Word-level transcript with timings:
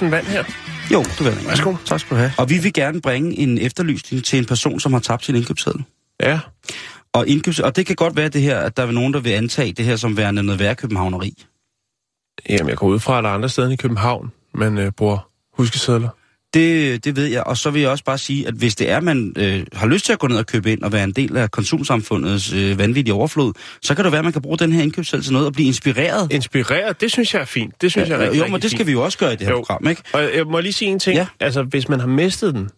Sådan 0.00 0.12
vand 0.12 0.26
her? 0.26 0.44
Jo, 0.92 1.02
det 1.02 1.24
vil. 1.24 1.46
Værsgo. 1.46 1.74
Tak 1.84 2.00
skal 2.00 2.16
du 2.16 2.20
have. 2.20 2.32
Og 2.38 2.50
vi 2.50 2.58
vil 2.58 2.72
gerne 2.72 3.00
bringe 3.00 3.38
en 3.38 3.58
efterlysning 3.58 4.24
til 4.24 4.38
en 4.38 4.44
person, 4.44 4.80
som 4.80 4.92
har 4.92 5.00
tabt 5.00 5.24
sin 5.24 5.36
indkøbsseddel. 5.36 5.84
Ja. 6.22 6.40
Og, 7.12 7.28
indkøbs... 7.28 7.60
og 7.60 7.76
det 7.76 7.86
kan 7.86 7.96
godt 7.96 8.16
være 8.16 8.28
det 8.28 8.42
her, 8.42 8.58
at 8.58 8.76
der 8.76 8.86
er 8.86 8.90
nogen, 8.90 9.14
der 9.14 9.20
vil 9.20 9.30
antage 9.30 9.72
det 9.72 9.84
her 9.84 9.96
som 9.96 10.16
værende 10.16 10.42
noget 10.42 10.60
værre 10.60 10.74
københavneri. 10.74 11.44
Jamen, 12.48 12.68
jeg 12.68 12.76
går 12.76 12.86
ud 12.86 13.00
fra, 13.00 13.18
at 13.18 13.24
der 13.24 13.30
er 13.30 13.34
andre 13.34 13.48
steder 13.48 13.70
i 13.70 13.76
København, 13.76 14.32
man 14.54 14.78
øh, 14.78 14.92
bruger 14.92 15.28
huskesedler. 15.56 16.08
Det, 16.54 17.04
det 17.04 17.16
ved 17.16 17.26
jeg. 17.26 17.42
Og 17.44 17.56
så 17.56 17.70
vil 17.70 17.82
jeg 17.82 17.90
også 17.90 18.04
bare 18.04 18.18
sige, 18.18 18.48
at 18.48 18.54
hvis 18.54 18.76
det 18.76 18.90
er, 18.90 19.00
man 19.00 19.32
øh, 19.36 19.66
har 19.72 19.86
lyst 19.86 20.04
til 20.04 20.12
at 20.12 20.18
gå 20.18 20.26
ned 20.26 20.36
og 20.36 20.46
købe 20.46 20.72
ind 20.72 20.82
og 20.82 20.92
være 20.92 21.04
en 21.04 21.12
del 21.12 21.36
af 21.36 21.50
konsumsamfundets 21.50 22.52
øh, 22.52 22.78
vanvittige 22.78 23.14
overflod, 23.14 23.52
så 23.82 23.94
kan 23.94 24.04
det 24.04 24.12
være, 24.12 24.18
at 24.18 24.24
man 24.24 24.32
kan 24.32 24.42
bruge 24.42 24.58
den 24.58 24.72
her 24.72 24.82
indkøbsseddel 24.82 25.24
til 25.24 25.32
noget 25.32 25.46
og 25.46 25.52
blive 25.52 25.66
inspireret. 25.66 26.32
Inspireret, 26.32 27.00
det 27.00 27.12
synes 27.12 27.34
jeg 27.34 27.40
er 27.40 27.44
fint. 27.44 27.74
Det 27.82 27.90
synes 27.92 28.08
jeg 28.08 28.14
er 28.14 28.18
Ja, 28.18 28.24
rigtig, 28.24 28.38
jo, 28.38 28.42
rigtig 28.42 28.52
men 28.52 28.62
det 28.62 28.70
skal 28.70 28.78
fint. 28.78 28.86
vi 28.86 28.92
jo 28.92 29.02
også 29.04 29.18
gøre 29.18 29.32
i 29.32 29.36
det 29.36 29.46
her 29.46 29.52
Jo. 29.52 29.56
program, 29.58 29.88
ikke? 29.88 30.02
Og 30.12 30.22
jeg 30.36 30.46
må 30.46 30.60
lige 30.60 30.72
sige 30.72 30.90
en 30.90 30.98
ting. 30.98 31.16
Ja. 31.16 31.26
Altså, 31.40 31.62
hvis 31.62 31.88
man 31.88 32.00
har 32.00 32.06
mistet 32.06 32.54
den, 32.54 32.70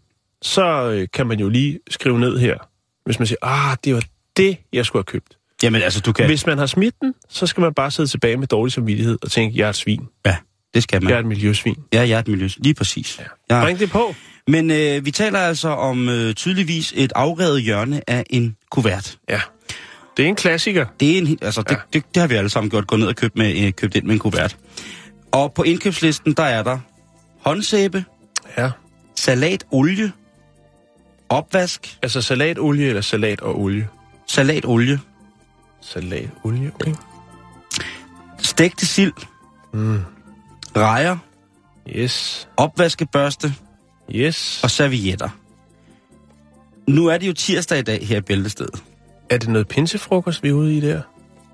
så 0.42 0.90
øh, 0.90 1.08
kan 1.14 1.26
man 1.26 1.40
jo 1.40 1.48
lige 1.48 1.78
skrive 1.90 2.20
ned 2.20 2.38
her. 2.38 2.56
Hvis 3.04 3.18
man 3.18 3.26
siger, 3.26 3.38
ah, 3.42 3.76
det 3.84 3.94
var 3.94 4.02
det, 4.36 4.56
jeg 4.72 4.86
skulle 4.86 5.00
have 5.00 5.04
købt. 5.04 5.36
Jamen 5.62 5.82
altså, 5.82 6.00
du 6.00 6.12
kan... 6.12 6.26
Hvis 6.26 6.46
man 6.46 6.58
har 6.58 6.66
smidt 6.66 6.94
den, 7.00 7.14
så 7.28 7.46
skal 7.46 7.60
man 7.60 7.74
bare 7.74 7.90
sidde 7.90 8.08
tilbage 8.10 8.36
med 8.36 8.46
dårlig 8.46 8.72
samvittighed 8.72 9.18
og 9.22 9.30
tænke, 9.30 9.58
jeg 9.58 9.64
er 9.64 9.68
et 9.70 9.76
svin. 9.76 10.00
Ja, 10.26 10.36
det 10.74 10.82
skal 10.82 11.02
man. 11.02 11.08
Jeg 11.10 11.16
er 11.16 11.20
et 11.20 11.26
miljøsvin. 11.26 11.76
Ja, 11.92 12.00
jeg 12.00 12.10
er 12.10 12.18
et 12.18 12.28
miljø. 12.28 12.48
Lige 12.56 12.74
præcis. 12.74 13.20
Ja. 13.50 13.62
Bring 13.62 13.78
det 13.78 13.90
på. 13.90 14.14
Men 14.48 14.70
øh, 14.70 15.04
vi 15.04 15.10
taler 15.10 15.38
altså 15.38 15.68
om 15.68 16.08
øh, 16.08 16.34
tydeligvis 16.34 16.92
et 16.96 17.12
afrevet 17.16 17.62
hjørne 17.62 18.10
af 18.10 18.24
en 18.30 18.56
kuvert. 18.70 19.18
Ja. 19.28 19.40
Det 20.16 20.22
er 20.24 20.28
en 20.28 20.36
klassiker. 20.36 20.86
Det, 21.00 21.14
er 21.14 21.18
en, 21.18 21.38
altså, 21.42 21.62
det, 21.62 21.70
Ja. 21.70 21.76
det, 21.92 22.04
det 22.14 22.20
har 22.20 22.26
vi 22.28 22.34
alle 22.34 22.50
sammen 22.50 22.70
gjort, 22.70 22.86
gå 22.86 22.96
ned 22.96 23.06
og 23.06 23.16
købt, 23.16 23.36
med, 23.38 23.66
øh, 23.66 23.72
købt 23.72 23.94
ind 23.94 24.04
med 24.04 24.12
en 24.14 24.18
kuvert. 24.18 24.56
Og 25.32 25.52
på 25.52 25.62
indkøbslisten, 25.62 26.32
der 26.32 26.42
er 26.42 26.62
der 26.62 26.78
håndsæbe, 27.40 28.04
Ja. 28.58 28.70
salatolie, 29.16 30.12
opvask, 31.28 31.98
Altså 32.02 32.22
salatolie 32.22 32.86
eller 32.88 33.00
salat 33.02 33.40
og 33.40 33.60
olie? 33.60 33.88
salatolie, 34.28 35.00
Salatolie, 35.82 36.70
okay. 36.74 36.92
stegte 38.38 38.86
sild, 38.86 39.12
Mm. 39.72 39.98
Rejer, 40.80 41.16
Yes. 41.96 42.48
opvaskebørste 42.56 43.54
Yes. 44.14 44.60
og 44.64 44.70
servietter. 44.70 45.28
Nu 46.88 47.06
er 47.06 47.18
det 47.18 47.26
jo 47.28 47.32
tirsdag 47.32 47.78
i 47.78 47.82
dag 47.82 48.06
her 48.06 48.16
i 48.16 48.20
Bæltestedet. 48.20 48.82
Er 49.30 49.38
det 49.38 49.48
noget 49.48 49.68
pinsefrokost, 49.68 50.42
vi 50.42 50.48
er 50.48 50.52
ude 50.52 50.76
i 50.76 50.80
der? 50.80 51.02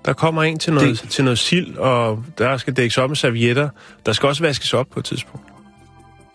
Der 0.05 0.13
kommer 0.13 0.43
en 0.43 0.59
til 0.59 0.73
noget, 0.73 1.01
Det- 1.01 1.09
til 1.09 1.23
noget 1.23 1.39
sild, 1.39 1.75
og 1.77 2.23
der 2.37 2.57
skal 2.57 2.73
dækkes 2.73 2.97
op 2.97 3.09
med 3.09 3.15
servietter. 3.17 3.69
Der 4.05 4.13
skal 4.13 4.27
også 4.27 4.43
vaskes 4.43 4.73
op 4.73 4.87
på 4.93 4.99
et 4.99 5.05
tidspunkt. 5.05 5.47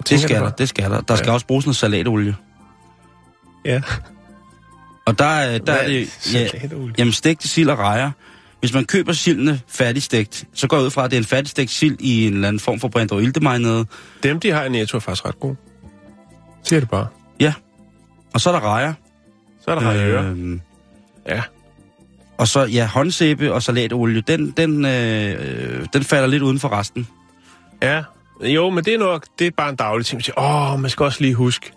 Det 0.08 0.20
skal 0.20 0.40
der, 0.40 0.50
det 0.50 0.68
skal 0.68 0.90
der. 0.90 1.00
Der 1.00 1.16
skal 1.16 1.28
Ja. 1.28 1.32
også 1.34 1.46
bruges 1.46 1.66
noget 1.66 1.76
salatolie. 1.76 2.36
Ja. 3.64 3.82
Og 5.06 5.18
der, 5.18 5.24
er- 5.24 5.58
der 5.58 5.72
er 5.72 5.86
det... 5.88 6.32
Ja, 6.34 6.48
Salatolie. 6.48 6.94
Jamen, 6.98 7.12
stegte 7.12 7.48
sild 7.48 7.70
og 7.70 7.78
rejer. 7.78 8.10
Hvis 8.64 8.74
man 8.74 8.84
køber 8.84 9.12
sildene 9.12 9.60
færdigstegt, 9.68 10.44
så 10.54 10.66
går 10.66 10.76
jeg 10.76 10.84
ud 10.86 10.90
fra, 10.90 11.04
at 11.04 11.10
det 11.10 11.16
er 11.16 11.20
en 11.20 11.24
færdigstegt 11.26 11.70
sild 11.70 11.96
i 12.00 12.26
en 12.26 12.34
eller 12.34 12.48
anden 12.48 12.60
form 12.60 12.80
for 12.80 12.88
brændte 12.88 13.16
iltemarinade. 13.16 13.86
Dem, 14.22 14.40
de 14.40 14.50
har 14.50 14.64
i 14.64 14.68
Netto, 14.68 14.96
er 14.96 15.00
faktisk 15.00 15.26
ret 15.26 15.40
gode. 15.40 15.56
Siger 16.62 16.80
det 16.80 16.88
bare. 16.90 17.06
Ja. 17.40 17.54
Og 18.34 18.40
så 18.40 18.50
er 18.50 18.54
der 18.54 18.60
rejer. 18.60 18.94
Så 19.64 19.70
er 19.70 19.80
der 19.80 20.18
øh, 20.18 20.30
Øhm, 20.30 20.60
Ja. 21.28 21.42
og 22.38 22.48
så, 22.48 22.64
ja, 22.64 22.86
håndsæbe 22.86 23.52
og 23.52 23.62
salatolie, 23.62 24.20
den, 24.20 24.50
den, 24.50 24.84
øh, 24.84 25.86
den 25.92 26.02
falder 26.04 26.26
lidt 26.26 26.42
uden 26.42 26.58
for 26.60 26.68
resten. 26.68 27.08
Ja. 27.82 28.02
Jo, 28.40 28.70
men 28.70 28.84
det 28.84 28.94
er 28.94 28.98
nok, 28.98 29.26
det 29.38 29.46
er 29.46 29.50
bare 29.56 29.70
en 29.70 29.76
daglig 29.76 30.06
ting. 30.06 30.16
Man 30.16 30.22
siger, 30.22 30.40
åh, 30.72 30.80
man 30.80 30.90
skal 30.90 31.04
også 31.04 31.20
lige 31.20 31.34
huske. 31.34 31.72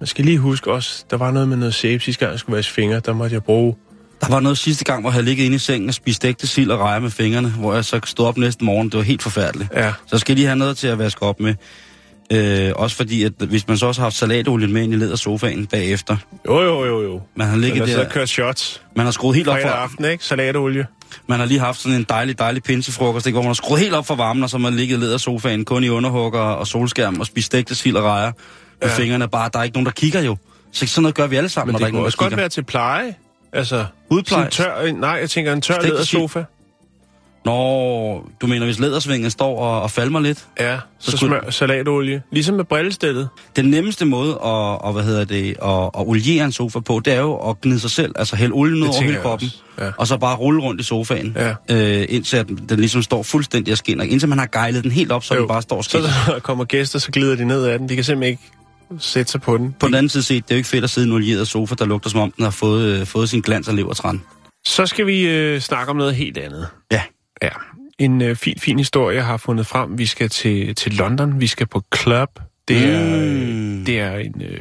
Man 0.00 0.06
skal 0.06 0.24
lige 0.24 0.38
huske 0.38 0.72
også, 0.72 1.04
der 1.10 1.16
var 1.16 1.30
noget 1.30 1.48
med 1.48 1.56
noget 1.56 1.74
sæbe 1.74 2.02
sidste 2.04 2.20
gang, 2.20 2.32
jeg 2.32 2.38
skulle 2.40 2.56
vaske 2.56 2.72
fingre. 2.72 3.00
Der 3.00 3.12
måtte 3.12 3.34
jeg 3.34 3.44
bruge 3.44 3.76
Der 4.20 4.28
var 4.28 4.40
noget 4.40 4.58
sidste 4.58 4.84
gang, 4.84 5.00
hvor 5.00 5.12
jeg 5.12 5.22
ligget 5.22 5.44
inde 5.44 5.54
i 5.56 5.58
sengen 5.58 5.88
og 5.88 5.94
spist 5.94 6.16
stegte 6.16 6.46
sild 6.46 6.70
og 6.70 6.80
rejer 6.80 6.98
med 6.98 7.10
fingrene, 7.10 7.48
hvor 7.50 7.74
jeg 7.74 7.84
så 7.84 8.00
stod 8.04 8.26
op 8.26 8.36
næste 8.36 8.64
morgen. 8.64 8.88
Det 8.88 8.96
var 8.96 9.02
helt 9.04 9.22
forfærdeligt. 9.22 9.70
Ja. 9.76 9.92
Så 10.06 10.18
skal 10.18 10.32
jeg 10.32 10.36
lige 10.36 10.46
have 10.46 10.56
noget 10.58 10.76
til 10.76 10.86
at 10.86 10.98
vaske 10.98 11.22
op 11.22 11.40
med. 11.40 11.54
Øh, 12.32 12.72
også 12.76 12.96
fordi, 12.96 13.22
at 13.24 13.32
hvis 13.38 13.68
man 13.68 13.78
så 13.78 13.86
også 13.86 14.00
har 14.00 14.04
haft 14.06 14.16
salatolien 14.16 14.72
med 14.72 14.82
ind 14.82 14.92
i 14.92 14.96
ledersofaen 14.96 15.66
bagefter, 15.66 16.16
Jo, 16.46 16.60
jo, 16.62 16.84
jo, 16.84 17.02
jo. 17.02 17.20
man 17.36 17.46
har 17.48 17.56
ligget 17.56 17.80
der 17.88 17.94
så 17.94 18.00
der, 18.00 18.08
kørt 18.08 18.28
shots. 18.28 18.82
man 18.96 19.04
har 19.06 19.10
skruet 19.12 19.36
helt 19.36 19.48
op 19.48 19.58
for, 19.62 19.68
aften, 19.68 20.04
ikke? 20.04 20.24
Salatolie. 20.24 20.86
man 21.26 21.38
har 21.38 21.46
lige 21.46 21.60
haft 21.60 21.80
sådan 21.80 21.96
en 21.98 22.06
dejlig, 22.08 22.38
dejlig 22.38 22.62
pinsefrokost, 22.62 23.26
ikke, 23.26 23.34
hvor 23.34 23.42
man 23.42 23.48
har 23.48 23.54
skruet 23.54 23.80
helt 23.80 23.94
op 23.94 24.06
for 24.06 24.14
varmen, 24.14 24.42
og 24.42 24.50
så 24.50 24.58
man 24.58 24.74
ligget 24.74 24.96
i 24.98 25.00
ledersofaen 25.00 25.64
kun 25.64 25.84
i 25.84 25.88
underhugger 25.88 26.40
og 26.40 26.66
solskærm 26.66 27.20
og 27.20 27.26
spist 27.26 27.46
stegte 27.46 27.74
sild 27.74 27.96
og 27.96 28.04
rejer 28.04 28.32
med 28.82 28.88
Ja. 28.88 28.94
fingrene 28.96 29.28
bare. 29.28 29.50
Der 29.52 29.58
er 29.58 29.62
ikke 29.62 29.74
nogen, 29.76 29.86
der 29.86 29.92
kigger 29.92 30.20
jo. 30.20 30.36
Så 30.72 30.86
sådan 30.86 31.02
noget 31.02 31.14
gør 31.14 31.26
vi 31.26 31.36
alle 31.36 31.48
sammen, 31.48 31.66
Men 31.68 31.72
når 31.72 31.78
der 31.78 31.86
ikke 31.86 31.96
nogen, 31.96 32.06
også 32.06 32.16
der 32.16 32.22
godt 32.24 32.30
kigger. 32.30 32.42
være 32.42 32.48
til 32.48 32.62
pleje. 32.64 33.14
Altså, 33.52 33.84
Hudpleje? 34.10 34.50
sådan 34.50 34.86
tør, 34.86 34.92
nej, 34.92 35.10
jeg 35.10 35.30
tænker 35.30 35.52
en 35.52 35.60
tør 35.60 35.80
lædersofa. 35.82 36.44
Nå, 37.44 37.52
du 38.40 38.46
mener, 38.46 38.64
hvis 38.64 38.78
lædersvingen 38.78 39.30
står 39.30 39.58
og, 39.58 39.82
og 39.82 39.90
falmer 39.90 40.20
lidt? 40.20 40.46
Ja, 40.60 40.76
så, 40.98 41.10
Så 41.10 41.16
så 41.16 41.16
smør 41.26 41.50
salatolie. 41.50 42.22
Ligesom 42.32 42.54
med 42.54 42.64
brillestillet. 42.64 43.28
Den 43.56 43.64
nemmeste 43.64 44.04
måde 44.04 44.30
at, 44.32 44.38
og, 44.80 44.92
hvad 44.92 45.02
hedder 45.02 45.24
det, 45.24 45.48
at, 45.62 45.82
at 45.84 45.90
oliere 46.08 46.44
en 46.44 46.52
sofa 46.52 46.80
på, 46.80 47.00
det 47.04 47.12
er 47.14 47.20
jo 47.20 47.36
at 47.50 47.60
gnide 47.60 47.80
sig 47.80 47.90
selv, 47.90 48.12
altså 48.16 48.36
hælde 48.36 48.52
olien 48.54 48.82
ud 48.82 48.88
over 48.88 49.02
hele 49.02 49.16
kroppen, 49.22 49.48
ja. 49.78 49.90
og 49.98 50.06
så 50.06 50.16
bare 50.16 50.36
rulle 50.36 50.62
rundt 50.62 50.80
i 50.80 50.84
sofaen, 50.84 51.36
Ja. 51.38 51.54
øh, 52.00 52.06
indtil 52.08 52.36
at 52.36 52.48
den 52.68 52.80
ligesom 52.80 53.02
står 53.02 53.22
fuldstændig 53.22 53.72
og 53.72 53.78
skinner. 53.78 54.04
Indtil 54.04 54.28
man 54.28 54.38
har 54.38 54.46
gejlet 54.46 54.84
den 54.84 54.90
helt 54.92 55.12
op, 55.12 55.24
så 55.24 55.34
Jo. 55.34 55.40
den 55.40 55.48
bare 55.48 55.62
står 55.62 55.76
og 55.76 55.84
Så 55.84 55.90
skinner. 55.90 56.08
når 56.26 56.32
der 56.34 56.40
kommer 56.40 56.64
gæster, 56.64 56.98
så 56.98 57.10
glider 57.10 57.36
de 57.36 57.44
ned 57.44 57.64
ad 57.66 57.78
den. 57.78 57.88
De 57.88 57.94
kan 57.94 58.04
simpelthen 58.04 58.30
ikke 58.32 58.42
sætte 58.98 59.32
sig 59.32 59.40
på 59.40 59.56
den. 59.56 59.74
På 59.80 59.86
den 59.86 59.94
anden 59.94 60.08
side 60.08 60.22
set, 60.22 60.44
det 60.48 60.50
er 60.50 60.56
jo 60.56 60.58
ikke 60.58 60.68
fedt 60.68 60.84
at 60.84 60.90
sidde 60.90 61.06
i 61.06 61.10
en 61.10 61.14
olieret 61.16 61.48
sofa, 61.48 61.74
der 61.78 61.84
lugter 61.86 62.10
som 62.10 62.20
om 62.20 62.30
den 62.32 62.44
har 62.44 62.50
fået, 62.50 63.00
øh, 63.00 63.06
fået 63.06 63.28
sin 63.28 63.40
glans 63.40 63.68
og 63.68 63.74
levertræn. 63.74 64.22
Så 64.66 64.86
skal 64.86 65.06
vi 65.06 65.26
øh, 65.28 65.60
snakke 65.60 65.90
om 65.90 65.96
noget 65.96 66.14
helt 66.14 66.38
andet. 66.38 66.68
Ja. 66.92 67.02
Ja. 67.42 67.48
En 67.98 68.22
øh, 68.22 68.36
fin, 68.36 68.58
fin 68.58 68.78
historie, 68.78 69.16
jeg 69.16 69.26
har 69.26 69.36
fundet 69.36 69.66
frem. 69.66 69.98
Vi 69.98 70.06
skal 70.06 70.28
til, 70.28 70.74
til 70.74 70.94
London. 70.94 71.40
Vi 71.40 71.46
skal 71.46 71.66
på 71.66 71.82
club. 71.96 72.40
Det 72.68 72.84
er, 72.84 73.00
Mm. 73.10 73.84
det 73.84 74.00
er 74.00 74.16
en, 74.16 74.42
øh, 74.42 74.60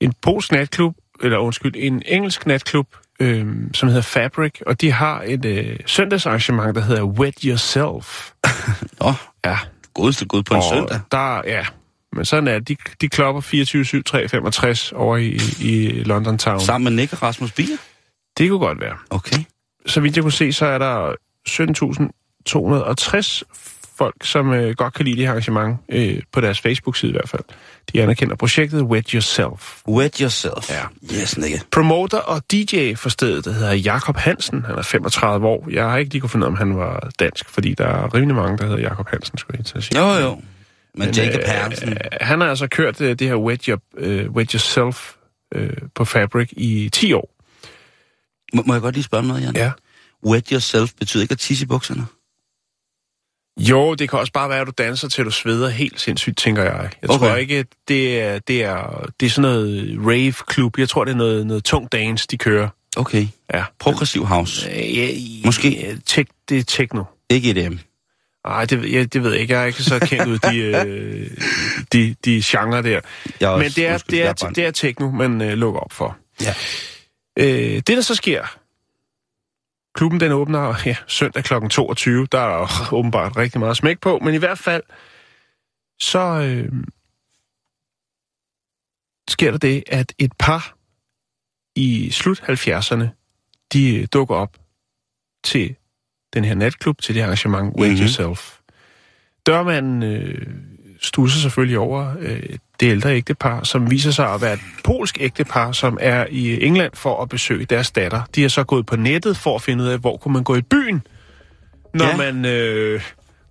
en 0.00 0.12
polsk 0.22 0.52
natklub, 0.52 0.94
eller 1.22 1.38
undskyld, 1.38 1.72
en 1.76 2.02
engelsk 2.06 2.46
natklub, 2.46 2.86
øh, 3.20 3.46
som 3.74 3.88
hedder 3.88 4.02
Fabric, 4.02 4.52
og 4.66 4.80
de 4.80 4.92
har 4.92 5.22
et 5.26 5.44
øh, 5.44 5.76
søndagsarrangement, 5.86 6.74
der 6.76 6.82
hedder 6.82 7.02
Wet 7.04 7.34
Yourself. 7.44 8.30
Nå, 9.00 9.12
Ja, 9.44 9.58
godeste 9.94 10.26
gud 10.26 10.42
på 10.42 10.54
en 10.54 10.62
søndag. 10.72 11.00
Der, 11.12 11.40
ja, 11.46 11.66
men 12.12 12.24
sådan 12.24 12.48
er 12.48 12.58
det. 12.58 12.68
De, 12.68 12.76
de 13.00 13.08
klopper 13.08 13.42
24-7, 13.42 14.02
365 14.02 14.92
over 14.92 15.16
i, 15.16 15.38
i 15.60 16.02
London 16.02 16.38
Town. 16.38 16.60
Sammen 16.60 16.84
med 16.94 17.02
Nick 17.02 17.12
og 17.12 17.22
Rasmus 17.22 17.52
Bier? 17.52 17.76
Det 18.38 18.48
kunne 18.48 18.58
godt 18.58 18.80
være. 18.80 18.96
Okay. 19.10 19.36
Så 19.86 20.00
vidt 20.00 20.16
jeg 20.16 20.22
kunne 20.22 20.32
se, 20.32 20.52
så 20.52 20.66
er 20.66 20.78
der 20.78 21.14
17.260 21.48 23.42
folk, 24.00 24.14
som 24.24 24.52
øh, 24.52 24.74
godt 24.74 24.94
kan 24.94 25.04
lide 25.04 25.16
det 25.16 25.24
her 25.24 25.30
arrangement, 25.30 25.78
øh, 25.88 26.22
på 26.32 26.40
deres 26.40 26.60
Facebook-side 26.60 27.10
i 27.10 27.12
hvert 27.12 27.28
fald. 27.28 27.42
De 27.92 28.02
anerkender 28.02 28.36
projektet 28.36 28.82
Wet 28.82 29.10
Yourself. 29.10 29.82
Wet 29.88 30.18
yourself. 30.18 30.70
Ja. 30.70 30.82
Yes, 31.20 31.38
Nick. 31.38 31.70
Promoter 31.70 32.18
og 32.18 32.42
DJ 32.52 32.94
for 32.94 33.08
stedet, 33.08 33.44
der 33.44 33.52
hedder 33.52 33.72
Jakob 33.72 34.16
Hansen. 34.16 34.64
Han 34.64 34.78
er 34.78 34.82
35 34.82 35.46
år. 35.46 35.68
Jeg 35.70 35.90
har 35.90 35.98
ikke 35.98 36.12
lige 36.12 36.20
kunne 36.20 36.30
finde 36.30 36.46
ud 36.46 36.48
af, 36.48 36.50
om 36.50 36.56
han 36.56 36.76
var 36.76 37.10
dansk, 37.18 37.48
fordi 37.48 37.74
der 37.74 37.86
er 37.86 38.14
rimelig 38.14 38.36
mange, 38.36 38.58
der 38.58 38.64
hedder 38.64 38.80
Jakob 38.80 39.08
Hansen, 39.08 39.38
skulle 39.38 39.58
jeg 39.58 39.66
til 39.66 39.78
at 39.78 39.84
sige. 39.84 40.00
Jo, 40.00 40.12
jo. 40.12 40.40
Men 41.06 41.14
Jacob 41.14 41.42
Hansen. 41.44 41.88
Øh, 41.88 41.96
han 42.20 42.40
har 42.40 42.48
altså 42.48 42.66
kørt 42.66 43.00
øh, 43.00 43.18
det 43.18 43.28
her 43.28 43.36
Wet, 43.36 43.64
Your, 43.64 43.80
øh, 43.96 44.30
Wet 44.30 44.50
Yourself 44.52 45.12
øh, 45.54 45.70
på 45.94 46.04
Fabric 46.04 46.48
i 46.52 46.88
10 46.92 47.12
år. 47.12 47.34
Må, 48.54 48.62
må 48.66 48.74
jeg 48.74 48.82
godt 48.82 48.94
lige 48.94 49.04
spørge 49.04 49.20
om 49.20 49.26
noget, 49.26 49.42
Jan? 49.42 49.56
Ja. 49.56 49.70
Wet 50.26 50.48
yourself 50.48 50.90
betyder 50.98 51.22
ikke 51.22 51.32
at 51.32 51.38
tisse 51.38 51.62
i 51.64 51.66
bukserne? 51.66 52.06
Jo, 53.60 53.94
det 53.94 54.10
kan 54.10 54.18
også 54.18 54.32
bare 54.32 54.48
være, 54.48 54.60
at 54.60 54.66
du 54.66 54.72
danser 54.78 55.08
til 55.08 55.24
du 55.24 55.30
sveder 55.30 55.68
helt 55.68 56.00
sindssygt, 56.00 56.38
tænker 56.38 56.62
jeg. 56.62 56.90
Jeg 57.02 57.10
Okay. 57.10 57.18
tror 57.18 57.36
ikke, 57.36 57.64
det 57.88 58.20
er, 58.20 58.38
det 58.38 58.64
er, 58.64 59.06
det 59.20 59.26
er 59.26 59.30
sådan 59.30 59.42
noget 59.50 59.96
rave-klub. 60.06 60.78
Jeg 60.78 60.88
tror, 60.88 61.04
det 61.04 61.12
er 61.12 61.16
noget, 61.16 61.46
noget 61.46 61.64
tung 61.64 61.92
dance, 61.92 62.26
de 62.30 62.38
kører. 62.38 62.68
Okay. 62.96 63.26
Ja. 63.54 63.64
Progressiv 63.78 64.24
house. 64.26 64.70
Øh, 64.70 64.98
ja, 64.98 65.08
Måske. 65.44 65.98
Tek, 66.06 66.28
det 66.48 66.58
er 66.58 66.62
techno. 66.62 67.04
Ikke 67.30 67.50
EDM. 67.50 67.76
Nej, 68.46 68.64
det, 68.64 68.82
ved- 68.82 68.88
ja, 68.88 69.04
det 69.04 69.22
ved 69.22 69.32
jeg 69.32 69.40
ikke. 69.40 69.54
Jeg 69.54 69.62
er 69.62 69.66
ikke 69.66 69.82
så 69.82 69.98
kendt 69.98 70.28
ud 70.28 70.38
de, 70.38 70.56
øh, 70.58 71.30
de, 71.92 72.16
de 72.24 72.42
genre 72.44 72.82
der. 72.82 73.00
Jeg 73.40 73.52
er 73.52 73.56
Men 73.56 73.70
det 73.70 73.86
er, 73.86 73.98
det 73.98 74.18
jeg 74.18 74.26
er, 74.26 74.34
brændt. 74.40 74.56
det 74.56 74.64
er 74.66 74.70
techno, 74.70 75.10
man 75.10 75.40
øh, 75.42 75.52
lukker 75.52 75.80
op 75.80 75.92
for. 75.92 76.18
Ja. 76.42 76.54
Øh, 77.38 77.74
det, 77.76 77.86
der 77.88 78.00
så 78.00 78.14
sker... 78.14 78.56
Klubben 79.94 80.20
den 80.20 80.32
åbner 80.32 80.74
ja, 80.86 80.96
søndag 81.06 81.44
kl. 81.44 81.54
22. 81.70 82.26
Der 82.32 82.38
er 82.40 82.88
åbenbart 82.98 83.36
rigtig 83.36 83.60
meget 83.60 83.76
smæk 83.76 84.00
på, 84.00 84.18
men 84.18 84.34
i 84.34 84.36
hvert 84.36 84.58
fald 84.58 84.82
så 86.00 86.18
øh, 86.18 86.72
sker 89.28 89.50
der 89.50 89.58
det, 89.58 89.84
at 89.86 90.12
et 90.18 90.32
par 90.38 90.76
i 91.76 92.10
slut 92.10 92.40
70'erne, 92.40 93.04
de 93.72 93.96
øh, 93.96 94.06
dukker 94.12 94.34
op 94.34 94.56
til 95.44 95.76
den 96.34 96.44
her 96.44 96.54
natklub, 96.54 97.02
til 97.02 97.14
det 97.14 97.20
arrangement 97.22 97.74
Wake 97.80 97.92
Mhm. 97.92 98.00
Yourself. 98.00 98.52
Dørmanden 99.46 100.02
øh, 100.02 100.46
stusser 101.02 101.40
selvfølgelig 101.40 101.78
over 101.78 102.12
øh, 102.20 102.42
det 102.80 102.86
ældre 102.90 103.16
ægtepar, 103.16 103.62
som 103.64 103.90
viser 103.90 104.10
sig 104.10 104.28
at 104.34 104.40
være 104.40 104.52
et 104.52 104.60
polsk 104.84 105.16
ægtepar, 105.20 105.72
som 105.72 105.98
er 106.00 106.26
i 106.30 106.64
England 106.66 106.92
for 106.94 107.22
at 107.22 107.28
besøge 107.28 107.64
deres 107.64 107.90
datter. 107.90 108.22
De 108.34 108.44
er 108.44 108.48
så 108.48 108.64
gået 108.64 108.86
på 108.86 108.96
nettet 108.96 109.36
for 109.36 109.54
at 109.54 109.62
finde 109.62 109.84
ud 109.84 109.88
af, 109.88 109.98
hvor 109.98 110.16
kunne 110.16 110.32
man 110.34 110.44
gå 110.44 110.56
i 110.56 110.62
byen, 110.62 111.02
når, 111.94 112.04
Ja. 112.06 112.16
man, 112.16 112.44
øh, 112.44 113.02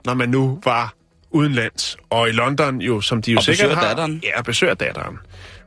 når 0.06 0.14
man 0.14 0.30
nu 0.30 0.60
var 0.66 0.94
udenlands. 1.32 1.98
Og 2.10 2.30
i 2.30 2.32
London 2.32 2.82
jo, 2.82 3.02
som 3.02 3.22
de 3.22 3.32
jo 3.32 3.38
Og 3.38 3.44
sikkert 3.44 3.74
har... 3.76 3.82
datteren. 3.88 4.22
Ja, 4.24 4.42
besøger 4.42 4.74
datteren. 4.74 5.18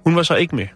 Hun 0.05 0.17
var 0.17 0.23
så 0.23 0.35
ikke 0.35 0.57
med. 0.57 0.67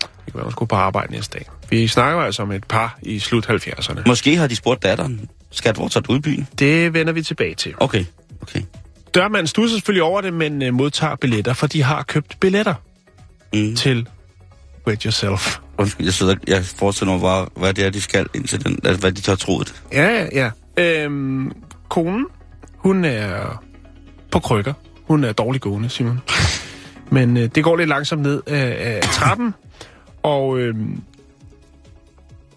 Det 0.00 0.32
kan 0.32 0.34
være, 0.34 0.42
hun 0.44 0.52
skulle 0.52 0.68
på 0.68 0.76
arbejde 0.76 1.12
næste 1.12 1.38
dag. 1.38 1.46
Vi 1.70 1.86
snakker 1.88 2.20
altså 2.22 2.42
om 2.42 2.52
et 2.52 2.64
par 2.64 2.98
i 3.02 3.18
slut 3.18 3.46
70'erne. 3.50 4.02
Måske 4.06 4.36
har 4.36 4.46
de 4.46 4.56
spurgt 4.56 4.82
datteren, 4.82 5.28
skat, 5.50 5.76
hvor 5.76 5.88
tager 5.88 6.02
du 6.02 6.14
i 6.14 6.20
byen? 6.20 6.48
Det 6.58 6.94
vender 6.94 7.12
vi 7.12 7.22
tilbage 7.22 7.54
til. 7.54 7.74
Okay, 7.78 8.04
okay. 8.42 8.62
Dørmanden 9.14 9.46
stusser 9.46 9.76
selvfølgelig 9.76 10.02
over 10.02 10.20
det, 10.20 10.34
men 10.34 10.62
øh, 10.62 10.74
modtager 10.74 11.16
billetter, 11.16 11.52
for 11.52 11.66
de 11.66 11.82
har 11.82 12.02
købt 12.02 12.36
billetter 12.40 12.74
Mm. 13.54 13.76
til 13.76 14.08
Wet 14.86 15.02
Yourself. 15.02 15.58
Undskyld, 15.78 16.06
jeg, 16.06 16.14
sidder, 16.14 16.34
jeg 16.46 16.64
forestiller 16.64 17.12
mig 17.12 17.20
bare, 17.20 17.46
hvad 17.56 17.74
det 17.74 17.86
er, 17.86 17.90
de 17.90 18.00
skal 18.00 18.26
indtil 18.34 18.64
den, 18.64 18.78
altså, 18.84 19.00
hvad 19.00 19.12
de 19.12 19.20
tager 19.20 19.36
troet. 19.36 19.82
Ja, 19.92 20.26
ja, 20.32 20.50
ja. 20.78 21.02
Øhm, 21.04 21.52
konen, 21.88 22.26
hun 22.76 23.04
er 23.04 23.62
på 24.32 24.38
krykker. 24.38 24.72
Hun 25.04 25.24
er 25.24 25.32
dårlig 25.32 25.60
gående, 25.60 25.88
Simon. 25.88 26.20
Men 27.10 27.36
øh, 27.36 27.48
det 27.54 27.64
går 27.64 27.76
lidt 27.76 27.88
langsomt 27.88 28.22
ned 28.22 28.42
af, 28.46 28.76
af 28.96 29.02
trappen, 29.02 29.54
og 30.22 30.58
øh, 30.58 30.74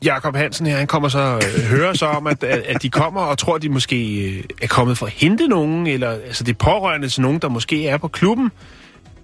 Jakob 0.03 0.35
Hansen 0.35 0.65
her, 0.65 0.77
han 0.77 0.87
kommer 0.87 1.09
så 1.09 1.19
øh, 1.19 1.63
hører 1.63 1.93
så 1.93 2.05
om, 2.05 2.27
at, 2.27 2.43
at, 2.43 2.59
at 2.59 2.81
de 2.81 2.89
kommer 2.89 3.21
og 3.21 3.37
tror, 3.37 3.55
at 3.55 3.61
de 3.61 3.69
måske 3.69 4.25
øh, 4.29 4.43
er 4.61 4.67
kommet 4.67 4.97
for 4.97 5.05
at 5.05 5.11
hente 5.11 5.47
nogen, 5.47 5.87
eller 5.87 6.09
altså 6.09 6.43
det 6.43 6.51
er 6.51 6.57
pårørende 6.57 7.09
til 7.09 7.21
nogen, 7.21 7.39
der 7.39 7.49
måske 7.49 7.87
er 7.87 7.97
på 7.97 8.07
klubben. 8.07 8.51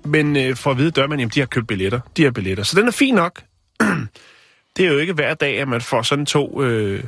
Men 0.06 0.38
øh, 0.38 0.56
for 0.56 0.72
at 0.72 0.78
vide 0.78 0.92
dør 0.92 1.08
man, 1.08 1.20
jamen 1.20 1.32
de 1.36 1.40
har 1.40 1.48
købt 1.48 1.68
billetter. 1.68 2.00
De 2.18 2.24
har 2.24 2.32
billetter. 2.32 2.64
Så 2.64 2.80
den 2.80 2.88
er 2.88 2.92
fin 2.92 3.16
nok. 3.16 3.42
det 4.78 4.86
er 4.86 4.92
jo 4.92 4.98
ikke 4.98 5.14
hver 5.14 5.34
dag, 5.34 5.60
at 5.60 5.68
man 5.68 5.82
får 5.82 6.02
sådan 6.02 6.26
to 6.26 6.64
øh, 6.64 7.04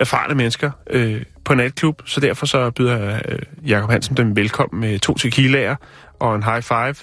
erfarne 0.00 0.34
mennesker 0.34 0.70
øh, 0.90 1.22
på 1.44 1.54
natklub, 1.54 2.02
så 2.06 2.20
derfor 2.20 2.46
så 2.46 2.70
byder 2.70 3.20
øh, 3.28 3.38
Jakob 3.66 3.90
Hansen 3.90 4.16
dem 4.16 4.36
velkommen 4.36 4.80
med 4.80 4.98
to 4.98 5.14
tequilaer 5.14 5.76
og 6.18 6.34
en 6.34 6.42
high 6.42 6.62
five. 6.62 6.94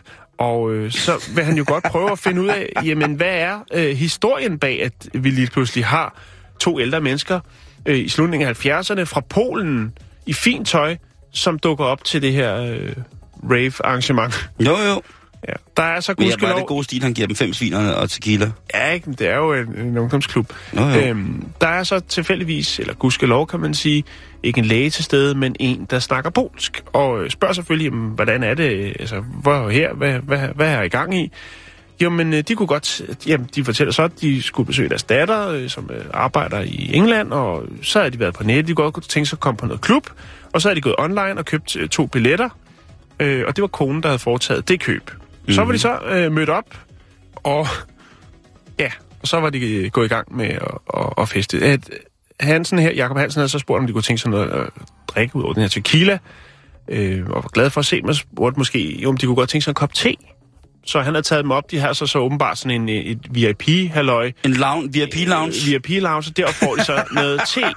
Og 0.41 0.73
øh, 0.73 0.91
så 0.91 1.31
vil 1.35 1.43
han 1.43 1.57
jo 1.57 1.63
godt 1.67 1.83
prøve 1.83 2.11
at 2.11 2.19
finde 2.19 2.41
ud 2.41 2.47
af, 2.47 2.69
jamen 2.85 3.13
hvad 3.13 3.35
er 3.35 3.59
øh, 3.73 3.95
historien 3.95 4.59
bag, 4.59 4.83
at 4.83 4.93
vi 5.13 5.29
lige 5.29 5.47
pludselig 5.47 5.85
har 5.85 6.19
to 6.59 6.79
ældre 6.79 7.01
mennesker 7.01 7.39
øh, 7.85 7.97
i 7.97 8.09
slutningen 8.09 8.49
af 8.49 8.65
70'erne 8.65 9.03
fra 9.03 9.21
Polen 9.29 9.93
i 10.25 10.33
fint 10.33 10.67
tøj, 10.67 10.97
som 11.31 11.59
dukker 11.59 11.85
op 11.85 12.03
til 12.03 12.21
det 12.21 12.33
her 12.33 12.55
øh, 12.55 12.93
rave-arrangement. 13.43 14.49
Jo, 14.59 14.77
jo. 14.77 15.01
Ja. 15.47 15.53
Der 15.77 15.83
er 15.83 15.99
så 15.99 16.15
Men 16.17 16.27
ja, 16.27 16.29
var 16.29 16.31
gudskelov... 16.31 16.57
det 16.59 16.67
god 16.67 16.83
stil, 16.83 17.03
han 17.03 17.13
giver 17.13 17.27
dem 17.27 17.35
fem 17.35 17.53
svinerne 17.53 17.95
og 17.95 18.09
tequila. 18.09 18.51
Ja, 18.73 18.91
ikke? 18.91 19.11
det 19.11 19.27
er 19.27 19.35
jo 19.35 19.53
en, 19.53 19.75
en 19.77 19.97
ungdomsklub. 19.97 20.53
Nå, 20.73 20.89
jo. 20.89 20.99
Øhm, 20.99 21.45
der 21.61 21.67
er 21.67 21.83
så 21.83 21.99
tilfældigvis, 21.99 22.79
eller 22.79 22.93
gudskelov 22.93 23.47
kan 23.47 23.59
man 23.59 23.73
sige, 23.73 24.03
ikke 24.43 24.59
en 24.59 24.65
læge 24.65 24.89
til 24.89 25.03
stede, 25.03 25.35
men 25.35 25.55
en, 25.59 25.87
der 25.89 25.99
snakker 25.99 26.29
polsk. 26.29 26.83
Og 26.93 27.23
øh, 27.23 27.29
spørger 27.29 27.53
selvfølgelig, 27.53 27.91
hvordan 27.91 28.43
er 28.43 28.53
det, 28.53 28.95
altså, 28.99 29.23
hvor 29.41 29.53
er 29.53 29.69
her, 29.69 29.93
hvad, 29.93 30.13
hvad, 30.13 30.39
hvad 30.55 30.73
er 30.73 30.81
I 30.81 30.87
gang 30.87 31.15
i? 31.15 31.31
Jamen, 32.01 32.33
øh, 32.33 32.43
de 32.47 32.55
kunne 32.55 32.67
godt, 32.67 33.01
jamen, 33.27 33.49
de 33.55 33.63
fortæller 33.63 33.91
så, 33.91 34.03
at 34.03 34.11
de 34.21 34.41
skulle 34.41 34.67
besøge 34.67 34.89
deres 34.89 35.03
datter, 35.03 35.47
øh, 35.47 35.69
som 35.69 35.89
arbejder 36.13 36.59
i 36.61 36.91
England, 36.93 37.31
og 37.31 37.63
så 37.81 38.01
har 38.01 38.09
de 38.09 38.19
været 38.19 38.33
på 38.33 38.43
nettet, 38.43 38.67
de 38.67 38.73
kunne 38.73 38.91
godt 38.91 39.09
tænke 39.09 39.29
sig 39.29 39.35
at 39.35 39.39
komme 39.39 39.57
på 39.57 39.65
noget 39.65 39.81
klub, 39.81 40.09
og 40.53 40.61
så 40.61 40.69
har 40.69 40.75
de 40.75 40.81
gået 40.81 40.95
online 40.97 41.37
og 41.37 41.45
købt 41.45 41.77
to 41.91 42.05
billetter, 42.05 42.49
øh, 43.19 43.43
og 43.47 43.55
det 43.55 43.61
var 43.61 43.67
konen, 43.67 44.03
der 44.03 44.09
havde 44.09 44.19
foretaget 44.19 44.67
det 44.67 44.79
køb. 44.79 45.11
Så 45.49 45.63
var 45.63 45.71
de 45.71 45.79
så 45.79 45.99
øh, 46.05 46.31
mødt 46.31 46.49
op, 46.49 46.77
og 47.35 47.67
ja, 48.79 48.91
og 49.21 49.27
så 49.27 49.39
var 49.39 49.49
de 49.49 49.59
øh, 49.59 49.91
gået 49.91 50.05
i 50.05 50.09
gang 50.09 50.35
med 50.35 50.45
at, 50.45 50.61
at, 50.97 51.13
at 51.17 51.29
feste. 51.29 51.63
At 51.63 51.89
Hansen 52.39 52.79
her, 52.79 52.91
Jakob 52.91 53.17
Hansen 53.17 53.39
havde 53.39 53.49
så 53.49 53.59
spurgt, 53.59 53.79
om 53.79 53.87
de 53.87 53.93
kunne 53.93 54.01
tænke 54.01 54.21
sig 54.21 54.31
noget 54.31 54.49
at 54.49 54.69
drikke 55.07 55.35
ud 55.35 55.43
over 55.43 55.53
den 55.53 55.61
her 55.61 55.69
tequila, 55.69 56.17
øh, 56.87 57.25
og 57.27 57.35
var 57.43 57.49
glad 57.53 57.69
for 57.69 57.79
at 57.79 57.85
se 57.85 58.01
mig, 58.01 58.15
spurgte 58.15 58.59
måske, 58.59 59.01
jo, 59.01 59.09
om 59.09 59.17
de 59.17 59.25
kunne 59.25 59.35
godt 59.35 59.49
tænke 59.49 59.63
sig 59.63 59.71
en 59.71 59.75
kop 59.75 59.93
te. 59.93 60.15
Så 60.85 61.01
han 61.01 61.13
havde 61.13 61.25
taget 61.25 61.43
dem 61.43 61.51
op, 61.51 61.71
de 61.71 61.79
har 61.79 61.93
så, 61.93 62.05
så 62.05 62.19
åbenbart 62.19 62.57
sådan 62.57 62.81
en, 62.81 62.89
øh, 62.89 62.95
et 62.95 63.19
VIP-halløj, 63.31 64.31
En 64.45 64.53
lounge, 64.53 64.93
VIP-lounge. 64.93 65.65
VIP-lounge, 65.65 66.29
og 66.31 66.37
derop 66.37 66.53
får 66.53 66.75
de 66.75 66.83
så 66.83 67.03
noget 67.11 67.41
te. 67.47 67.61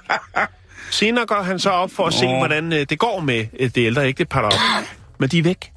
Senere 0.90 1.26
går 1.26 1.42
han 1.42 1.58
så 1.58 1.70
op 1.70 1.90
for 1.90 2.06
at 2.06 2.14
se, 2.14 2.26
Nå. 2.26 2.36
hvordan 2.38 2.72
øh, 2.72 2.86
det 2.90 2.98
går 2.98 3.20
med 3.20 3.46
øh, 3.60 3.70
det 3.74 3.86
ældre 3.86 4.06
ægtepar 4.06 4.40
op. 4.40 4.52
Men 5.18 5.28
de 5.28 5.38
er 5.38 5.42
væk. 5.42 5.73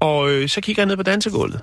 Og 0.00 0.30
øh, 0.30 0.48
så 0.48 0.60
kigger 0.60 0.82
jeg 0.82 0.86
ned 0.86 0.96
på 0.96 1.02
dansegulvet. 1.02 1.60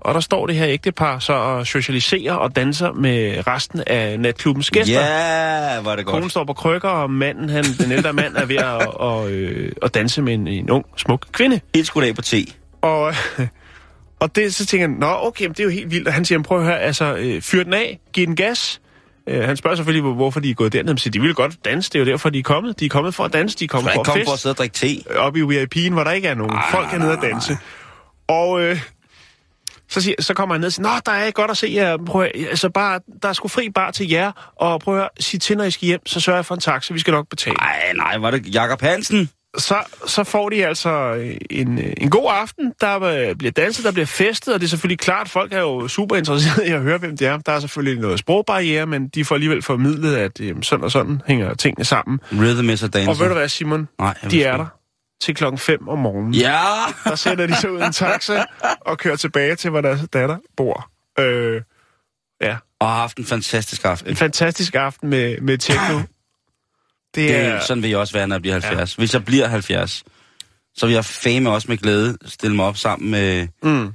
Og 0.00 0.14
der 0.14 0.20
står 0.20 0.46
det 0.46 0.56
her 0.56 0.68
ægtepar 0.68 1.18
så 1.18 1.32
og 1.32 1.66
socialiserer 1.66 2.32
og 2.32 2.56
danser 2.56 2.92
med 2.92 3.46
resten 3.46 3.82
af 3.86 4.20
natklubbens 4.20 4.70
gæster. 4.70 5.00
Ja, 5.00 5.80
var 5.80 5.96
det 5.96 6.06
Konen 6.06 6.22
godt. 6.22 6.30
står 6.30 6.44
på 6.44 6.52
krykker, 6.52 6.88
og 6.88 7.10
manden, 7.10 7.48
han, 7.48 7.64
den 7.78 7.92
ældre 7.92 8.12
mand 8.12 8.36
er 8.36 8.44
ved 8.44 8.56
at, 8.56 8.86
og, 9.10 9.30
øh, 9.30 9.72
at 9.82 9.94
danse 9.94 10.22
med 10.22 10.34
en, 10.34 10.48
en 10.48 10.70
ung, 10.70 10.86
smuk 10.96 11.26
kvinde. 11.32 11.60
Helt 11.74 11.86
skudt 11.86 12.04
af 12.04 12.14
på 12.14 12.22
te. 12.22 12.46
Og, 12.82 13.14
og 14.20 14.36
det, 14.36 14.54
så 14.54 14.66
tænker 14.66 14.88
jeg, 14.88 14.96
nå 14.98 15.26
okay, 15.26 15.44
men 15.44 15.52
det 15.52 15.60
er 15.60 15.64
jo 15.64 15.70
helt 15.70 15.90
vildt. 15.90 16.08
Og 16.08 16.14
han 16.14 16.24
siger, 16.24 16.42
prøv 16.42 16.58
at 16.58 16.64
høre, 16.64 16.80
altså, 16.80 17.16
øh, 17.16 17.42
fyr 17.42 17.62
den 17.62 17.74
af, 17.74 18.00
giv 18.12 18.26
den 18.26 18.36
gas. 18.36 18.80
Øh, 19.28 19.44
han 19.44 19.56
spørger 19.56 19.76
selvfølgelig, 19.76 20.02
hvor- 20.02 20.14
hvorfor 20.14 20.40
de 20.40 20.50
er 20.50 20.54
gået 20.54 20.72
derned. 20.72 20.98
Siger, 20.98 21.10
de 21.12 21.20
vil 21.20 21.34
godt 21.34 21.64
danse, 21.64 21.90
det 21.90 21.94
er 21.98 22.04
jo 22.04 22.10
derfor, 22.10 22.30
de 22.30 22.38
er 22.38 22.42
kommet. 22.42 22.80
De 22.80 22.84
er 22.84 22.88
kommet 22.88 23.14
for 23.14 23.24
at 23.24 23.32
danse, 23.32 23.58
de 23.58 23.64
er 23.64 23.68
kommet 23.68 23.92
for 23.92 24.00
at 24.00 24.06
kom 24.06 24.12
for 24.14 24.20
at 24.20 24.26
fest. 24.36 24.42
sidde 24.42 24.52
og 24.52 24.58
drikke 24.58 24.74
te. 24.74 25.16
Oppe 25.16 25.38
i 25.38 25.42
VIP'en, 25.42 25.92
hvor 25.92 26.04
der 26.04 26.10
ikke 26.10 26.28
er 26.28 26.34
nogen 26.34 26.52
Ej, 26.56 26.70
folk 26.70 26.92
er 26.92 26.98
nede 26.98 27.12
at 27.12 27.18
danse. 27.22 27.58
Og 28.28 28.62
øh, 28.62 28.80
så, 29.88 30.00
siger, 30.00 30.14
så 30.22 30.34
kommer 30.34 30.54
han 30.54 30.60
ned 30.60 30.66
og 30.66 30.72
siger, 30.72 30.88
Nå, 30.88 31.00
der 31.06 31.12
er 31.12 31.30
godt 31.30 31.50
at 31.50 31.56
se 31.56 31.70
jer. 31.74 31.96
Prøv, 32.06 32.22
at- 32.22 32.30
altså 32.34 32.70
bare, 32.70 33.00
der 33.22 33.28
er 33.28 33.32
sgu 33.32 33.48
fri 33.48 33.70
bar 33.70 33.90
til 33.90 34.08
jer. 34.10 34.52
Og 34.56 34.80
prøv 34.80 34.94
at 34.94 35.00
høre, 35.00 35.08
sig 35.20 35.40
til, 35.40 35.56
når 35.56 35.64
I 35.64 35.70
skal 35.70 35.86
hjem, 35.86 36.06
så 36.06 36.20
sørger 36.20 36.36
jeg 36.38 36.46
for 36.46 36.54
en 36.54 36.60
taxa. 36.60 36.94
Vi 36.94 36.98
skal 37.00 37.12
nok 37.12 37.28
betale. 37.30 37.56
Nej, 37.56 37.92
nej, 37.96 38.18
var 38.18 38.30
det 38.30 38.54
Jakob 38.54 38.80
Hansen? 38.80 39.30
Så, 39.58 39.76
så 40.06 40.24
får 40.24 40.48
de 40.48 40.66
altså 40.66 41.12
en, 41.50 41.78
en 41.96 42.10
god 42.10 42.30
aften. 42.34 42.72
Der 42.80 43.02
øh, 43.02 43.34
bliver 43.36 43.52
danset, 43.52 43.84
der 43.84 43.92
bliver 43.92 44.06
festet, 44.06 44.54
og 44.54 44.60
det 44.60 44.66
er 44.66 44.70
selvfølgelig 44.70 44.98
klart, 44.98 45.28
folk 45.28 45.52
er 45.52 45.60
jo 45.60 45.88
super 45.88 46.16
interesserede 46.16 46.68
i 46.68 46.70
at 46.72 46.80
høre, 46.80 46.98
hvem 46.98 47.16
det 47.16 47.26
er. 47.26 47.36
Der 47.38 47.52
er 47.52 47.60
selvfølgelig 47.60 48.00
noget 48.00 48.18
sprogbarriere, 48.18 48.86
men 48.86 49.08
de 49.08 49.24
får 49.24 49.34
alligevel 49.34 49.62
formidlet, 49.62 50.16
at 50.16 50.40
øh, 50.40 50.56
sådan 50.62 50.84
og 50.84 50.90
sådan 50.90 51.22
hænger 51.26 51.54
tingene 51.54 51.84
sammen. 51.84 52.20
Rhythm 52.32 52.70
is 52.70 52.82
a 52.82 52.86
dancer. 52.86 53.10
Og 53.10 53.18
ved 53.18 53.28
du 53.28 53.34
hvad, 53.34 53.48
Simon? 53.48 53.88
Nej, 53.98 54.14
De 54.30 54.44
er 54.44 54.56
der 54.56 54.66
til 55.20 55.34
klokken 55.34 55.58
5 55.58 55.88
om 55.88 55.98
morgenen. 55.98 56.34
Ja! 56.34 56.60
Der 57.04 57.14
sætter 57.14 57.46
de 57.46 57.56
sig 57.56 57.70
ud 57.70 57.80
i 57.80 57.84
en 57.84 57.92
taxa 57.92 58.44
og 58.80 58.98
kører 58.98 59.16
tilbage 59.16 59.54
til, 59.56 59.70
hvor 59.70 59.80
deres 59.80 60.00
datter 60.12 60.36
bor. 60.56 60.90
Øh, 61.18 61.62
ja, 62.42 62.56
Og 62.80 62.88
har 62.88 62.94
haft 62.96 63.16
en 63.18 63.24
fantastisk 63.24 63.84
aften. 63.84 64.10
en 64.10 64.16
fantastisk 64.16 64.74
aften 64.74 65.08
med, 65.10 65.40
med 65.40 65.58
techno. 65.58 66.00
Det 67.14 67.28
Det 67.28 67.36
er... 67.36 67.40
er, 67.48 67.60
sådan 67.60 67.82
vil 67.82 67.90
jeg 67.90 67.98
også 67.98 68.12
være, 68.12 68.28
når 68.28 68.34
jeg 68.36 68.42
bliver 68.42 68.52
70. 68.54 68.98
Ja. 68.98 69.00
Hvis 69.00 69.14
jeg 69.14 69.24
bliver 69.24 69.46
70, 69.48 70.04
så 70.76 70.86
vil 70.86 70.92
jeg 70.94 71.04
fame 71.04 71.50
også 71.50 71.66
med 71.68 71.76
glæde 71.76 72.16
stille 72.26 72.56
mig 72.56 72.64
op 72.64 72.76
sammen 72.76 73.10
med, 73.10 73.48
Mm, 73.62 73.92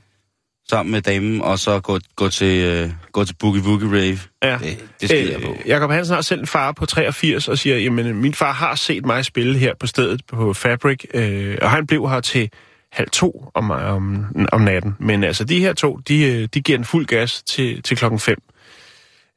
sammen 0.70 0.92
med 0.92 1.02
damen, 1.02 1.42
og 1.42 1.60
så 1.60 1.80
gå, 1.80 2.00
gå 2.16 2.30
til, 2.30 2.64
øh, 2.66 2.90
gå 3.12 3.26
til 3.26 3.36
Boogie 3.40 3.62
Woogie 3.64 3.90
Rave. 3.90 4.20
ja. 4.44 4.58
Det, 4.58 4.86
det 5.02 5.10
skider 5.10 5.32
jeg 5.32 5.42
på. 5.42 5.52
Øh, 5.52 5.68
Jakob 5.68 5.92
Hansen 5.92 6.14
har 6.16 6.22
selv 6.22 6.40
en 6.40 6.48
far 6.48 6.72
på 6.72 6.86
83 6.86 7.48
og 7.48 7.58
siger, 7.58 7.78
jamen 7.78 8.16
min 8.16 8.34
far 8.34 8.52
har 8.52 8.76
set 8.76 9.06
mig 9.06 9.26
spille 9.26 9.58
her 9.60 9.74
på 9.80 9.88
stedet 9.88 10.22
på 10.26 10.54
Fabric, 10.54 11.06
øh, 11.14 11.58
og 11.62 11.72
han 11.72 11.88
blev 11.88 12.10
her 12.10 12.20
til 12.20 12.50
halv 12.92 13.10
to 13.10 13.52
om, 13.54 13.72
om, 13.72 14.26
om 14.52 14.62
natten. 14.62 14.96
Men 15.00 15.24
altså 15.24 15.44
de 15.44 15.60
her 15.60 15.74
to, 15.74 15.98
de, 16.08 16.24
øh, 16.24 16.48
de 16.54 16.62
giver 16.62 16.78
en 16.78 16.86
fuld 16.86 17.06
gas 17.06 17.44
til, 17.44 17.84
til 17.84 17.98
klokken 17.98 18.20
5. 18.20 18.38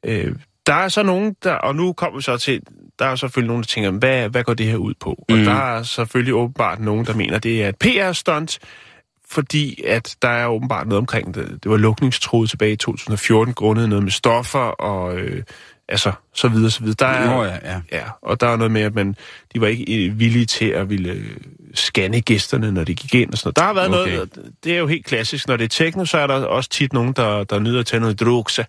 Øh, 0.05 0.35
der 0.67 0.73
er 0.73 0.87
så 0.87 1.03
nogen, 1.03 1.35
der, 1.43 1.53
og 1.53 1.75
nu 1.75 1.93
kommer 1.93 2.19
vi 2.19 2.23
så 2.23 2.37
til 2.37 2.61
der 2.99 3.05
er 3.05 3.09
jo 3.09 3.15
selvfølgelig 3.15 3.47
nogen, 3.47 3.63
der 3.63 3.67
tænker, 3.67 3.91
hvad, 3.91 4.29
hvad 4.29 4.43
går 4.43 4.53
det 4.53 4.65
her 4.65 4.77
ud 4.77 4.93
på? 4.99 5.25
Og 5.29 5.37
Mm. 5.37 5.43
der 5.43 5.51
er 5.53 5.83
selvfølgelig 5.83 6.33
åbenbart 6.33 6.79
nogen, 6.79 7.05
der 7.05 7.13
mener, 7.13 7.39
det 7.39 7.63
er 7.63 7.69
et 7.69 7.75
PR-stunt, 7.79 8.59
fordi 9.29 9.81
at 9.87 10.15
der 10.21 10.29
er 10.29 10.47
åbenbart 10.47 10.87
noget 10.87 10.99
omkring 10.99 11.35
det. 11.35 11.59
Det 11.63 11.71
var 11.71 11.77
lukningstroet 11.77 12.49
tilbage 12.49 12.71
i 12.71 12.75
2014, 12.75 13.53
grundet 13.53 13.89
noget 13.89 14.03
med 14.03 14.11
stoffer 14.11 14.59
og 14.59 15.17
øh, 15.17 15.43
altså, 15.89 16.11
så 16.33 16.47
videre, 16.47 16.71
så 16.71 16.79
videre. 16.79 16.95
Der 16.99 17.05
er, 17.07 17.35
Nå 17.35 17.43
ja, 17.43 17.57
ja. 17.63 17.81
Ja, 17.91 18.03
og 18.21 18.41
der 18.41 18.47
er 18.47 18.55
noget 18.57 18.71
med, 18.71 18.81
at 18.81 18.95
man, 18.95 19.15
de 19.53 19.61
var 19.61 19.67
ikke 19.67 20.13
villige 20.15 20.45
til 20.45 20.65
at 20.65 20.89
ville 20.89 21.09
øh, 21.11 21.37
scanne 21.73 22.21
gæsterne, 22.21 22.71
når 22.71 22.83
de 22.83 22.95
gik 22.95 23.15
ind 23.15 23.31
og 23.31 23.37
sådan 23.37 23.47
noget. 23.47 23.55
Der 23.55 23.63
har 23.63 23.73
været 23.73 24.01
Okay. 24.01 24.13
noget, 24.15 24.53
det 24.63 24.73
er 24.73 24.77
jo 24.77 24.87
helt 24.87 25.05
klassisk. 25.05 25.47
Når 25.47 25.57
det 25.57 25.63
er 25.63 25.67
techno, 25.69 26.05
så 26.05 26.17
er 26.17 26.27
der 26.27 26.33
også 26.45 26.69
tit 26.69 26.93
nogen, 26.93 27.13
der, 27.13 27.43
der 27.43 27.59
nyder 27.59 27.79
at 27.79 27.85
tage 27.85 27.99
noget 27.99 28.19
drugs. 28.19 28.59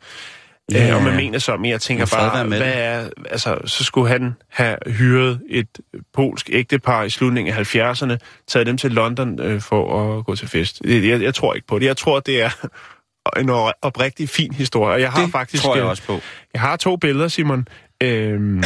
Ja, 0.72 0.86
Ja, 0.86 0.94
og 0.96 1.02
man 1.02 1.16
mener 1.16 1.38
så, 1.38 1.56
men 1.56 1.70
jeg 1.70 1.80
tænker 1.80 2.06
bare, 2.16 2.44
hvad 2.44 2.60
det. 2.60 2.76
er, 2.76 3.08
altså, 3.30 3.58
så 3.64 3.84
skulle 3.84 4.08
han 4.08 4.34
have 4.50 4.76
hyret 4.86 5.40
et 5.48 5.68
polsk 6.14 6.50
ægtepar 6.52 7.02
i 7.02 7.10
slutningen 7.10 7.54
af 7.54 7.74
70'erne, 7.76 8.16
taget 8.48 8.66
dem 8.66 8.76
til 8.78 8.90
London 8.92 9.40
øh, 9.40 9.60
for 9.60 10.18
at 10.18 10.24
gå 10.24 10.36
til 10.36 10.48
fest. 10.48 10.80
Jeg, 10.84 11.22
jeg, 11.22 11.34
tror 11.34 11.54
ikke 11.54 11.66
på 11.66 11.78
det. 11.78 11.86
Jeg 11.86 11.96
tror, 11.96 12.20
det 12.20 12.42
er 12.42 12.50
en 13.40 13.50
oprigtig 13.82 14.28
fin 14.28 14.52
historie. 14.52 14.94
Og 14.94 15.00
Jeg 15.00 15.12
har 15.12 15.22
Det 15.22 15.32
faktisk, 15.32 15.62
tror 15.62 15.74
jeg 15.76 15.84
øh, 15.84 15.90
også 15.90 16.02
på. 16.02 16.20
jeg 16.52 16.60
har 16.60 16.76
to 16.76 16.96
billeder, 16.96 17.28
Simon, 17.28 17.68
øhm, 18.02 18.62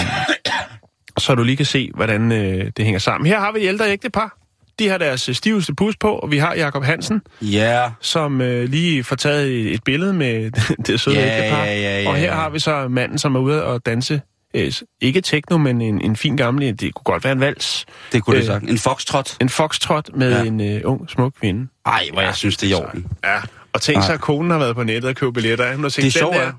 så 1.19 1.35
du 1.35 1.43
lige 1.43 1.57
kan 1.57 1.67
se, 1.67 1.91
hvordan 1.95 2.33
øh, 2.33 2.71
det 2.77 2.85
hænger 2.85 2.99
sammen. 2.99 3.27
Her 3.29 3.41
har 3.41 3.53
vi 3.53 3.59
et 3.61 3.69
ældre 3.69 3.91
ægtepar. 3.91 4.37
De 4.81 4.89
har 4.89 4.99
deres 4.99 5.29
øh, 5.29 5.35
stiveste 5.35 5.75
pus 5.75 5.97
på, 6.01 6.09
og 6.13 6.31
vi 6.31 6.39
har 6.39 6.55
Jakob 6.55 6.85
Hansen, 6.85 7.21
Ja, 7.43 7.91
som 8.01 8.41
øh, 8.41 8.69
lige 8.69 9.05
får 9.05 9.17
taget 9.17 9.75
et, 9.75 9.85
billede 9.85 10.13
med 10.13 10.51
det 10.87 11.01
søde 11.01 11.17
Ja, 11.17 11.37
ægtepar. 11.39 11.65
ja, 11.65 11.81
ja, 11.81 12.03
ja, 12.03 12.09
og 12.09 12.17
her 12.17 12.35
har 12.35 12.51
vi 12.51 12.59
så 12.59 12.89
manden, 12.89 13.19
som 13.19 13.35
er 13.37 13.41
ude 13.41 13.65
og 13.65 13.87
danse. 13.87 14.21
Øh, 14.55 14.73
ikke 15.01 15.21
techno, 15.21 15.59
men 15.59 15.81
en, 15.81 16.01
en 16.05 16.17
fin 16.17 16.37
gammel, 16.37 16.81
det 16.81 16.95
kunne 16.95 17.05
godt 17.05 17.25
være 17.25 17.33
en 17.33 17.41
vals. 17.41 17.87
det 18.13 18.23
kunne 18.25 18.37
det 18.37 18.41
Øh, 18.43 18.47
sagt. 18.47 18.65
En 18.65 18.79
foxtrot. 18.79 19.37
En 19.41 19.49
foxtrot 19.49 20.11
med 20.15 20.33
Ja. 20.39 20.45
en 20.45 20.61
øh, 20.61 20.81
ung, 20.85 21.11
smuk 21.11 21.33
kvinde. 21.41 21.69
Ej, 21.87 22.09
hvor 22.13 22.21
jeg 22.23 22.35
synes, 22.35 22.57
det 22.57 22.73
er 22.73 22.79
i 22.79 22.83
orden. 22.83 23.07
Ja, 23.25 23.39
og 23.73 23.81
tænk 23.81 24.03
sig, 24.05 24.15
at 24.15 24.21
konen 24.21 24.51
har 24.51 24.59
været 24.59 24.77
på 24.77 24.83
nettet 24.83 25.09
og 25.09 25.17
købt 25.17 25.35
billetter. 25.35 25.75
Hun 25.75 25.83
har 25.85 25.91
tænkt, 25.91 25.97
Det 25.97 26.15
den 26.15 26.19
sjove 26.21 26.35
der, 26.35 26.41
er- 26.41 26.53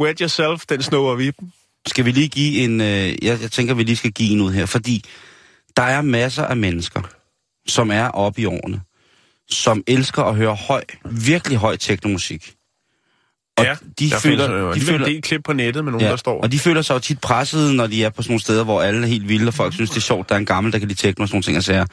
wet 0.00 0.18
yourself, 0.18 0.62
den 0.68 0.82
snor 0.82 1.14
vi. 1.14 1.32
Skal 1.86 2.04
vi 2.04 2.10
lige 2.10 2.28
give 2.28 2.58
en... 2.64 2.80
Øh, 2.80 2.86
jeg, 2.86 3.42
jeg 3.42 3.50
tænker, 3.50 3.74
vi 3.74 3.82
lige 3.82 3.96
skal 3.96 4.10
give 4.12 4.30
en 4.32 4.40
ud 4.40 4.52
her, 4.52 4.66
fordi 4.66 5.04
der 5.76 5.82
er 5.82 6.02
masser 6.02 6.44
af 6.44 6.56
mennesker, 6.56 7.00
som 7.68 7.90
er 7.90 8.08
oppe 8.08 8.40
i 8.40 8.44
årene, 8.44 8.80
som 9.50 9.82
elsker 9.86 10.22
at 10.22 10.36
høre 10.36 10.54
høj, 10.54 10.84
virkelig 11.04 11.58
høj 11.58 11.76
teknomusik. 11.76 12.54
Og 13.58 13.64
ja, 13.64 13.76
de 13.98 14.10
der 14.10 14.18
føler, 14.18 14.46
findes, 14.46 14.60
jo 14.60 14.74
de 14.74 14.80
føler, 14.80 15.06
en 15.06 15.12
del 15.12 15.22
klip 15.22 15.44
på 15.44 15.52
nettet 15.52 15.84
med 15.84 15.92
nogen, 15.92 16.04
ja, 16.04 16.10
der 16.10 16.16
står. 16.16 16.40
og 16.40 16.52
de 16.52 16.58
føler 16.58 16.82
sig 16.82 16.94
jo 16.94 16.98
tit 16.98 17.20
presset, 17.20 17.74
når 17.74 17.86
de 17.86 18.04
er 18.04 18.10
på 18.10 18.22
sådan 18.22 18.32
nogle 18.32 18.40
steder, 18.40 18.64
hvor 18.64 18.82
alle 18.82 19.02
er 19.02 19.06
helt 19.06 19.28
vilde, 19.28 19.48
og 19.48 19.54
folk 19.54 19.74
synes, 19.74 19.90
det 19.90 19.96
er 19.96 20.00
sjovt, 20.00 20.28
der 20.28 20.34
er 20.34 20.38
en 20.38 20.46
gammel, 20.46 20.72
der 20.72 20.78
kan 20.78 20.88
lide 20.88 21.00
tekno 21.00 21.22
og 21.22 21.28
sådan 21.28 21.34
nogle 21.36 21.42
ting 21.42 21.56
og 21.56 21.62
sager. 21.64 21.86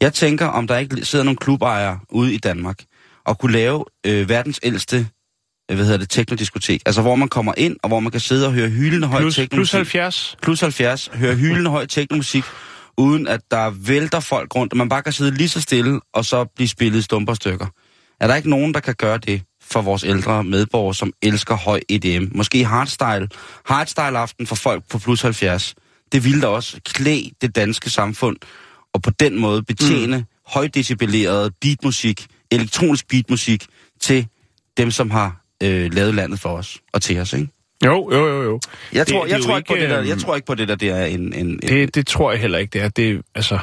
Jeg 0.00 0.14
tænker, 0.14 0.46
om 0.46 0.66
der 0.66 0.78
ikke 0.78 1.04
sidder 1.04 1.24
nogle 1.24 1.36
klubejere 1.36 1.98
ude 2.08 2.34
i 2.34 2.38
Danmark, 2.38 2.78
og 3.26 3.38
kunne 3.38 3.52
lave 3.52 3.84
øh, 4.06 4.28
verdens 4.28 4.60
ældste 4.62 5.08
øh, 5.70 5.76
hvad 5.76 5.84
hedder 5.84 5.98
det, 5.98 6.10
teknodiskotek. 6.10 6.82
Altså, 6.86 7.02
hvor 7.02 7.16
man 7.16 7.28
kommer 7.28 7.52
ind, 7.56 7.76
og 7.82 7.88
hvor 7.88 8.00
man 8.00 8.12
kan 8.12 8.20
sidde 8.20 8.46
og 8.46 8.52
høre 8.52 8.68
hyldende 8.68 9.06
høj 9.08 9.18
teknomusik. 9.18 9.50
plus 9.50 9.72
70. 9.72 10.36
plus 10.42 10.60
70, 10.60 11.10
høre 11.14 11.34
hyldende 11.34 11.70
høj 11.70 11.86
teknomusik, 11.86 12.44
uden 12.98 13.28
at 13.28 13.40
der 13.50 13.70
vælter 13.70 14.20
folk 14.20 14.54
rundt, 14.54 14.72
og 14.72 14.76
man 14.76 14.88
bare 14.88 15.02
kan 15.02 15.12
sidde 15.12 15.30
lige 15.30 15.48
så 15.48 15.60
stille, 15.60 16.00
og 16.14 16.24
så 16.24 16.44
blive 16.44 16.68
spillet 16.68 17.04
stumper 17.04 17.34
stykker. 17.34 17.66
Er 18.20 18.26
der 18.26 18.34
ikke 18.34 18.50
nogen, 18.50 18.74
der 18.74 18.80
kan 18.80 18.94
gøre 18.94 19.18
det 19.18 19.42
for 19.62 19.82
vores 19.82 20.04
ældre 20.04 20.44
medborgere, 20.44 20.94
som 20.94 21.12
elsker 21.22 21.54
høj 21.54 21.80
EDM? 21.88 22.36
Måske 22.36 22.64
hardstyle. 22.64 23.28
Hardstyle-aften 23.66 24.46
for 24.46 24.54
folk 24.54 24.84
på 24.90 24.98
plus 24.98 25.22
70. 25.22 25.74
Det 26.12 26.24
ville 26.24 26.40
da 26.40 26.46
også 26.46 26.80
klæde 26.84 27.30
det 27.40 27.56
danske 27.56 27.90
samfund, 27.90 28.36
og 28.94 29.02
på 29.02 29.10
den 29.10 29.38
måde 29.40 29.62
betjene 29.62 30.16
mm. 30.16 30.24
højdecibeleret 30.46 31.52
beatmusik, 31.60 32.26
elektronisk 32.50 33.08
beatmusik, 33.08 33.66
til 34.00 34.26
dem, 34.76 34.90
som 34.90 35.10
har 35.10 35.44
øh, 35.62 35.92
lavet 35.92 36.14
landet 36.14 36.40
for 36.40 36.48
os, 36.48 36.80
og 36.92 37.02
til 37.02 37.18
os, 37.18 37.32
ikke? 37.32 37.48
Jo, 37.84 38.10
jo, 38.12 38.26
jo, 38.28 38.42
jo. 38.42 38.60
Jeg 38.92 39.06
Det- 39.06 39.14
tror, 39.14 39.22
det 39.24 39.30
jeg, 39.30 39.38
jo 39.38 39.44
tror 39.44 39.56
ikke 39.56 39.68
på 39.68 39.74
ikke, 39.74 39.82
det 39.84 39.90
der, 39.90 40.00
øhm, 40.00 40.08
jeg 40.08 40.18
tror 40.18 40.34
ikke 40.36 40.46
på 40.46 40.54
det 40.54 40.68
der, 40.68 40.74
det 40.74 40.90
er 40.90 41.04
en... 41.04 41.20
en, 41.20 41.34
en 41.34 41.58
Det, 41.58 41.94
det 41.94 42.06
tror 42.06 42.32
jeg 42.32 42.40
heller 42.40 42.58
ikke, 42.58 42.72
det 42.72 42.82
er. 42.82 42.88
Det, 42.88 43.22
altså, 43.34 43.58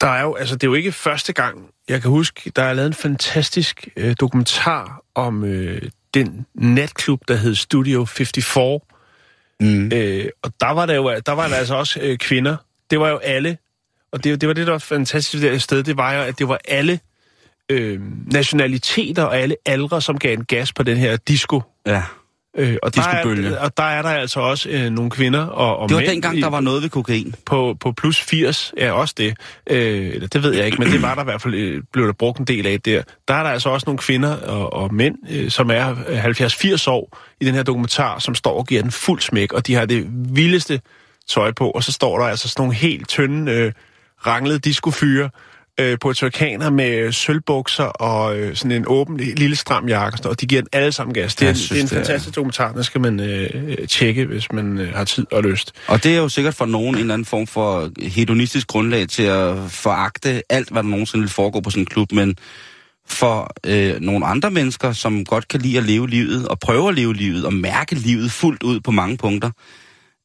der 0.00 0.06
er 0.08 0.22
jo, 0.22 0.34
altså, 0.34 0.54
det 0.56 0.62
er 0.62 0.68
jo 0.68 0.74
ikke 0.74 0.92
første 0.92 1.32
gang. 1.32 1.58
Jeg 1.88 2.02
kan 2.02 2.10
huske, 2.10 2.52
der 2.56 2.62
er 2.62 2.72
lavet 2.72 2.86
en 2.86 2.94
fantastisk 2.94 3.88
øh, 3.96 4.14
dokumentar 4.20 5.02
om 5.14 5.44
øh, 5.44 5.82
den 6.14 6.46
natklub, 6.54 7.20
der 7.28 7.34
hed 7.36 7.54
Studio 7.54 8.04
54. 8.04 8.80
mm. 9.60 9.90
Øh, 9.92 10.24
og 10.42 10.52
der 10.60 10.70
var 10.70 10.86
der 10.86 10.94
jo 10.94 11.20
der 11.26 11.32
var 11.32 11.48
der 11.48 11.56
altså 11.56 11.74
også 11.74 12.00
øh, 12.02 12.18
kvinder. 12.18 12.56
Det 12.90 13.00
var 13.00 13.08
jo 13.08 13.18
alle. 13.18 13.58
Og 14.12 14.24
det, 14.24 14.40
det 14.40 14.48
var 14.48 14.52
det, 14.54 14.66
der 14.66 14.72
var 14.72 14.78
fantastisk 14.78 15.42
det 15.42 15.62
sted. 15.62 15.82
Det 15.82 15.96
var 15.96 16.12
jo, 16.14 16.20
at 16.22 16.38
det 16.38 16.48
var 16.48 16.58
alle 16.68 17.00
øh, 17.70 18.00
nationaliteter 18.32 19.22
og 19.22 19.38
alle 19.38 19.56
aldre, 19.66 20.02
som 20.02 20.18
gav 20.18 20.32
en 20.32 20.44
gas 20.44 20.72
på 20.72 20.82
den 20.82 20.96
her 20.96 21.16
disco. 21.16 21.62
Ja. 21.86 22.02
Øh, 22.58 22.76
og, 22.82 22.94
der 22.94 23.02
er, 23.08 23.22
og 23.60 23.76
der 23.76 23.82
er 23.82 24.02
der 24.02 24.08
altså 24.08 24.40
også 24.40 24.68
øh, 24.68 24.90
nogle 24.90 25.10
kvinder 25.10 25.44
og, 25.46 25.76
og 25.78 25.88
Det 25.88 25.94
var 25.94 26.00
mænd 26.00 26.10
dengang, 26.10 26.38
i- 26.38 26.40
der 26.40 26.48
var 26.50 26.60
noget 26.60 26.82
ved 26.82 26.90
kokain. 26.90 27.34
på, 27.46 27.76
på 27.80 27.92
plus 27.92 28.20
80, 28.20 28.72
ja 28.78 28.92
også 28.92 29.14
det. 29.18 29.34
Øh, 29.70 30.22
det 30.32 30.42
ved 30.42 30.52
jeg 30.54 30.66
ikke, 30.66 30.78
men 30.78 30.88
det 30.92 31.02
var 31.02 31.14
der 31.14 31.22
i 31.22 31.24
hvert 31.24 31.42
fald, 31.42 31.54
øh, 31.54 31.82
blev 31.92 32.06
der 32.06 32.12
brugt 32.12 32.38
en 32.38 32.44
del 32.44 32.66
af 32.66 32.80
der. 32.80 33.02
Der 33.28 33.34
er 33.34 33.42
der 33.42 33.50
altså 33.50 33.68
også 33.68 33.84
nogle 33.86 33.98
kvinder 33.98 34.36
og, 34.36 34.72
og 34.72 34.94
mænd, 34.94 35.14
øh, 35.30 35.50
som 35.50 35.70
er 35.70 35.90
øh, 36.08 36.24
70-80 36.24 36.88
år 36.90 37.18
i 37.40 37.44
den 37.44 37.54
her 37.54 37.62
dokumentar, 37.62 38.18
som 38.18 38.34
står 38.34 38.58
og 38.58 38.66
giver 38.66 38.82
den 38.82 38.90
fuld 38.90 39.20
smæk, 39.20 39.52
og 39.52 39.66
de 39.66 39.74
har 39.74 39.86
det 39.86 40.06
vildeste 40.36 40.80
tøj 41.28 41.52
på, 41.52 41.70
og 41.70 41.84
så 41.84 41.92
står 41.92 42.18
der 42.18 42.24
altså 42.26 42.48
sådan 42.48 42.60
nogle 42.62 42.74
helt 42.74 43.08
tynde, 43.08 43.52
øh, 43.52 43.72
ranglede 44.26 44.58
discofyre, 44.58 45.30
øh, 45.80 45.98
portuakaner 46.00 46.70
med 46.70 47.12
sølvbukser 47.12 47.84
og 47.84 48.36
øh, 48.38 48.56
sådan 48.56 48.72
en 48.72 48.84
åben 48.86 49.16
lille 49.16 49.56
stram 49.56 49.88
jakke, 49.88 50.18
og, 50.24 50.30
og 50.30 50.40
de 50.40 50.46
giver 50.46 50.62
den 50.62 50.68
alle 50.72 50.92
sammen 50.92 51.14
gas. 51.14 51.34
Det 51.34 51.48
er, 51.48 51.54
synes, 51.54 51.68
det 51.68 51.76
er 51.78 51.82
en 51.82 51.86
det 51.88 51.92
er- 51.92 51.96
fantastisk 51.96 52.36
dokumentar, 52.36 52.72
den 52.72 52.84
skal 52.84 53.00
man 53.00 53.20
øh, 53.20 53.88
tjekke, 53.88 54.24
hvis 54.26 54.52
man 54.52 54.78
øh, 54.78 54.94
har 54.94 55.04
tid 55.04 55.26
og 55.32 55.42
lyst. 55.42 55.72
Og 55.86 56.04
det 56.04 56.14
er 56.14 56.18
jo 56.18 56.28
sikkert 56.28 56.54
for 56.54 56.66
nogen 56.66 56.94
en 56.94 57.00
eller 57.00 57.14
anden 57.14 57.26
form 57.26 57.46
for 57.46 57.90
hedonistisk 58.02 58.66
grundlag 58.66 59.08
til 59.08 59.22
at 59.22 59.56
foragte 59.70 60.42
alt, 60.52 60.68
hvad 60.70 60.82
der 60.82 60.88
nogensinde 60.88 61.22
vil 61.22 61.30
foregå 61.30 61.60
på 61.60 61.70
sådan 61.70 61.82
en 61.82 61.86
klub, 61.86 62.12
men 62.12 62.36
for 63.08 63.50
øh, 63.66 64.00
nogle 64.00 64.26
andre 64.26 64.50
mennesker, 64.50 64.92
som 64.92 65.24
godt 65.24 65.48
kan 65.48 65.60
lide 65.60 65.78
at 65.78 65.84
leve 65.84 66.08
livet, 66.08 66.48
og 66.48 66.58
prøve 66.58 66.88
at 66.88 66.94
leve 66.94 67.14
livet, 67.14 67.44
og 67.44 67.52
mærke 67.52 67.94
livet 67.94 68.30
fuldt 68.30 68.62
ud 68.62 68.80
på 68.80 68.90
mange 68.90 69.16
punkter, 69.16 69.50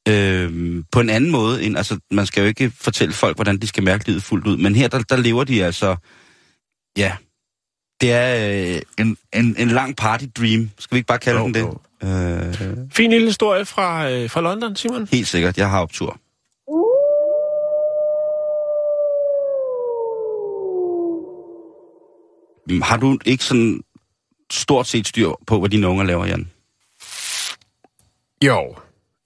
øh, 0.08 0.84
på 0.92 1.00
en 1.00 1.10
anden 1.10 1.32
måde 1.32 1.64
end, 1.64 1.78
altså 1.78 2.00
man 2.12 2.26
skal 2.26 2.42
jo 2.42 2.48
ikke 2.48 2.72
fortælle 2.76 3.14
folk, 3.14 3.38
hvordan 3.38 3.58
de 3.58 3.68
skal 3.68 3.84
mærke 3.84 4.08
livet 4.08 4.24
fuldt 4.24 4.48
ud, 4.48 4.58
men 4.58 4.76
her, 4.76 4.88
der, 4.88 5.00
der 5.00 5.16
lever 5.18 5.44
de 5.44 5.66
altså, 5.66 5.96
ja, 6.98 7.16
det 8.02 8.12
er 8.12 8.76
øh, 8.76 8.82
en, 9.06 9.18
en, 9.34 9.56
en 9.58 9.68
lang 9.68 9.96
party 9.98 10.26
dream, 10.38 10.70
skal 10.80 10.96
vi 10.96 10.98
ikke 10.98 11.08
bare 11.08 11.20
kalde 11.20 11.40
Jo, 11.40 11.46
den 11.46 11.54
det? 11.54 11.60
jo. 11.62 11.78
Øh, 12.04 12.78
Fin 12.92 13.10
lille 13.12 13.28
historie 13.28 13.66
fra, 13.66 14.10
øh, 14.12 14.30
fra 14.30 14.42
London, 14.42 14.76
Simon. 14.76 15.08
helt 15.12 15.28
sikkert, 15.28 15.58
jeg 15.58 15.70
har 15.70 15.82
optur. 15.82 16.20
Har 22.84 22.98
du 22.98 23.18
ikke 23.26 23.44
sådan 23.44 23.82
stort 24.52 24.88
set 24.88 25.08
styr 25.08 25.30
på, 25.48 25.60
hvad 25.60 25.70
dine 25.70 25.88
unger 25.88 26.04
laver, 26.04 26.26
Jan? 26.26 26.52
Jo, 28.46 28.76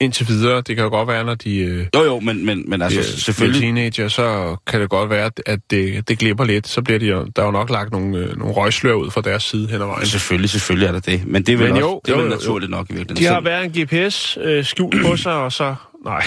indtil 0.03 0.27
videre. 0.27 0.57
Det 0.57 0.75
kan 0.75 0.83
jo 0.83 0.89
godt 0.89 1.07
være, 1.07 1.24
når 1.24 1.36
de, 1.36 1.57
øh, 1.57 1.86
Jo, 1.95 2.03
jo, 2.03 2.19
men, 2.19 2.45
men, 2.45 2.63
men 2.67 2.81
altså 2.81 3.00
de 3.00 3.05
er 3.05 3.10
selvfølgelig... 3.10 3.62
teenager, 3.62 4.07
så 4.07 4.55
kan 4.67 4.81
det 4.81 4.89
godt 4.89 5.10
være, 5.10 5.31
at 5.45 5.60
det, 5.69 6.07
det 6.07 6.19
glipper 6.19 6.43
lidt. 6.43 6.67
Så 6.67 6.81
bliver 6.81 7.00
de 7.00 7.05
jo, 7.05 7.27
der 7.36 7.41
er 7.41 7.45
jo 7.45 7.51
nok 7.51 7.69
lagt 7.69 7.91
nogle, 7.91 8.17
øh, 8.17 8.38
nogle 8.38 8.53
røgslør 8.53 8.93
ud 8.93 9.12
fra 9.12 9.22
deres 9.22 9.43
side 9.43 9.67
hen 9.67 9.81
ad 9.81 9.86
vejen. 9.86 10.05
Selvfølgelig, 10.05 10.50
selvfølgelig 10.50 10.88
er 10.88 10.91
der 10.91 11.00
det. 11.00 11.25
Men 11.27 11.43
det 11.43 11.53
er 11.53 11.57
vel, 11.57 11.74
Men 11.74 11.83
også, 11.83 11.89
jo, 11.89 12.01
det 12.05 12.12
er 12.12 12.15
jo, 12.15 12.22
vel 12.22 12.29
jo, 12.29 12.33
jo. 12.33 12.39
naturligt 12.39 12.72
nok 12.72 12.89
i 12.89 12.93
virkeligheden. 12.93 13.29
De 13.29 13.33
har 13.33 13.41
hver 13.41 13.62
en 13.62 13.72
GPS 13.72 14.38
øh, 14.41 14.65
skjult 14.65 15.05
på 15.05 15.17
sig, 15.17 15.33
og 15.33 15.51
så... 15.51 15.75
Nej. 16.05 16.24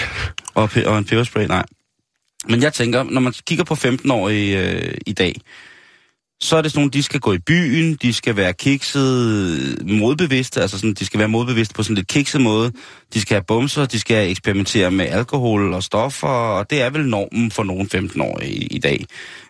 Og, 0.53 0.69
og 0.85 0.97
en 0.97 1.05
peberspray, 1.05 1.45
nej. 1.45 1.65
Men 2.49 2.61
jeg 2.61 2.73
tænker, 2.73 3.03
når 3.03 3.21
man 3.21 3.33
kigger 3.47 3.63
på 3.63 3.73
15-årige 3.73 4.71
øh, 4.71 4.93
i 5.05 5.13
dag, 5.13 5.35
så 6.41 6.57
er 6.57 6.61
det 6.61 6.71
sådan 6.71 6.79
nogle, 6.79 6.91
de 6.91 7.03
skal 7.03 7.19
gå 7.19 7.33
i 7.33 7.37
byen, 7.37 7.95
de 7.95 8.13
skal 8.13 8.35
være 8.35 8.53
kikset, 8.53 9.85
modbevidste, 9.85 10.61
altså 10.61 10.77
sådan, 10.77 10.93
de 10.93 11.05
skal 11.05 11.19
være 11.19 11.27
modbevidste 11.27 11.73
på 11.73 11.83
sådan 11.83 11.95
lidt 11.95 12.07
kikset 12.07 12.41
måde. 12.41 12.71
De 13.13 13.21
skal 13.21 13.35
have 13.35 13.43
bumser, 13.47 13.85
de 13.85 13.99
skal 13.99 14.31
eksperimentere 14.31 14.91
med 14.91 15.05
alkohol 15.05 15.73
og 15.73 15.83
stoffer, 15.83 16.27
og 16.27 16.69
det 16.69 16.81
er 16.81 16.89
vel 16.89 17.05
normen 17.05 17.51
for 17.51 17.63
nogle 17.63 17.87
15-årige 17.95 18.51
i, 18.51 18.65
i 18.65 18.79
dag. 18.79 19.05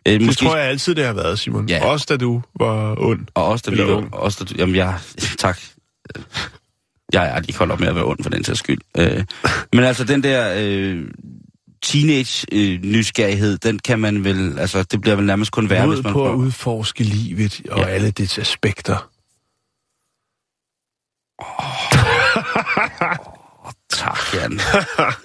Øh, 0.08 0.20
Det 0.20 0.38
tror 0.38 0.56
jeg 0.56 0.66
altid, 0.70 0.96
det 0.96 1.06
har 1.06 1.14
været, 1.14 1.40
Simon. 1.40 1.70
Ja. 1.70 1.86
Også 1.86 2.06
da 2.10 2.18
du 2.18 2.42
var 2.60 2.96
ond. 3.02 3.20
Og 3.34 3.46
også 3.46 3.64
da 3.70 3.76
vi 3.76 3.88
var... 3.88 3.96
ung. 3.96 4.14
Også 4.14 4.44
da, 4.44 4.54
jamen, 4.58 4.76
jeg... 4.76 5.00
Tak. 5.38 5.60
Jeg 7.14 7.28
er 7.28 7.42
ikke 7.42 7.58
holdt 7.58 7.72
op 7.72 7.80
med 7.80 7.88
at 7.88 7.96
være 7.96 8.06
ond 8.06 8.24
for 8.24 8.30
den 8.30 8.44
sags 8.44 8.60
skyld. 8.60 8.78
Øh, 8.98 9.24
men 9.74 9.84
altså, 9.84 10.04
den 10.04 10.24
der 10.24 10.54
øh, 10.58 11.04
teenage-nysgerrighed, 11.88 13.58
den 13.58 13.80
kan 13.80 14.00
man 14.00 14.24
vel... 14.24 14.60
Altså, 14.60 14.84
det 14.84 15.02
bliver 15.02 15.16
vel 15.16 15.26
nærmest 15.26 15.52
kun 15.52 15.70
værre, 15.70 15.88
hvis 15.88 16.04
man 16.04 16.14
på 16.14 16.24
at 16.26 16.30
prøver. 16.30 16.36
udforske 16.38 17.04
livet 17.04 17.62
og 17.72 17.80
Ja. 17.80 17.86
alle 17.86 18.12
dets 18.12 18.40
aspekter. 18.40 19.10
Tak, 23.90 24.20
Jan. 24.34 24.60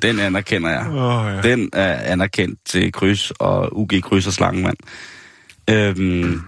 Den 0.02 0.18
anerkender 0.20 0.70
jeg. 0.70 0.86
Åh, 0.88 1.34
ja. 1.34 1.40
Den 1.50 1.70
er 1.72 1.94
anerkendt 2.12 2.58
til 2.66 2.92
kryds 2.92 3.30
og 3.30 3.78
UG 3.78 3.90
kryds 4.02 4.26
og 4.26 4.32
slangemand. 4.32 4.76
Øhm, 5.70 6.40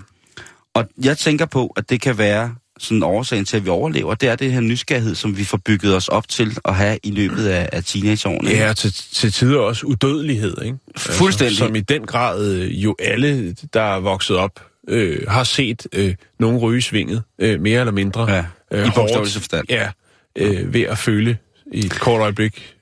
og 0.74 0.88
jeg 1.02 1.18
tænker 1.18 1.46
på, 1.46 1.66
at 1.76 1.90
det 1.90 2.00
kan 2.00 2.18
være 2.18 2.54
sådan 2.78 3.02
årsagen 3.02 3.44
til, 3.44 3.56
at 3.56 3.64
vi 3.64 3.70
overlever. 3.70 4.14
Det 4.14 4.28
er 4.28 4.36
det 4.36 4.52
her 4.52 4.60
nysgerrighed, 4.60 5.14
som 5.14 5.36
vi 5.36 5.44
får 5.44 5.58
bygget 5.64 5.96
os 5.96 6.08
op 6.08 6.28
til 6.28 6.58
at 6.64 6.74
have 6.74 6.98
i 7.02 7.10
løbet 7.10 7.46
af, 7.46 7.68
af 7.72 7.84
teenageårene. 7.84 8.50
Ja, 8.50 8.72
til, 8.72 8.92
til 8.92 9.32
tider 9.32 9.58
også 9.58 9.86
udødelighed, 9.86 10.62
ikke? 10.64 10.78
Fuldstændig. 10.96 11.50
Altså, 11.50 11.64
som 11.64 11.76
i 11.76 11.80
den 11.80 12.06
grad 12.06 12.52
øh, 12.52 12.84
jo 12.84 12.96
alle, 12.98 13.52
der 13.74 13.82
er 13.82 14.00
vokset 14.00 14.36
op, 14.36 14.60
øh, 14.88 15.18
har 15.28 15.44
set 15.44 15.86
øh, 15.92 16.14
nogen 16.40 16.58
ryge 16.58 16.82
svinget, 16.82 17.22
øh, 17.38 17.60
mere 17.60 17.80
eller 17.80 17.92
mindre. 17.92 18.32
Ja, 18.32 18.44
øh, 18.70 18.86
i 18.86 18.90
bogstaveligste 18.94 19.40
forstand. 19.40 19.66
Ja, 19.68 19.88
øh, 20.36 20.74
ved 20.74 20.82
at 20.82 20.98
føle 20.98 21.38
i 21.72 21.78
et 21.78 22.00
kort 22.00 22.20
øjeblik. 22.20 22.74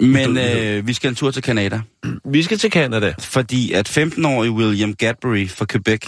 Men 0.00 0.38
øh, 0.38 0.86
vi 0.86 0.92
skal 0.92 1.08
en 1.08 1.14
tur 1.14 1.30
til 1.30 1.42
Canada. 1.42 1.80
Vi 2.24 2.42
skal 2.42 2.58
til 2.58 2.70
Canada. 2.70 3.14
Fordi 3.18 3.72
at 3.72 3.98
15-årige 3.98 4.50
William 4.50 4.94
Gadbury 4.94 5.48
fra 5.48 5.66
Quebec, 5.70 6.00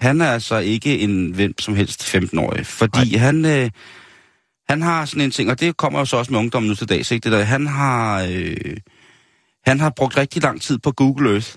han 0.00 0.20
er 0.20 0.26
altså 0.26 0.58
ikke 0.58 0.98
en 0.98 1.30
hvem 1.30 1.58
som 1.58 1.74
helst 1.74 2.14
15-årig. 2.14 2.66
Fordi 2.66 3.16
han, 3.16 3.44
øh, 3.44 3.70
han 4.68 4.82
har 4.82 5.04
sådan 5.04 5.22
en 5.22 5.30
ting, 5.30 5.50
og 5.50 5.60
det 5.60 5.76
kommer 5.76 5.98
jo 5.98 6.04
så 6.04 6.16
også 6.16 6.32
med 6.32 6.40
ungdommen 6.40 6.68
nu 6.68 6.74
til 6.74 6.88
dags, 6.88 7.10
ikke? 7.10 7.24
Det 7.24 7.32
der, 7.32 7.44
han 7.44 7.66
har... 7.66 8.26
Øh, 8.30 8.76
han 9.66 9.80
har 9.80 9.92
brugt 9.96 10.16
rigtig 10.16 10.42
lang 10.42 10.60
tid 10.60 10.78
på 10.78 10.92
Google 10.92 11.30
Earth 11.30 11.54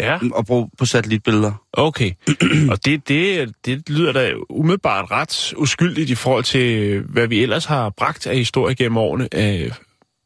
Ja, 0.00 0.18
og 0.32 0.46
brugt 0.46 0.70
på 0.78 0.84
satellitbilleder. 0.84 1.52
okay. 1.72 2.12
Og 2.72 2.84
det, 2.84 3.08
det, 3.08 3.52
det 3.64 3.90
lyder 3.90 4.12
da 4.12 4.32
umiddelbart 4.50 5.10
ret 5.10 5.54
uskyldigt 5.56 6.10
i 6.10 6.14
forhold 6.14 6.44
til, 6.44 7.00
hvad 7.00 7.26
vi 7.26 7.42
ellers 7.42 7.64
har 7.64 7.90
bragt 7.90 8.26
af 8.26 8.36
historie 8.36 8.74
gennem 8.74 8.96
årene, 8.96 9.28
øh, 9.34 9.72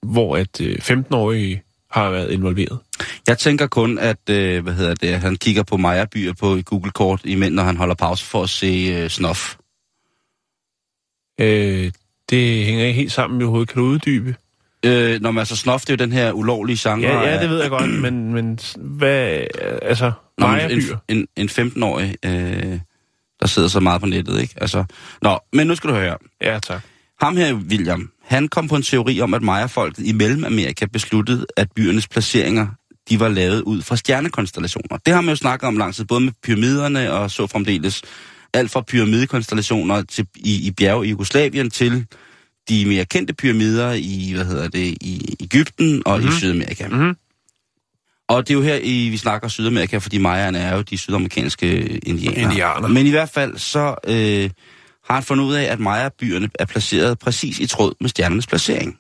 hvor 0.03 0.37
at 0.37 0.61
øh, 0.61 0.75
15-årige 0.75 1.63
har 1.91 2.11
været 2.11 2.31
involveret. 2.31 2.79
Jeg 3.29 3.39
tænker 3.39 3.67
kun, 3.67 3.99
at 3.99 4.31
øh, 4.31 4.63
hvad 4.63 4.73
hedder 4.73 4.95
det, 4.95 5.21
han 5.21 5.37
kigger 5.37 5.63
på 5.63 5.77
Maja-byer 5.77 6.33
på 6.33 6.59
Google-kort, 6.65 7.21
imens 7.25 7.55
når 7.55 7.63
han 7.63 7.77
holder 7.77 7.95
pause 7.95 8.25
for 8.25 8.43
at 8.43 8.51
se 8.51 8.95
øh, 8.97 9.11
snof. 9.11 9.57
Øh, 11.41 11.93
det 12.31 12.65
hænger 12.65 12.85
ikke 12.85 13.01
helt 13.01 13.13
sammen 13.13 13.39
med 13.39 13.47
overhovedet. 13.47 13.69
Kan 13.69 13.83
du 13.83 13.89
uddybe? 13.89 14.37
Øh, 14.87 15.21
når 15.21 15.31
man 15.31 15.41
altså 15.41 15.57
snof, 15.57 15.81
det 15.81 15.91
er 15.91 15.95
jo 15.95 16.07
den 16.07 16.13
her 16.13 16.33
ulovlige 16.33 16.91
genre. 16.91 17.09
Ja, 17.09 17.21
ja, 17.21 17.43
det 17.43 17.51
ved 17.51 17.61
jeg 17.61 17.71
godt, 17.71 18.01
men, 18.01 18.33
men 18.33 18.59
hvad, 18.77 19.45
altså, 19.83 20.13
Nå, 20.39 20.47
en, 20.47 20.83
en, 21.09 21.27
en 21.37 21.49
15-årig, 21.49 22.15
øh, 22.25 22.79
der 23.41 23.47
sidder 23.47 23.69
så 23.69 23.81
meget 23.81 24.01
på 24.01 24.07
nettet, 24.07 24.41
ikke? 24.41 24.55
Altså, 24.57 24.85
nå, 25.23 25.39
men 25.53 25.67
nu 25.67 25.75
skal 25.75 25.91
du 25.91 25.95
høre. 25.95 26.17
Ja, 26.41 26.59
tak. 26.59 26.83
Ham 27.21 27.37
her, 27.37 27.55
William, 27.55 28.13
han 28.29 28.49
kom 28.49 28.69
på 28.69 28.77
en 28.77 28.83
teori 28.83 29.21
om, 29.21 29.35
at 29.35 29.43
Maya-folket 29.43 30.07
i 30.07 30.13
Mellemamerika 30.13 30.87
besluttede, 30.93 31.47
at 31.57 31.69
byernes 31.77 32.09
placeringer, 32.09 32.67
de 33.09 33.21
var 33.21 33.29
lavet 33.29 33.61
ud 33.61 33.83
fra 33.83 33.97
stjernekonstellationer. 33.97 34.99
Det 35.07 35.15
har 35.15 35.21
man 35.21 35.33
jo 35.33 35.37
snakket 35.37 35.67
om 35.67 35.77
lang 35.77 35.95
tid, 35.95 36.05
både 36.05 36.21
med 36.21 36.33
pyramiderne 36.43 37.13
og 37.13 37.31
så 37.31 37.47
fremdeles. 37.47 38.03
Alt 38.55 38.71
fra 38.71 38.81
pyramidekonstellationer 38.81 40.03
til, 40.03 40.27
i, 40.37 40.67
i 40.67 40.71
bjerge 40.71 41.07
i 41.07 41.11
Jugoslavien 41.11 41.71
til 41.71 42.07
de 42.69 42.87
mere 42.87 43.05
kendte 43.05 43.35
pyramider 43.35 43.93
i, 43.93 44.33
hvad 44.35 44.45
hedder 44.45 44.69
det, 44.69 44.97
i 45.01 45.37
Ægypten 45.41 46.03
og 46.07 46.19
mm-hmm. 46.19 46.35
i 46.35 46.39
Sydamerika. 46.39 46.89
Mhm. 46.89 47.17
Og 48.29 48.49
det 48.49 48.55
er 48.55 48.59
jo 48.59 48.63
her, 48.63 48.79
i, 48.83 49.09
vi 49.09 49.17
snakker 49.17 49.49
Sydamerika, 49.49 49.99
fordi 49.99 50.19
Mayaerne 50.19 50.59
er 50.59 50.77
jo 50.77 50.83
de 50.83 50.99
sydamerikanske 50.99 51.99
indianere. 51.99 52.43
Indianer. 52.43 52.89
Men 52.89 53.07
i 53.07 53.11
hvert 53.11 53.29
fald 53.29 53.59
så 53.59 53.95
øh, 54.07 54.51
har 55.09 55.15
han 55.15 55.23
fundet 55.23 55.45
ud 55.45 55.55
af, 55.55 55.65
at 55.65 55.81
Maya-byerne 55.81 56.51
er 56.59 56.65
placeret 56.65 57.19
præcis 57.19 57.59
i 57.59 57.67
tråd 57.67 57.95
med 58.01 58.09
stjernernes 58.09 58.47
placering. 58.47 58.99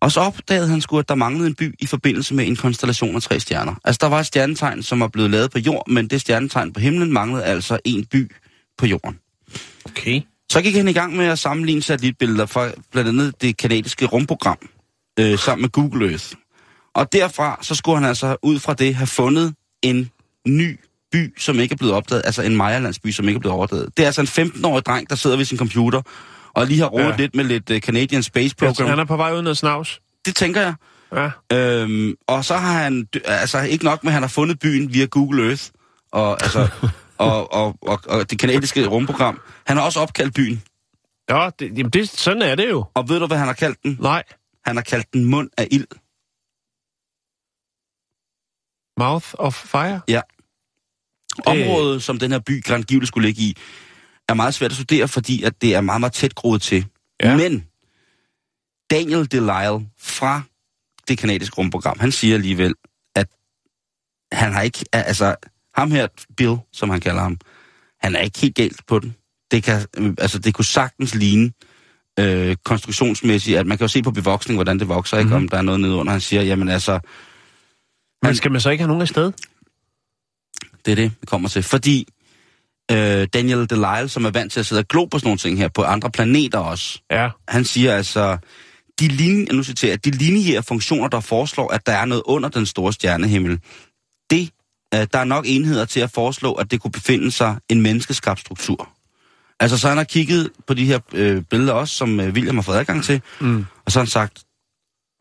Og 0.00 0.12
så 0.12 0.20
opdagede 0.20 0.68
han 0.68 0.80
sgu, 0.80 0.98
at 0.98 1.08
der 1.08 1.14
manglede 1.14 1.46
en 1.46 1.54
by 1.54 1.74
i 1.78 1.86
forbindelse 1.86 2.34
med 2.34 2.46
en 2.46 2.56
konstellation 2.56 3.16
af 3.16 3.22
tre 3.22 3.40
stjerner. 3.40 3.74
Altså, 3.84 3.98
der 4.02 4.06
var 4.06 4.20
et 4.20 4.26
stjernetegn, 4.26 4.82
som 4.82 5.00
var 5.00 5.08
blevet 5.08 5.30
lavet 5.30 5.50
på 5.50 5.58
jord, 5.58 5.88
men 5.88 6.08
det 6.08 6.20
stjernetegn 6.20 6.72
på 6.72 6.80
himlen 6.80 7.12
manglede 7.12 7.44
altså 7.44 7.78
en 7.84 8.04
by 8.04 8.32
på 8.78 8.86
jorden. 8.86 9.18
Okay. 9.84 10.22
Så 10.50 10.62
gik 10.62 10.74
han 10.74 10.88
i 10.88 10.92
gang 10.92 11.16
med 11.16 11.26
at 11.26 11.38
sammenligne 11.38 11.82
satellitbilleder 11.82 12.46
fra 12.46 12.70
blandt 12.92 13.08
andet 13.08 13.42
det 13.42 13.56
kanadiske 13.56 14.06
rumprogram, 14.06 14.58
øh, 15.18 15.38
sammen 15.38 15.62
med 15.62 15.70
Google 15.70 16.08
Earth. 16.10 16.32
Og 16.94 17.12
derfra, 17.12 17.58
så 17.62 17.74
skulle 17.74 17.98
han 17.98 18.08
altså 18.08 18.36
ud 18.42 18.58
fra 18.58 18.74
det 18.74 18.94
have 18.94 19.06
fundet 19.06 19.54
en 19.82 20.10
ny 20.48 20.80
by, 21.14 21.38
som 21.38 21.60
ikke 21.60 21.72
er 21.72 21.76
blevet 21.76 21.94
opdaget, 21.94 22.22
altså 22.24 22.42
en 22.42 22.56
Maya-landsby, 22.56 23.10
som 23.10 23.28
ikke 23.28 23.38
er 23.38 23.40
blevet 23.40 23.58
opdaget. 23.58 23.88
Det 23.96 24.02
er 24.02 24.06
altså 24.06 24.20
en 24.20 24.48
15-årig 24.48 24.84
dreng, 24.86 25.10
der 25.10 25.16
sidder 25.16 25.36
ved 25.36 25.44
sin 25.44 25.58
computer, 25.58 26.02
og 26.54 26.66
lige 26.66 26.80
har 26.80 26.86
rodet 26.86 27.04
Ja. 27.04 27.10
ja. 27.10 27.16
lidt 27.16 27.34
med 27.34 27.44
lidt 27.44 27.70
uh, 27.70 27.78
Canadian 27.78 28.22
Space 28.22 28.56
Program. 28.56 28.88
Han 28.88 28.98
er 28.98 29.04
på 29.04 29.16
vej 29.16 29.32
ud 29.36 29.42
noget 29.42 29.58
snavs. 29.58 30.00
Det 30.26 30.36
tænker 30.36 30.60
jeg. 30.60 30.74
Ja. 31.50 31.56
Øhm, 31.56 32.14
og 32.26 32.44
så 32.44 32.54
har 32.54 32.82
han, 32.82 33.08
altså 33.24 33.60
ikke 33.60 33.84
nok 33.84 34.04
med, 34.04 34.10
at 34.10 34.14
han 34.14 34.22
har 34.22 34.28
fundet 34.28 34.58
byen 34.58 34.92
via 34.94 35.04
Google 35.06 35.46
Earth, 35.48 35.62
og, 36.12 36.42
altså, 36.42 36.68
og, 37.18 37.52
og, 37.52 37.76
og, 37.82 38.00
og 38.08 38.30
det 38.30 38.38
kanadiske 38.38 38.86
rumprogram. 38.86 39.40
Han 39.66 39.76
har 39.76 39.84
også 39.84 40.00
opkaldt 40.00 40.34
byen. 40.34 40.62
Ja, 41.30 41.50
det, 41.58 41.78
jamen 41.78 41.90
det, 41.90 42.08
sådan 42.08 42.42
er 42.42 42.54
det 42.54 42.70
jo. 42.70 42.84
Og 42.94 43.08
ved 43.08 43.20
du, 43.20 43.26
hvad 43.26 43.38
han 43.38 43.46
har 43.46 43.54
kaldt 43.54 43.82
den? 43.82 43.96
Nej. 44.00 44.22
Han 44.66 44.76
har 44.76 44.82
kaldt 44.82 45.12
den 45.12 45.24
mund 45.24 45.50
af 45.58 45.68
ild. 45.70 45.86
Mouth 48.98 49.34
of 49.38 49.54
Fire. 49.54 50.00
Området, 51.46 52.02
som 52.02 52.18
den 52.18 52.32
her 52.32 52.38
by 52.38 52.64
Grand 52.64 53.06
skulle 53.06 53.28
ligge 53.28 53.42
i, 53.42 53.56
er 54.28 54.34
meget 54.34 54.54
svært 54.54 54.70
at 54.70 54.76
studere, 54.76 55.08
fordi 55.08 55.42
at 55.42 55.62
det 55.62 55.74
er 55.74 55.80
meget, 55.80 56.00
meget 56.00 56.12
tæt 56.12 56.34
groet 56.34 56.62
til. 56.62 56.86
Ja. 57.22 57.36
Men 57.36 57.66
Daniel 58.90 59.32
Delisle 59.32 59.88
fra 59.98 60.42
det 61.08 61.18
kanadiske 61.18 61.56
rumprogram, 61.58 61.98
han 62.00 62.12
siger 62.12 62.34
alligevel, 62.34 62.74
at 63.14 63.26
han 64.32 64.52
har 64.52 64.62
ikke, 64.62 64.84
altså 64.92 65.34
ham 65.74 65.90
her, 65.90 66.08
Bill, 66.36 66.56
som 66.72 66.90
han 66.90 67.00
kalder 67.00 67.22
ham, 67.22 67.38
han 68.00 68.16
er 68.16 68.20
ikke 68.20 68.38
helt 68.38 68.54
galt 68.54 68.80
på 68.86 68.98
den. 68.98 69.16
Det 69.50 69.62
kan, 69.62 69.86
øh, 69.96 70.14
altså 70.18 70.38
det 70.38 70.54
kunne 70.54 70.64
sagtens 70.64 71.14
ligne 71.14 71.52
øh, 72.18 72.56
konstruktionsmæssigt, 72.64 73.58
at 73.58 73.66
man 73.66 73.78
kan 73.78 73.84
jo 73.84 73.88
se 73.88 74.02
på 74.02 74.10
bevoksning, 74.10 74.56
hvordan 74.56 74.78
det 74.78 74.88
vokser, 74.88 75.18
ikke? 75.18 75.28
Mhm. 75.28 75.36
om 75.36 75.48
der 75.48 75.56
er 75.56 75.62
noget 75.62 75.80
nedenunder. 75.80 76.12
Han 76.12 76.20
siger, 76.20 76.42
jamen 76.42 76.68
altså, 76.68 77.00
Men 78.22 78.34
skal 78.34 78.52
man 78.52 78.60
så 78.60 78.70
ikke 78.70 78.82
have 78.82 78.88
nogen 78.88 79.02
af 79.02 79.08
sted? 79.08 79.32
Det 80.84 80.92
er 80.92 80.96
det, 80.96 81.12
vi 81.20 81.26
kommer 81.26 81.48
til. 81.48 81.62
Fordi 81.62 82.08
øh, 82.90 83.28
Daniel 83.34 83.70
Delisle, 83.70 84.08
som 84.08 84.24
er 84.24 84.30
vant 84.30 84.52
til 84.52 84.60
at 84.60 84.66
sidde 84.66 84.80
og 84.80 84.88
glo 84.88 85.04
på 85.04 85.18
sådan 85.18 85.26
nogle 85.26 85.38
ting 85.38 85.58
her, 85.58 85.68
på 85.68 85.82
andre 85.82 86.10
planeter 86.10 86.58
også, 86.58 86.98
Ja. 87.10 87.28
han 87.48 87.64
siger 87.64 87.96
altså, 87.96 88.36
de, 89.00 89.08
linje, 89.08 89.52
nu 89.52 89.62
citerer, 89.62 89.96
de 89.96 90.10
lineære 90.10 90.62
funktioner, 90.62 91.08
der 91.08 91.20
foreslår, 91.20 91.68
at 91.72 91.86
der 91.86 91.92
er 91.92 92.04
noget 92.04 92.22
under 92.26 92.48
den 92.48 92.66
store 92.66 92.92
stjernehimmel, 92.92 93.60
det, 94.30 94.50
øh, 94.94 95.06
der 95.12 95.18
er 95.18 95.24
nok 95.24 95.44
enheder 95.48 95.84
til 95.84 96.00
at 96.00 96.10
foreslå, 96.10 96.52
at 96.52 96.70
det 96.70 96.80
kunne 96.80 96.90
befinde 96.92 97.30
sig 97.30 97.56
en 97.68 97.80
menneskeskabt 97.82 98.40
struktur. 98.40 98.88
Altså, 99.60 99.78
så 99.78 99.88
han 99.88 99.96
har 99.96 100.04
kigget 100.04 100.50
på 100.66 100.74
de 100.74 100.84
her 100.84 100.98
øh, 101.12 101.42
billeder 101.42 101.72
også, 101.72 101.94
som 101.94 102.20
øh, 102.20 102.32
William 102.32 102.54
har 102.56 102.62
fået 102.62 102.76
adgang 102.76 103.04
til, 103.04 103.20
Mm. 103.40 103.64
og 103.86 103.92
så 103.92 103.98
har 103.98 104.04
han 104.04 104.10
sagt, 104.10 104.42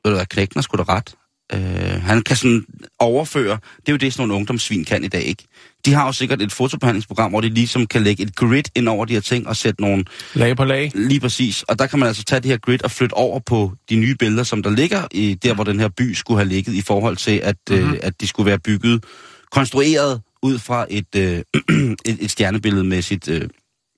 ved 0.06 0.12
du 0.12 0.16
hvad, 0.18 0.26
knækken 0.26 0.58
har 0.58 0.62
sgu 0.62 0.78
da 0.78 0.84
ret. 0.84 1.16
Øh, 1.54 2.02
han 2.02 2.22
kan 2.22 2.36
sådan 2.36 2.66
overføre, 3.00 3.60
det 3.78 3.88
er 3.88 3.92
jo 3.92 3.98
det, 3.98 4.14
sådan 4.14 4.28
nogle 4.28 4.40
ungdomssvin 4.40 4.86
kan 4.86 5.04
i 5.04 5.08
dag, 5.08 5.24
ikke? 5.24 5.44
De 5.86 5.94
har 5.94 6.06
jo 6.06 6.12
sikkert 6.12 6.42
et 6.42 6.52
fotobehandlingsprogram, 6.52 7.32
hvor 7.32 7.42
de 7.42 7.50
ligesom 7.50 7.88
kan 7.88 8.04
lægge 8.04 8.24
et 8.24 8.36
grid 8.36 8.64
ind 8.76 8.90
over 8.90 9.06
de 9.06 9.14
her 9.14 9.22
ting 9.22 9.48
og 9.48 9.56
sætte 9.56 9.82
nogle 9.82 10.06
Lag 10.34 10.58
på 10.58 10.66
lag. 10.66 10.92
lige 10.96 11.20
præcis. 11.20 11.64
Og 11.64 11.80
der 11.80 11.88
kan 11.88 12.00
man 12.00 12.08
altså 12.08 12.24
tage 12.24 12.40
det 12.40 12.52
her 12.52 12.58
grid 12.58 12.84
og 12.84 12.92
flytte 12.92 13.14
over 13.14 13.40
på 13.40 13.74
de 13.90 13.96
nye 13.96 14.16
billeder, 14.16 14.44
som 14.44 14.64
der 14.64 14.70
ligger 14.70 15.08
i 15.12 15.34
der, 15.34 15.54
hvor 15.54 15.64
den 15.64 15.80
her 15.80 15.88
by 15.88 16.14
skulle 16.14 16.38
have 16.38 16.50
ligget 16.50 16.74
i 16.74 16.82
forhold 16.82 17.18
til, 17.18 17.38
at, 17.44 17.56
mm-hmm. 17.70 17.92
øh, 17.94 18.00
at 18.02 18.22
de 18.22 18.28
skulle 18.28 18.48
være 18.48 18.60
bygget, 18.60 19.04
konstrueret 19.52 20.22
ud 20.42 20.60
fra 20.60 20.86
et, 20.90 21.16
øh, 21.16 21.42
et, 22.06 22.18
et 22.20 22.32
stjernebillede 22.32 22.84
med 22.84 23.02
sit 23.02 23.28
øh, 23.28 23.50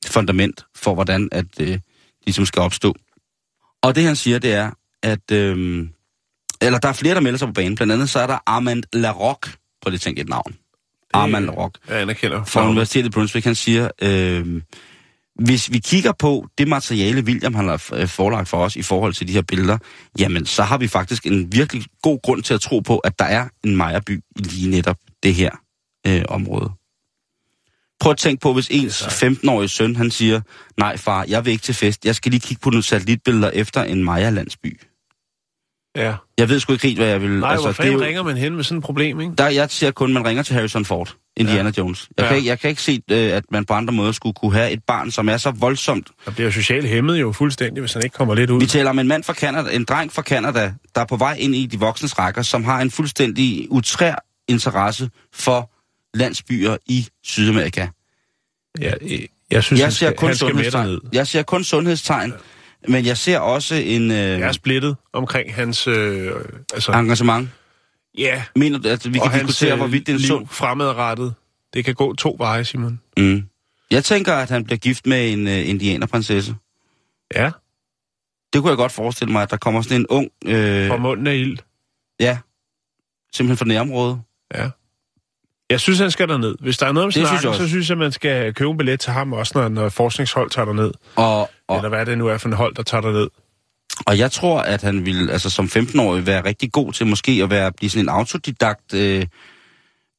fundament 0.07 0.65
for, 0.75 0.93
hvordan 0.93 1.29
at 1.31 1.45
øh, 1.59 1.67
de 1.67 1.79
ligesom 2.25 2.45
skal 2.45 2.61
opstå. 2.61 2.95
Og 3.81 3.95
det 3.95 4.03
han 4.03 4.15
siger, 4.15 4.39
det 4.39 4.53
er, 4.53 4.71
at... 5.03 5.31
Øh, 5.31 5.87
eller 6.61 6.79
der 6.79 6.89
er 6.89 6.93
flere, 6.93 7.15
der 7.15 7.21
melder 7.21 7.37
sig 7.39 7.47
på 7.47 7.53
banen. 7.53 7.75
Blandt 7.75 7.93
andet 7.93 8.09
så 8.09 8.19
er 8.19 8.27
der 8.27 8.37
Armand 8.45 8.83
Larocque. 8.93 9.53
Prøv 9.81 9.89
lige 9.89 9.97
at 9.97 10.01
tænke 10.01 10.21
et 10.21 10.29
navn. 10.29 10.55
Armand 11.13 11.45
Larocque 11.45 11.81
Jeg 11.89 12.01
anerkender. 12.01 12.43
fra 12.43 12.69
Universitetet 12.69 13.07
i 13.07 13.11
Brunswick, 13.11 13.45
han 13.45 13.55
siger, 13.55 13.89
øh, 14.01 14.61
hvis 15.39 15.71
vi 15.71 15.79
kigger 15.79 16.11
på 16.19 16.47
det 16.57 16.67
materiale, 16.67 17.21
William 17.21 17.53
har 17.53 17.91
øh, 17.93 18.07
forelagt 18.07 18.49
for 18.49 18.57
os 18.57 18.75
i 18.75 18.81
forhold 18.81 19.13
til 19.13 19.27
de 19.27 19.33
her 19.33 19.41
billeder, 19.41 19.77
jamen 20.19 20.45
så 20.45 20.63
har 20.63 20.77
vi 20.77 20.87
faktisk 20.87 21.25
en 21.25 21.51
virkelig 21.51 21.85
god 22.01 22.19
grund 22.23 22.43
til 22.43 22.53
at 22.53 22.61
tro 22.61 22.79
på, 22.79 22.97
at 22.97 23.19
der 23.19 23.25
er 23.25 23.47
en 23.63 23.75
Majerby 23.75 24.21
i 24.35 24.41
lige 24.41 24.69
netop 24.69 24.97
det 25.23 25.35
her 25.35 25.51
øh, 26.07 26.23
område. 26.27 26.71
Prøv 27.99 28.11
at 28.11 28.17
tænke 28.17 28.41
på, 28.41 28.53
hvis 28.53 28.67
ens 28.71 29.01
15-årige 29.03 29.69
søn, 29.69 29.95
han 29.95 30.11
siger, 30.11 30.41
nej 30.77 30.97
far, 30.97 31.25
jeg 31.27 31.45
vil 31.45 31.51
ikke 31.51 31.63
til 31.63 31.75
fest, 31.75 32.05
jeg 32.05 32.15
skal 32.15 32.31
lige 32.31 32.41
kigge 32.41 32.61
på 32.61 32.69
nogle 32.69 32.83
satellitbilleder 32.83 33.49
efter 33.49 33.83
en 33.83 34.03
Maja-landsby. 34.03 34.79
Ja. 35.95 36.13
Jeg 36.37 36.49
ved 36.49 36.59
sgu 36.59 36.73
ikke 36.73 36.87
helt, 36.87 36.99
hvad 36.99 37.07
jeg 37.07 37.21
vil... 37.21 37.29
Nej, 37.31 37.49
altså, 37.51 37.61
hvor 37.61 37.67
det 37.67 37.75
fanden 37.77 37.93
jo- 37.93 38.01
ringer 38.05 38.23
man 38.23 38.37
hen 38.37 38.55
med 38.55 38.63
sådan 38.63 38.77
et 38.77 38.83
problem, 38.83 39.21
ikke? 39.21 39.33
der, 39.37 39.47
jeg 39.47 39.69
siger 39.69 39.91
kun, 39.91 40.09
at 40.09 40.13
man 40.13 40.25
ringer 40.25 40.43
til 40.43 40.55
Harrison 40.55 40.85
Ford. 40.85 41.15
Indiana 41.37 41.69
ja. 41.77 41.81
Jones. 41.81 42.09
Jeg, 42.17 42.25
Ja. 42.25 42.33
kan 42.33 42.45
jeg 42.45 42.59
kan 42.59 42.69
ikke 42.69 42.81
se, 42.81 43.01
øh, 43.11 43.17
at 43.33 43.43
man 43.51 43.65
på 43.65 43.73
andre 43.73 43.93
måder 43.93 44.11
skulle 44.11 44.33
kunne 44.33 44.53
have 44.53 44.71
et 44.71 44.83
barn, 44.83 45.11
som 45.11 45.29
er 45.29 45.37
så 45.37 45.51
voldsomt. 45.51 46.07
Der 46.25 46.31
bliver 46.31 46.51
socialt 46.51 46.87
hæmmet 46.87 47.21
jo 47.21 47.31
fuldstændig, 47.31 47.81
hvis 47.81 47.93
han 47.93 48.03
ikke 48.03 48.13
kommer 48.13 48.35
lidt 48.35 48.49
ud. 48.49 48.59
Vi 48.59 48.65
taler 48.65 48.89
om 48.89 48.99
en 48.99 49.07
mand 49.07 49.23
fra 49.23 49.33
Canada, 49.33 49.75
en 49.75 49.83
dreng 49.85 50.13
fra 50.13 50.21
Canada, 50.21 50.73
der 50.95 51.01
er 51.01 51.05
på 51.05 51.17
vej 51.17 51.35
ind 51.39 51.55
i 51.55 51.65
de 51.65 51.79
voksnes 51.79 52.19
rækker, 52.19 52.41
som 52.41 52.63
har 52.63 52.81
en 52.81 52.91
fuldstændig 52.91 53.67
utrær 53.71 54.15
interesse 54.47 55.09
for 55.33 55.71
landsbyer 56.17 56.77
i 56.85 57.07
Sydamerika. 57.23 57.87
Ja, 58.81 58.91
jeg 59.51 59.63
synes, 59.63 59.79
Jeg 59.79 59.85
han 59.87 59.91
ser 59.91 60.11
kun 60.11 60.27
han 60.27 60.35
skal 60.35 60.49
sundhedstegn. 60.49 60.85
derned. 60.87 60.99
Jeg 61.13 61.27
ser 61.27 61.41
kun 61.43 61.63
sundhedstegn, 61.63 62.33
men 62.87 63.05
jeg 63.05 63.17
ser 63.17 63.39
også 63.39 63.75
en 63.75 64.11
øh, 64.11 64.17
Jeg 64.17 64.39
er 64.39 64.51
splittet 64.51 64.95
omkring 65.13 65.55
hans... 65.55 65.87
Øh, 65.87 66.31
altså, 66.73 66.91
engagement. 66.91 67.49
ja, 68.17 68.43
Mener 68.55 68.79
du, 68.79 68.89
at 68.89 69.13
vi 69.13 69.19
kan 69.19 69.31
hans 69.31 69.43
diskutere, 69.47 69.71
øh, 69.71 69.77
hvorvidt 69.77 70.07
det 70.07 70.13
er 70.13 70.17
en 70.17 70.23
sund... 70.23 70.47
fremadrettet. 70.47 71.33
Det 71.73 71.85
kan 71.85 71.95
gå 71.95 72.13
to 72.15 72.35
veje, 72.39 72.63
Simon. 72.65 72.99
Mm. 73.17 73.43
Jeg 73.91 74.03
tænker, 74.03 74.33
at 74.33 74.49
han 74.49 74.63
bliver 74.65 74.77
gift 74.77 75.07
med 75.07 75.31
en 75.33 75.47
øh, 75.47 75.69
indianerprinsesse. 75.69 76.55
Ja, 77.35 77.51
Det 78.53 78.61
kunne 78.61 78.69
jeg 78.69 78.77
godt 78.77 78.91
forestille 78.91 79.31
mig, 79.31 79.41
at 79.43 79.51
der 79.51 79.57
kommer 79.57 79.81
sådan 79.81 80.01
en 80.01 80.07
ung... 80.09 80.29
Øh, 80.45 80.87
fra 80.89 80.97
munden 80.97 81.27
af 81.27 81.35
ild. 81.35 81.57
ja, 82.19 82.37
simpelthen 83.33 83.57
fra 83.57 83.65
nærområdet. 83.65 84.21
Ja. 84.55 84.69
Jeg 85.69 85.79
synes, 85.79 85.99
han 85.99 86.11
skal 86.11 86.27
derned. 86.27 86.55
Hvis 86.59 86.77
der 86.77 86.85
er 86.87 86.91
noget 86.91 87.05
om 87.05 87.11
synes 87.11 87.29
snakken, 87.29 87.53
så 87.53 87.67
synes 87.67 87.89
jeg, 87.89 87.97
man 87.97 88.11
skal 88.11 88.53
købe 88.53 88.69
en 88.71 88.77
billet 88.77 88.99
til 88.99 89.11
ham 89.13 89.33
også, 89.33 89.51
når, 89.55 89.67
når 89.69 89.89
forskningshold 89.89 90.49
tager 90.49 90.65
derned. 90.65 90.91
Og, 91.15 91.49
og, 91.67 91.77
Eller 91.77 91.89
hvad 91.89 92.05
det 92.05 92.17
nu 92.17 92.27
er 92.27 92.37
for 92.37 92.47
en 92.47 92.53
hold, 92.53 92.75
der 92.75 92.83
tager 92.83 93.01
derned. 93.01 93.27
og 94.07 94.17
jeg 94.17 94.31
tror, 94.31 94.59
at 94.59 94.81
han 94.81 95.05
vil 95.05 95.29
altså 95.29 95.49
som 95.49 95.65
15-årig 95.65 96.25
være 96.25 96.45
rigtig 96.45 96.71
god 96.71 96.93
til 96.93 97.07
måske 97.07 97.39
at 97.43 97.49
være 97.49 97.71
blive 97.71 97.89
sådan 97.89 98.05
en 98.05 98.09
autodidakt... 98.09 98.93
Øh, 98.93 99.25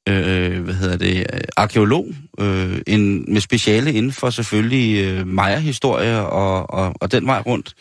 øh, 0.08 0.64
hvad 0.64 0.74
hedder 0.74 0.96
det, 0.96 1.26
øh, 1.32 1.40
arkeolog, 1.56 2.06
øh, 2.38 2.80
en, 2.86 3.32
med 3.32 3.40
speciale 3.40 3.92
inden 3.92 4.12
for 4.12 4.30
selvfølgelig 4.30 5.04
øh, 5.04 5.26
Maya-historie 5.26 6.20
og, 6.20 6.70
og, 6.70 6.94
og 7.00 7.12
den 7.12 7.26
vej 7.26 7.40
rundt. 7.40 7.74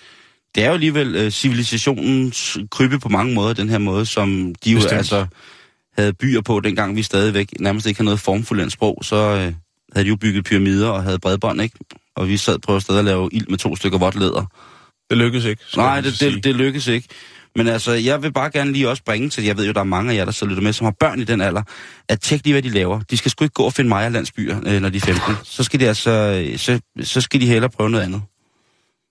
Det 0.55 0.63
er 0.63 0.67
jo 0.67 0.73
alligevel 0.73 1.15
øh, 1.15 1.31
civilisationens 1.31 2.57
krybbe 2.71 2.99
på 2.99 3.09
mange 3.09 3.33
måder, 3.33 3.53
den 3.53 3.69
her 3.69 3.77
måde, 3.77 4.05
som 4.05 4.55
de 4.65 4.71
jo 4.71 4.77
Bestemt. 4.77 4.97
altså 4.97 5.25
havde 5.97 6.13
byer 6.13 6.41
på, 6.41 6.59
dengang 6.59 6.95
vi 6.95 7.03
stadigvæk 7.03 7.49
nærmest 7.59 7.87
ikke 7.87 7.97
havde 7.97 8.05
noget 8.05 8.19
formfuldendt 8.19 8.73
sprog, 8.73 8.99
så 9.01 9.15
øh, 9.15 9.53
havde 9.93 10.05
de 10.05 10.09
jo 10.09 10.15
bygget 10.15 10.45
pyramider 10.45 10.89
og 10.89 11.03
havde 11.03 11.19
bredbånd, 11.19 11.61
ikke? 11.61 11.77
Og 12.15 12.27
vi 12.27 12.37
sad 12.37 12.59
på 12.59 12.79
stedet 12.79 12.99
at 12.99 13.05
lave 13.05 13.29
ild 13.31 13.47
med 13.47 13.57
to 13.57 13.75
stykker 13.75 13.97
vådt 13.97 14.15
læder. 14.15 14.45
Det 15.09 15.17
lykkedes 15.17 15.45
ikke. 15.45 15.63
Nej, 15.77 16.01
det, 16.01 16.19
det, 16.19 16.43
det 16.43 16.55
lykkes 16.55 16.87
ikke. 16.87 17.07
Men 17.55 17.67
altså, 17.67 17.91
jeg 17.91 18.23
vil 18.23 18.33
bare 18.33 18.51
gerne 18.51 18.71
lige 18.71 18.89
også 18.89 19.03
bringe 19.03 19.29
til, 19.29 19.43
jeg 19.43 19.57
ved 19.57 19.65
jo, 19.65 19.71
der 19.71 19.79
er 19.79 19.83
mange 19.83 20.11
af 20.13 20.17
jer, 20.17 20.25
der 20.25 20.31
så 20.31 20.45
lytter 20.45 20.63
med, 20.63 20.73
som 20.73 20.85
har 20.85 20.93
børn 20.99 21.19
i 21.19 21.23
den 21.23 21.41
alder, 21.41 21.63
at 22.09 22.21
tjek 22.21 22.41
lige, 22.43 22.53
hvad 22.53 22.61
de 22.61 22.69
laver. 22.69 22.99
De 22.99 23.17
skal 23.17 23.31
sgu 23.31 23.43
ikke 23.43 23.53
gå 23.53 23.63
og 23.63 23.73
finde 23.73 23.89
Maja 23.89 24.09
landsbyer, 24.09 24.59
øh, 24.65 24.81
når 24.81 24.89
de 24.89 24.97
er 24.97 25.01
15. 25.01 25.35
Så 25.43 25.63
skal 25.63 25.79
de 25.79 25.87
altså, 25.87 26.11
øh, 26.11 26.57
så, 26.57 26.79
så 27.03 27.21
skal 27.21 27.41
de 27.41 27.47
hellere 27.47 27.69
prøve 27.69 27.89
noget 27.89 28.03
andet. 28.03 28.21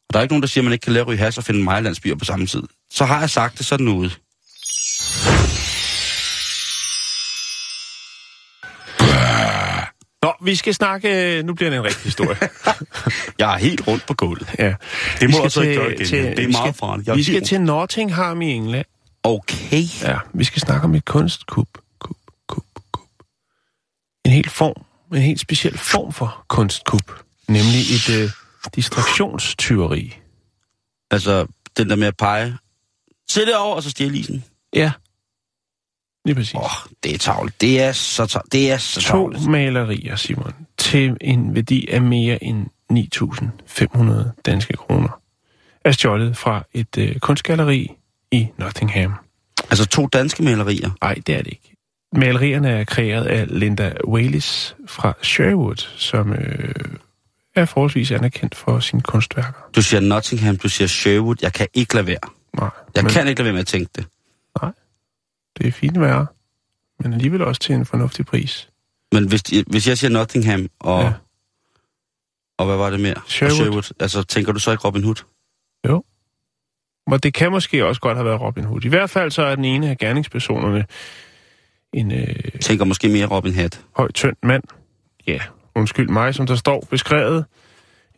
Og 0.09 0.13
der 0.13 0.19
er 0.19 0.23
ikke 0.23 0.33
nogen, 0.33 0.43
der 0.43 0.49
siger, 0.49 0.63
at 0.63 0.65
man 0.65 0.73
ikke 0.73 0.83
kan 0.83 0.93
lave 0.93 1.07
ryge 1.07 1.19
has 1.19 1.39
og 1.39 1.45
finde 1.45 1.65
Maja 1.65 1.81
landsbyer 1.81 2.17
på 2.17 2.25
samme 2.25 2.47
tid. 2.47 2.63
Så 2.93 3.05
har 3.05 3.21
jeg 3.21 3.31
sagt 3.31 3.59
det, 3.59 3.67
så 3.67 3.75
er 3.75 3.79
vi 10.45 10.55
skal 10.55 10.75
snakke... 10.75 11.43
Nu 11.43 11.55
bliver 11.55 11.71
det 11.71 11.77
en 11.79 11.85
rigtig 11.85 12.03
historie. 12.05 12.37
Jeg 13.39 13.55
er 13.55 13.59
helt 13.59 13.87
rundt 13.89 14.07
på 14.07 14.15
gulvet. 14.15 14.49
ja. 14.59 14.75
Det 15.21 15.31
må 15.31 15.43
altså 15.43 15.61
ikke 15.63 15.75
gøre 15.75 15.95
igen. 15.95 16.07
til- 16.07 16.25
Det 16.37 16.45
er 16.45 16.49
meget 16.49 16.77
farligt. 16.77 17.17
Vi 17.17 17.23
skal 17.23 17.45
til 17.45 17.61
Nottingham 17.61 18.43
i 18.43 18.53
England. 18.53 18.87
Okay. 19.23 19.83
Ja, 20.03 20.19
vi 20.35 20.45
skal 20.45 20.61
snakke 20.63 20.85
om 20.85 20.95
et 20.95 21.05
kunstkub. 21.05 21.69
Kub, 22.01 22.17
kub, 22.49 22.65
kub. 22.93 23.05
En 24.25 24.31
helt 24.33 24.51
form, 24.51 24.85
en 25.17 25.23
helt 25.23 25.41
speciel 25.41 25.79
form 25.79 26.13
for 26.13 26.45
kunstkub. 26.49 27.11
Nemlig 27.49 27.81
et 27.95 28.11
øh, 28.23 28.31
distraktionstyveri. 28.75 30.17
Altså, 31.11 31.47
den 31.77 31.91
der 31.91 31.97
med 31.97 32.07
at 32.07 32.17
pege. 32.17 32.57
Se 33.29 33.41
det 33.41 33.57
over, 33.57 33.77
og 33.77 33.83
så 33.83 33.91
stjæle 33.91 34.19
isen. 34.19 34.45
Ja, 34.75 34.93
lige 36.25 36.35
præcis. 36.35 36.55
Åh, 36.55 36.61
oh, 36.63 36.91
det 37.05 37.15
er 37.15 37.19
tavligt. 37.19 37.61
Det 37.61 37.83
er 37.83 37.93
så, 37.93 38.27
tav- 38.27 38.43
det 38.53 38.73
er 38.73 38.77
så 38.77 39.01
to 39.01 39.07
tavligt. 39.09 39.47
malerier, 39.47 40.17
Simon, 40.17 40.53
til 40.79 41.17
en 41.21 41.55
værdi 41.55 41.89
af 41.91 42.03
mere 42.03 42.45
end 42.45 42.67
9.500 42.93 44.41
danske 44.47 44.73
kroner, 44.77 45.21
er 45.85 45.93
stjålet 45.93 46.37
fra 46.37 46.63
et 46.73 46.99
øh, 46.99 47.17
kunstgalleri 47.19 47.93
i 48.31 48.49
Nottingham. 48.59 49.15
Altså 49.71 49.87
to 49.87 50.07
danske 50.07 50.43
malerier. 50.43 50.91
Nej, 51.03 51.15
det 51.27 51.35
er 51.35 51.39
det 51.43 51.47
ikke. 51.47 51.71
Malerierne 52.17 52.69
er 52.71 52.85
kreeret 52.85 53.25
af 53.25 53.47
Linda 53.61 53.93
Wales 54.07 54.77
fra 54.87 55.13
Sherwood, 55.23 55.87
som 55.97 56.33
øh, 56.33 56.75
er 57.55 57.65
forholdsvis 57.65 58.11
anerkendt 58.11 58.55
for 58.55 58.81
sine 58.81 59.03
kunstværker. 59.03 59.69
Du 59.77 59.83
siger 59.83 60.01
Nottingham, 60.01 60.57
du 60.57 60.69
siger 60.69 60.89
Sherwood. 60.89 61.37
Jeg 61.43 61.53
kan 61.53 61.69
ikke 61.75 61.95
lade 61.95 62.07
være. 62.07 62.19
Nej, 62.61 62.69
Jeg 62.95 63.05
men, 63.05 63.13
kan 63.13 63.29
ikke 63.29 63.41
lade 63.41 63.45
være 63.45 63.53
med 63.53 63.61
at 63.61 63.67
tænke 63.67 63.91
det. 63.97 64.07
Det 65.59 65.67
er 65.67 65.73
fint 65.73 66.01
værre, 66.01 66.27
men 67.01 67.13
alligevel 67.13 67.43
også 67.43 67.61
til 67.61 67.75
en 67.75 67.87
fornuftig 67.87 68.27
pris. 68.27 68.69
Men 69.13 69.29
hvis, 69.29 69.43
de, 69.43 69.65
hvis 69.67 69.89
jeg 69.89 69.99
siger 69.99 70.11
Nottingham, 70.11 70.69
og, 70.81 71.03
Ja. 71.03 71.13
og 72.59 72.67
hvad 72.67 72.77
var 72.77 72.91
det 72.91 73.01
mere? 73.01 73.15
Sherwood. 73.29 73.55
Sherwood. 73.57 73.93
Altså, 74.01 74.23
tænker 74.23 74.53
du 74.53 74.59
så 74.59 74.71
ikke 74.71 74.85
Robin 74.85 75.05
Hood? 75.05 75.23
Og 77.07 77.23
det 77.23 77.35
kan 77.35 77.51
måske 77.51 77.87
også 77.87 78.01
godt 78.01 78.17
have 78.17 78.25
været 78.27 78.41
Robin 78.41 78.65
Hood. 78.65 78.85
I 78.85 78.89
hvert 78.89 79.11
fald 79.11 79.31
så 79.31 79.43
er 79.43 79.55
den 79.55 79.65
ene 79.65 79.91
af 79.91 79.99
gerningspersonerne 79.99 80.87
en 81.93 82.13
øh, 82.13 82.35
Tænker 82.61 82.85
måske 82.85 83.09
mere 83.09 83.27
Robin 83.27 83.55
Hood. 83.55 83.81
høj, 83.97 84.13
tynd 84.13 84.37
mand. 84.43 84.63
Ja, 85.27 85.39
undskyld 85.75 86.09
mig, 86.09 86.35
som 86.35 86.47
der 86.47 86.55
står 86.57 86.87
beskrevet. 86.91 87.45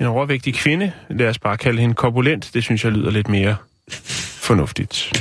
En 0.00 0.06
overvægtig 0.06 0.54
kvinde. 0.54 0.92
Lad 1.10 1.28
os 1.28 1.38
bare 1.38 1.56
kalde 1.56 1.80
hende 1.80 1.94
korpulent. 1.94 2.50
Det 2.54 2.62
synes 2.62 2.84
jeg 2.84 2.92
lyder 2.92 3.10
lidt 3.10 3.28
mere 3.28 3.56
fornuftigt. 4.40 5.12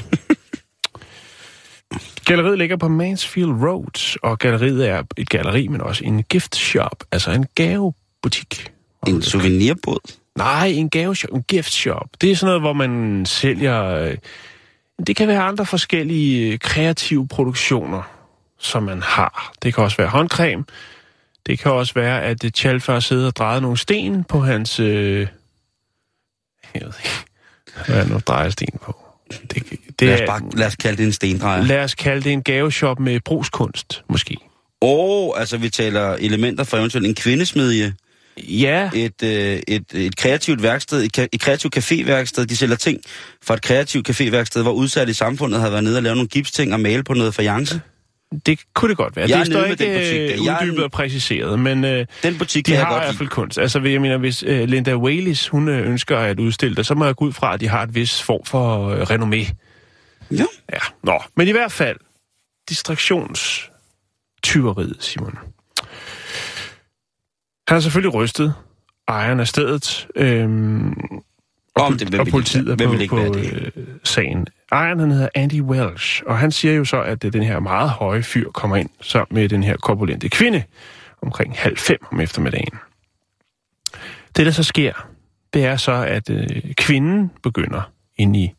Galleriet 2.25 2.57
ligger 2.57 2.77
på 2.77 2.87
Mansfield 2.87 3.51
Road, 3.51 4.17
og 4.23 4.39
galleriet 4.39 4.89
er 4.89 5.03
et 5.17 5.29
galleri, 5.29 5.67
men 5.67 5.81
også 5.81 6.03
en 6.03 6.23
gift 6.23 6.55
shop, 6.55 7.03
altså 7.11 7.31
en 7.31 7.45
gavebutik. 7.55 8.71
En 9.07 9.21
souvenirbåd. 9.21 10.13
Nej, 10.37 10.67
en 10.67 10.89
gaveshop, 10.89 11.33
en 11.33 11.43
gift 11.43 11.71
shop. 11.71 12.07
Det 12.21 12.31
er 12.31 12.35
sådan 12.35 12.45
noget, 12.45 12.61
hvor 12.61 12.73
man 12.73 13.25
sælger... 13.25 13.83
øh, 13.83 14.17
Det 15.07 15.15
kan 15.15 15.27
være 15.27 15.41
andre 15.41 15.65
forskellige 15.65 16.53
øh, 16.53 16.59
kreative 16.59 17.27
produktioner, 17.27 18.01
som 18.59 18.83
man 18.83 19.01
har. 19.01 19.53
Det 19.63 19.73
kan 19.73 19.83
også 19.83 19.97
være 19.97 20.07
håndcreme. 20.07 20.65
Det 21.45 21.59
kan 21.59 21.71
også 21.71 21.93
være, 21.93 22.23
at 22.23 22.43
øh, 22.43 22.51
Chalfa 22.51 22.91
har 22.91 22.99
siddet 22.99 23.27
og 23.27 23.35
drejet 23.35 23.61
nogle 23.61 23.77
sten 23.77 24.23
på 24.23 24.39
hans... 24.39 24.79
Øh... 24.79 25.27
Jeg 26.73 26.81
ved 26.81 26.93
ikke, 27.03 27.25
hvad 27.87 28.05
er 28.05 28.07
nu 28.07 28.19
drejer 28.19 28.49
sten 28.49 28.79
på? 28.81 29.04
Det, 29.31 29.63
det 29.99 30.07
Lad 30.07 30.13
os, 30.13 30.27
bare, 30.27 30.41
lad 30.53 30.67
os 30.67 30.75
kalde 30.75 30.97
det 30.97 31.05
en 31.05 31.13
stendrejer. 31.13 31.63
lad 31.63 31.79
os 31.79 31.95
kalde 31.95 32.23
det 32.23 32.31
en 32.31 32.43
gaveshop 32.43 32.99
med 32.99 33.19
brugskunst, 33.25 34.03
måske. 34.09 34.37
Åh, 34.81 35.29
oh, 35.29 35.39
altså 35.39 35.57
vi 35.57 35.69
taler 35.69 36.13
elementer 36.13 36.63
fra 36.63 36.77
eventuelt 36.77 37.07
en 37.07 37.15
kvindesmedje, 37.15 37.93
Ja, 38.37 38.89
et, 38.95 39.23
øh, 39.23 39.59
et, 39.67 39.83
et 39.93 40.15
kreativt 40.15 40.63
værksted, 40.63 41.03
et, 41.03 41.27
et 41.31 41.41
kreativt 41.41 41.77
caféværksted. 41.77 42.45
De 42.45 42.57
sælger 42.57 42.75
ting 42.75 43.01
fra 43.43 43.53
et 43.53 43.61
kreativt 43.61 44.09
caféværksted, 44.09 44.61
hvor 44.61 44.71
udsatte 44.71 45.11
i 45.11 45.13
samfundet 45.13 45.61
har 45.61 45.69
været 45.69 45.83
nede 45.83 45.97
og 45.97 46.03
lave 46.03 46.15
nogle 46.15 46.27
gipsting 46.27 46.73
og 46.73 46.79
male 46.79 47.03
på 47.03 47.13
noget 47.13 47.35
fajance. 47.35 47.81
Det 48.45 48.59
kunne 48.73 48.89
det 48.89 48.97
godt 48.97 49.15
være. 49.15 49.29
Jeg 49.29 49.39
er 49.39 49.43
det 49.43 49.53
står 49.53 49.61
butik 49.67 49.81
ikke 49.81 49.93
der. 49.93 50.23
øh, 50.23 50.29
er 50.47 50.61
uddybet 50.61 50.77
en- 50.77 50.83
og 50.83 50.91
præciseret, 50.91 51.59
men... 51.59 51.83
Øh, 51.85 52.05
Den 52.23 52.37
butik 52.37 52.65
De 52.65 52.71
kan 52.71 52.79
har 52.85 52.93
jeg 52.93 53.03
i 53.03 53.05
hvert 53.05 53.15
fald 53.15 53.29
kunst. 53.29 53.57
Altså, 53.59 53.79
jeg 53.79 54.01
mener, 54.01 54.17
hvis 54.17 54.43
uh, 54.43 54.49
Linda 54.49 54.95
Wales, 54.95 55.47
hun 55.47 55.67
ønsker 55.67 56.17
at 56.17 56.39
udstille 56.39 56.75
det, 56.75 56.85
så 56.85 56.95
må 56.95 57.05
jeg 57.05 57.15
gå 57.15 57.25
ud 57.25 57.33
fra, 57.33 57.53
at 57.53 57.59
de 57.59 57.67
har 57.67 57.83
et 57.83 57.95
vis 57.95 58.21
form 58.23 58.45
for 58.45 58.95
renommé. 59.05 59.53
Ja. 60.31 60.45
Ja, 60.73 60.79
nå. 61.03 61.23
Men 61.35 61.47
i 61.47 61.51
hvert 61.51 61.71
fald, 61.71 61.97
distraktionstyveriet, 62.69 64.95
Simon. 64.99 65.37
Han 67.67 67.77
er 67.77 67.81
selvfølgelig 67.81 68.13
rystet, 68.13 68.53
ejeren 69.07 69.39
af 69.39 69.47
stedet, 69.47 70.07
øhm, 70.15 70.89
og, 71.75 71.83
Om 71.85 71.97
det- 71.97 72.19
og 72.19 72.27
politiet 72.27 72.71
ikke- 72.71 72.83
er 72.83 72.87
på, 72.87 72.93
ikke 72.93 73.15
på 73.31 73.39
det? 73.39 73.71
øh, 73.75 73.83
sagen. 74.03 74.47
Ejeren, 74.71 74.99
han 74.99 75.11
hedder 75.11 75.29
Andy 75.35 75.61
Welsh, 75.61 76.23
og 76.27 76.39
han 76.39 76.51
siger 76.51 76.73
jo 76.73 76.85
så, 76.85 77.01
at 77.01 77.23
øh, 77.23 77.33
den 77.33 77.43
her 77.43 77.59
meget 77.59 77.89
høje 77.89 78.23
fyr 78.23 78.51
kommer 78.51 78.75
ind 78.75 78.89
sammen 79.01 79.35
med 79.35 79.49
den 79.49 79.63
her 79.63 79.77
korpulente 79.77 80.29
kvinde 80.29 80.63
omkring 81.21 81.57
halv 81.57 81.77
fem 81.77 81.97
om 82.11 82.19
eftermiddagen. 82.19 82.79
Det, 84.35 84.45
der 84.45 84.51
så 84.51 84.63
sker, 84.63 85.07
det 85.53 85.65
er 85.65 85.77
så, 85.77 85.91
at 85.91 86.29
øh, 86.29 86.73
kvinden 86.73 87.31
begynder 87.43 87.91
ind 88.17 88.35
i 88.35 88.53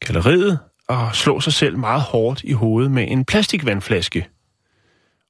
galleriet 0.00 0.58
og 0.88 1.14
slå 1.14 1.40
sig 1.40 1.52
selv 1.52 1.78
meget 1.78 2.02
hårdt 2.02 2.44
i 2.44 2.52
hovedet 2.52 2.90
med 2.90 3.04
en 3.08 3.24
plastikvandflaske. 3.24 4.28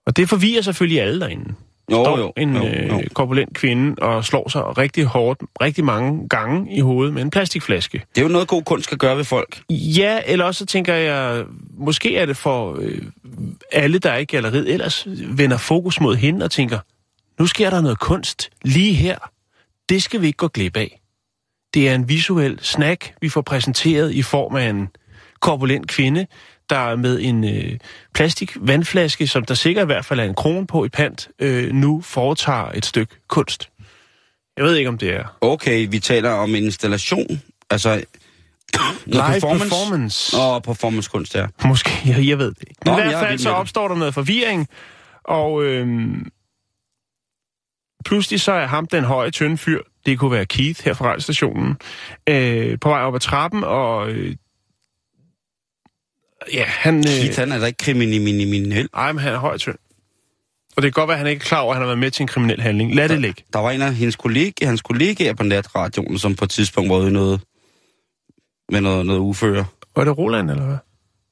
Og 0.06 0.16
det 0.16 0.28
forvirrer 0.28 0.62
selvfølgelig 0.62 1.00
alle 1.00 1.20
derinde. 1.20 1.54
Jo, 1.92 2.04
står 2.04 2.18
jo, 2.18 2.32
en 2.36 2.56
jo, 2.56 2.66
øh, 2.66 2.88
jo. 2.88 3.00
korpulent 3.14 3.54
kvinde 3.54 4.02
og 4.02 4.24
slår 4.24 4.48
sig 4.48 4.78
rigtig 4.78 5.04
hårdt, 5.04 5.40
rigtig 5.60 5.84
mange 5.84 6.28
gange 6.28 6.76
i 6.76 6.80
hovedet 6.80 7.14
med 7.14 7.22
en 7.22 7.30
plastikflaske. 7.30 8.02
Det 8.14 8.20
er 8.20 8.22
jo 8.22 8.32
noget, 8.32 8.48
god 8.48 8.62
kunst 8.62 8.84
skal 8.84 8.98
gøre 8.98 9.16
ved 9.16 9.24
folk. 9.24 9.62
Ja, 9.70 10.20
eller 10.26 10.44
også 10.44 10.58
så 10.58 10.66
tænker 10.66 10.94
jeg, 10.94 11.44
måske 11.78 12.16
er 12.16 12.26
det 12.26 12.36
for 12.36 12.76
øh, 12.80 13.02
alle, 13.72 13.98
der 13.98 14.10
er 14.10 14.18
i 14.18 14.24
galleriet, 14.24 14.72
ellers 14.72 15.06
vender 15.28 15.56
fokus 15.56 16.00
mod 16.00 16.16
hende 16.16 16.44
og 16.44 16.50
tænker, 16.50 16.78
nu 17.38 17.46
sker 17.46 17.70
der 17.70 17.80
noget 17.80 18.00
kunst 18.00 18.50
lige 18.64 18.94
her. 18.94 19.16
Det 19.88 20.02
skal 20.02 20.20
vi 20.20 20.26
ikke 20.26 20.36
gå 20.36 20.48
glip 20.48 20.76
af. 20.76 21.00
Det 21.74 21.88
er 21.88 21.94
en 21.94 22.08
visuel 22.08 22.58
snack, 22.60 23.14
vi 23.20 23.28
får 23.28 23.40
præsenteret 23.40 24.12
i 24.12 24.22
form 24.22 24.56
af 24.56 24.68
en 24.68 24.88
korpulent 25.40 25.88
kvinde, 25.88 26.26
der 26.72 26.96
med 26.96 27.20
en 27.20 27.44
øh, 27.44 27.78
plastik 28.14 28.56
vandflaske, 28.60 29.26
som 29.26 29.44
der 29.44 29.54
sikkert 29.54 29.84
i 29.84 29.86
hvert 29.86 30.04
fald 30.04 30.20
er 30.20 30.24
en 30.24 30.34
krone 30.34 30.66
på 30.66 30.84
i 30.84 30.88
pant, 30.88 31.28
øh, 31.38 31.72
nu 31.72 32.00
foretager 32.00 32.70
et 32.74 32.86
stykke 32.86 33.14
kunst. 33.28 33.70
Jeg 34.56 34.64
ved 34.64 34.76
ikke, 34.76 34.88
om 34.88 34.98
det 34.98 35.10
er 35.10 35.38
Okay, 35.40 35.86
vi 35.90 35.98
taler 35.98 36.30
om 36.30 36.54
en 36.54 36.64
installation. 36.64 37.42
Altså, 37.70 37.94
live 39.06 39.22
performance. 39.22 39.64
performance. 39.64 40.36
Og 40.36 40.62
performancekunst, 40.62 41.34
ja. 41.34 41.46
Måske, 41.64 41.90
jeg, 42.06 42.26
jeg 42.28 42.38
ved 42.38 42.50
det 42.50 42.64
ikke. 42.68 42.80
Men 42.84 42.92
Nå, 42.92 42.98
i 42.98 43.02
hvert 43.02 43.14
er 43.14 43.26
fald 43.26 43.38
så 43.38 43.50
opstår 43.50 43.88
der 43.88 43.94
noget 43.94 44.14
forvirring, 44.14 44.68
og 45.24 45.64
øhm, 45.64 46.26
pludselig 48.04 48.40
så 48.40 48.52
er 48.52 48.66
ham 48.66 48.86
den 48.86 49.04
høje, 49.04 49.30
tynde 49.30 49.58
fyr, 49.58 49.80
det 50.06 50.18
kunne 50.18 50.30
være 50.30 50.46
Keith 50.46 50.84
her 50.84 50.94
fra 50.94 51.06
radiostationen, 51.06 51.76
øh, 52.28 52.78
på 52.80 52.88
vej 52.88 53.00
op 53.00 53.14
ad 53.14 53.20
trappen, 53.20 53.64
og 53.64 54.10
øh, 54.10 54.36
ja, 56.52 56.64
han, 56.66 56.96
øh, 56.98 57.02
Keith, 57.04 57.38
han 57.38 57.52
er 57.52 57.58
da 57.58 57.66
ikke 57.66 57.76
kriminel. 57.76 58.88
ej, 58.94 59.12
men 59.12 59.18
han 59.22 59.32
er 59.32 59.38
høj 59.38 59.52
og 59.52 59.60
tynd. 59.60 59.76
Og 60.76 60.82
det 60.82 60.94
kan 60.94 61.00
godt 61.00 61.08
være, 61.08 61.14
at 61.14 61.18
han 61.18 61.26
ikke 61.26 61.40
er 61.42 61.44
klar 61.44 61.58
over, 61.60 61.70
at 61.72 61.76
han 61.76 61.82
har 61.82 61.86
været 61.86 61.98
med 61.98 62.10
til 62.10 62.22
en 62.22 62.26
kriminel 62.28 62.60
handling. 62.60 62.94
Lad 62.94 63.08
det 63.08 63.20
ligge. 63.20 63.42
Der 63.52 63.58
var 63.58 63.70
en 63.70 63.82
af 63.82 63.94
hendes 63.94 64.16
kollega, 64.16 64.66
hans 64.66 64.82
kollegaer 64.82 65.34
på 65.34 65.42
natradioen, 65.42 66.18
som 66.18 66.34
på 66.36 66.44
et 66.44 66.50
tidspunkt 66.50 66.90
var 66.90 66.96
ude 66.96 67.10
noget, 67.10 67.40
med 68.72 68.80
noget, 68.80 69.06
noget 69.06 69.20
uføre. 69.20 69.64
Var 69.96 70.04
det 70.04 70.18
Roland, 70.18 70.50
eller 70.50 70.64
hvad? 70.64 70.76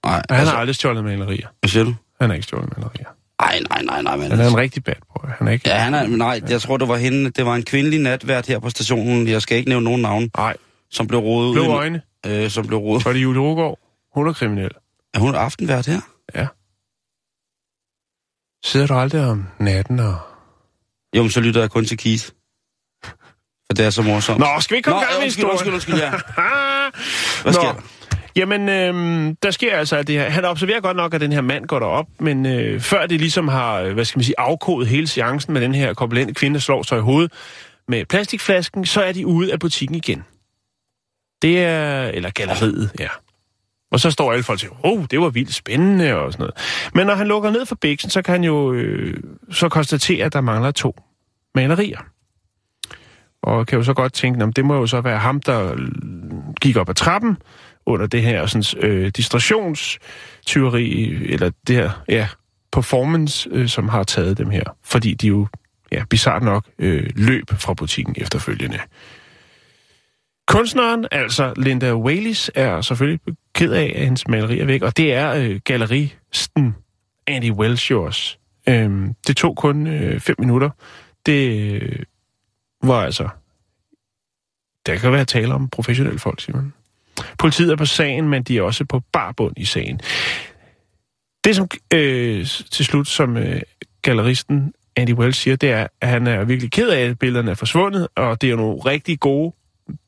Nej, 0.04 0.12
Nej, 0.12 0.22
han 0.30 0.38
altså, 0.38 0.52
har 0.54 0.60
aldrig 0.60 0.74
stjålet 0.74 1.04
malerier. 1.04 1.46
hvad 1.60 1.68
siger 1.68 1.84
du? 1.84 1.94
Han 2.20 2.30
har 2.30 2.34
ikke 2.34 2.44
stjålet 2.46 2.76
malerier. 2.76 3.06
Ej, 3.40 3.60
nej, 3.70 3.82
nej, 3.82 4.02
nej, 4.02 4.16
men... 4.16 4.30
Han 4.30 4.40
er 4.40 4.48
en 4.48 4.56
rigtig 4.56 4.84
bad 4.84 4.94
boy. 5.14 5.28
Han 5.38 5.48
er 5.48 5.52
ikke... 5.52 5.68
Ja, 5.68 5.74
han 5.74 5.94
er, 5.94 6.06
nej, 6.06 6.40
jeg 6.48 6.60
tror, 6.60 6.76
det 6.76 6.88
var 6.88 6.96
hende. 6.96 7.30
Det 7.30 7.46
var 7.46 7.54
en 7.54 7.62
kvindelig 7.62 8.00
natvært 8.00 8.46
her 8.46 8.58
på 8.58 8.70
stationen. 8.70 9.28
Jeg 9.28 9.42
skal 9.42 9.56
ikke 9.58 9.68
nævne 9.68 9.84
nogen 9.84 10.02
navn, 10.02 10.30
Nej, 10.36 10.56
som 10.90 11.06
blev 11.06 11.20
rodet 11.20 11.54
blå 11.54 11.62
ud. 11.62 11.68
øjne. 11.68 12.02
Øh, 12.26 12.50
som 12.50 12.66
blev 12.66 12.78
rodet. 12.78 13.04
Var 13.04 13.12
det 13.12 13.22
Julie 13.22 13.40
Rugård? 13.40 13.78
Hun 14.14 14.28
er 14.28 14.32
kriminel. 14.32 14.70
Er 15.14 15.18
hun 15.18 15.34
aftenvært 15.34 15.86
her? 15.86 16.00
Ja. 16.34 16.46
Sidder 18.64 18.86
du 18.86 18.94
aldrig 18.94 19.26
om 19.26 19.46
natten 19.58 19.98
og... 20.00 20.18
Jo, 21.16 21.22
men 21.22 21.30
så 21.30 21.40
lytter 21.40 21.60
jeg 21.60 21.70
kun 21.70 21.84
til 21.84 21.98
Keith. 21.98 22.24
For 23.04 23.74
det 23.76 23.86
er 23.86 23.90
så 23.90 24.02
morsomt. 24.02 24.38
Nå, 24.38 24.46
skal 24.60 24.74
vi 24.74 24.76
ikke 24.76 24.90
komme 24.90 25.00
Nå, 25.00 25.06
i 25.06 25.10
gang 25.10 25.18
med 25.18 25.24
historien? 25.24 25.50
undskyld, 25.50 25.72
undskyld, 25.72 25.94
ja. 25.94 26.10
Hvad 27.42 27.52
Nå. 27.52 27.52
sker 27.52 27.72
der? 27.72 27.80
Jamen, 28.36 28.68
øhm, 28.68 29.36
der 29.36 29.50
sker 29.50 29.76
altså 29.76 29.96
alt 29.96 30.06
det 30.06 30.14
her. 30.18 30.30
Han 30.30 30.44
observerer 30.44 30.80
godt 30.80 30.96
nok, 30.96 31.14
at 31.14 31.20
den 31.20 31.32
her 31.32 31.40
mand 31.40 31.66
går 31.66 31.78
derop, 31.78 32.06
men 32.20 32.46
øh, 32.46 32.80
før 32.80 33.06
det 33.06 33.20
ligesom 33.20 33.48
har, 33.48 33.74
øh, 33.80 33.94
hvad 33.94 34.04
skal 34.04 34.18
man 34.18 34.24
sige, 34.24 34.34
afkodet 34.40 34.88
hele 34.88 35.06
seancen 35.06 35.52
med 35.52 35.60
den 35.60 35.74
her 35.74 35.94
korpulente 35.94 36.34
kvinde, 36.34 36.54
der 36.54 36.60
slår 36.60 36.82
sig 36.82 36.98
i 36.98 37.00
hovedet 37.00 37.32
med 37.88 38.04
plastikflasken, 38.04 38.86
så 38.86 39.02
er 39.02 39.12
de 39.12 39.26
ude 39.26 39.52
af 39.52 39.60
butikken 39.60 39.96
igen. 39.96 40.24
Det 41.42 41.64
er, 41.64 42.02
eller 42.02 42.30
galleriet, 42.30 42.90
ja. 42.98 43.08
Og 43.90 44.00
så 44.00 44.10
står 44.10 44.32
alle 44.32 44.42
folk 44.42 44.56
og 44.56 44.60
siger, 44.60 44.72
oh, 44.82 45.04
det 45.10 45.20
var 45.20 45.28
vildt 45.28 45.54
spændende 45.54 46.14
og 46.14 46.32
sådan 46.32 46.42
noget. 46.42 46.54
Men 46.94 47.06
når 47.06 47.14
han 47.14 47.26
lukker 47.26 47.50
ned 47.50 47.66
for 47.66 47.74
bæksen, 47.74 48.10
så 48.10 48.22
kan 48.22 48.32
han 48.32 48.44
jo 48.44 48.72
øh, 48.72 49.22
så 49.50 49.68
konstatere, 49.68 50.24
at 50.24 50.32
der 50.32 50.40
mangler 50.40 50.70
to 50.70 51.00
malerier. 51.54 51.98
Og 53.42 53.66
kan 53.66 53.76
jo 53.76 53.82
så 53.82 53.94
godt 53.94 54.12
tænke, 54.12 54.44
om 54.44 54.52
det 54.52 54.64
må 54.64 54.74
jo 54.74 54.86
så 54.86 55.00
være 55.00 55.18
ham, 55.18 55.40
der 55.40 55.72
øh, 55.72 55.78
gik 56.60 56.76
op 56.76 56.88
ad 56.88 56.94
trappen 56.94 57.36
under 57.86 58.06
det 58.06 58.22
her 58.22 58.46
sådan, 58.46 58.88
øh, 58.88 59.10
distrationstyveri, 59.16 61.10
eller 61.32 61.50
det 61.66 61.76
her, 61.76 61.90
ja, 62.08 62.28
performance, 62.72 63.48
øh, 63.52 63.68
som 63.68 63.88
har 63.88 64.02
taget 64.02 64.38
dem 64.38 64.50
her. 64.50 64.64
Fordi 64.84 65.14
de 65.14 65.26
jo, 65.26 65.46
ja, 65.92 66.04
bizart 66.10 66.42
nok, 66.42 66.64
øh, 66.78 67.10
løb 67.16 67.44
fra 67.50 67.74
butikken 67.74 68.14
efterfølgende. 68.18 68.78
Kunstneren, 70.50 71.06
altså 71.10 71.52
Linda 71.56 71.94
Wales, 71.94 72.50
er 72.54 72.80
selvfølgelig 72.80 73.20
ked 73.54 73.72
af, 73.72 73.92
at 73.96 74.04
hendes 74.04 74.28
maleri 74.28 74.58
er 74.58 74.64
væk, 74.64 74.82
og 74.82 74.96
det 74.96 75.14
er 75.14 75.34
øh, 75.34 75.60
galleristen 75.64 76.74
Andy 77.26 77.50
Welsh 77.50 77.90
jo 77.90 78.04
også. 78.04 78.36
Øhm, 78.68 79.14
det 79.26 79.36
tog 79.36 79.56
kun 79.56 79.86
øh, 79.86 80.20
fem 80.20 80.36
minutter. 80.38 80.70
Det 81.26 81.72
øh, 81.82 81.98
var 82.82 83.02
altså... 83.04 83.28
Der 84.86 84.96
kan 84.96 85.12
være 85.12 85.24
tale 85.24 85.54
om 85.54 85.68
professionelle 85.68 86.18
folk, 86.18 86.40
Simon. 86.40 86.72
Politiet 87.38 87.72
er 87.72 87.76
på 87.76 87.84
sagen, 87.84 88.28
men 88.28 88.42
de 88.42 88.58
er 88.58 88.62
også 88.62 88.84
på 88.84 89.00
barbund 89.12 89.54
i 89.56 89.64
sagen. 89.64 90.00
Det 91.44 91.56
som 91.56 91.68
øh, 91.94 92.46
til 92.46 92.84
slut, 92.84 93.08
som 93.08 93.36
øh, 93.36 93.60
galleristen 94.02 94.72
Andy 94.96 95.12
Wells 95.12 95.36
siger, 95.36 95.56
det 95.56 95.70
er, 95.70 95.86
at 96.00 96.08
han 96.08 96.26
er 96.26 96.44
virkelig 96.44 96.72
ked 96.72 96.88
af, 96.88 97.00
at 97.00 97.18
billederne 97.18 97.50
er 97.50 97.54
forsvundet, 97.54 98.08
og 98.16 98.40
det 98.40 98.46
er 98.46 98.50
jo 98.50 98.56
nogle 98.56 98.80
rigtig 98.80 99.20
gode 99.20 99.52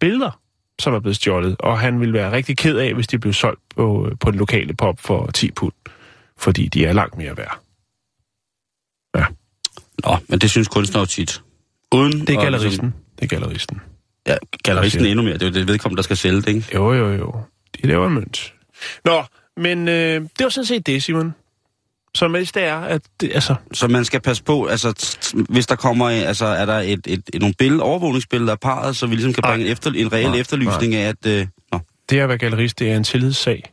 billeder, 0.00 0.40
som 0.80 0.94
er 0.94 1.00
blevet 1.00 1.16
stjålet, 1.16 1.56
og 1.60 1.78
han 1.80 2.00
ville 2.00 2.14
være 2.14 2.32
rigtig 2.32 2.56
ked 2.56 2.76
af, 2.78 2.94
hvis 2.94 3.06
de 3.06 3.18
blev 3.18 3.32
solgt 3.32 3.60
på, 3.76 4.10
på 4.20 4.30
den 4.30 4.38
lokale 4.38 4.74
pop 4.74 5.00
for 5.00 5.26
10 5.26 5.50
pund, 5.50 5.72
fordi 6.38 6.68
de 6.68 6.84
er 6.84 6.92
langt 6.92 7.16
mere 7.16 7.36
værd. 7.36 7.58
Nå, 10.04 10.16
men 10.28 10.38
det 10.38 10.50
synes 10.50 10.68
kunstnere 10.68 11.06
tit. 11.06 11.42
Uden 11.94 12.20
Det 12.20 12.30
er 12.30 12.40
galleristen. 12.40 12.70
Ligesom, 12.70 12.92
Det 13.16 13.24
er 13.24 13.26
galleristen. 13.28 13.80
ja, 14.26 14.36
galleristen 14.64 15.06
endnu 15.06 15.22
mere. 15.22 15.34
Det 15.34 15.42
er 15.42 15.46
jo 15.46 15.52
det 15.54 15.66
vedkommende, 15.68 15.96
der 15.96 16.02
skal 16.02 16.16
sælge 16.16 16.36
det, 16.42 16.48
ikke? 16.48 16.66
Jo, 16.74 16.92
jo, 16.92 17.12
jo. 17.12 17.40
De 17.82 17.86
laver 17.88 18.08
mønt. 18.08 18.54
Nå, 19.04 19.24
men 19.56 19.88
øh, 19.88 20.20
det 20.20 20.30
var 20.40 20.48
sådan 20.48 20.66
set 20.66 20.86
det, 20.86 21.02
Simon. 21.02 21.34
Så 22.14 22.28
mest 22.28 22.54
det 22.54 22.64
er, 22.64 22.76
at 22.76 23.02
det, 23.20 23.30
altså, 23.34 23.54
Så 23.72 23.88
man 23.88 24.04
skal 24.04 24.20
passe 24.20 24.44
på, 24.44 24.66
altså, 24.66 25.18
hvis 25.48 25.66
der 25.66 25.76
kommer, 25.76 26.08
altså, 26.08 26.46
er 26.46 26.66
der 26.66 26.78
et, 26.78 27.00
et, 27.06 27.22
et, 27.34 27.40
nogle 27.40 27.54
billeder, 27.58 27.84
overvågningsbilleder 27.84 28.52
af 28.52 28.60
parret, 28.60 28.96
så 28.96 29.06
vi 29.06 29.14
ligesom 29.14 29.32
kan 29.32 29.42
Nej. 29.44 29.50
bringe 29.50 29.66
en, 29.66 29.72
efter, 29.72 29.90
en 29.90 30.12
reel 30.12 30.30
Nej. 30.30 30.38
efterlysning 30.40 30.94
af, 30.94 31.08
at... 31.08 31.26
Øh, 31.26 31.46
nå. 31.72 31.80
det 32.10 32.18
at 32.18 32.28
være 32.28 32.38
gallerist, 32.38 32.78
det 32.78 32.90
er 32.92 32.96
en 32.96 33.04
tillidssag. 33.04 33.72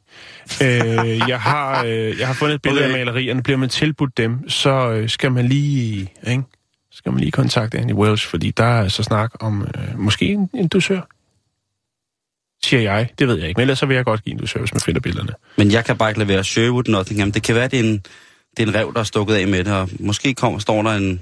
øh, 0.63 1.21
jeg, 1.27 1.41
har, 1.41 1.83
øh, 1.85 2.19
jeg 2.19 2.27
har 2.27 2.33
fundet 2.33 2.55
et 2.55 2.61
billede 2.61 2.85
Okay. 2.85 2.99
af 2.99 3.05
malerierne. 3.05 3.43
Bliver 3.43 3.57
man 3.57 3.69
tilbudt 3.69 4.17
dem, 4.17 4.49
så 4.49 4.89
øh, 4.89 5.09
skal 5.09 5.31
man 5.31 5.47
lige, 5.47 6.11
ikke? 6.27 6.43
skal 6.91 7.11
man 7.11 7.19
lige 7.19 7.31
kontakte 7.31 7.77
Annie 7.77 7.95
Welsh, 7.95 8.27
fordi 8.27 8.51
der 8.51 8.63
er 8.65 8.87
så 8.87 9.03
snak 9.03 9.31
om 9.39 9.67
øh, 9.75 9.99
måske 9.99 10.25
en, 10.25 10.49
en 10.53 10.67
dusør. 10.67 11.01
Siger 12.63 12.81
jeg. 12.81 13.09
Det 13.19 13.27
ved 13.27 13.35
jeg 13.35 13.47
ikke. 13.47 13.57
Men 13.57 13.61
ellers 13.61 13.79
så 13.79 13.85
vil 13.85 13.95
jeg 13.95 14.05
godt 14.05 14.23
give 14.23 14.33
en 14.33 14.39
dusør, 14.39 14.59
hvis 14.59 14.73
man 14.73 14.81
finder 14.81 15.01
billederne. 15.01 15.33
Men 15.57 15.71
jeg 15.71 15.85
kan 15.85 15.97
bare 15.97 16.09
ikke 16.09 16.19
lade 16.19 16.29
være 16.29 16.43
Sherwood 16.43 16.83
Nottingham. 16.87 17.31
Det 17.31 17.43
kan 17.43 17.55
være, 17.55 17.67
det 17.67 17.79
er 17.79 17.83
en, 17.83 18.03
det 18.57 18.63
er 18.63 18.67
en 18.67 18.75
rev, 18.75 18.93
der 18.93 18.99
er 18.99 19.03
stukket 19.03 19.35
af 19.35 19.47
med 19.47 19.63
det, 19.63 19.73
og 19.73 19.89
måske 19.99 20.33
kommer, 20.33 20.59
står 20.59 20.81
der 20.81 20.91
en... 20.91 21.21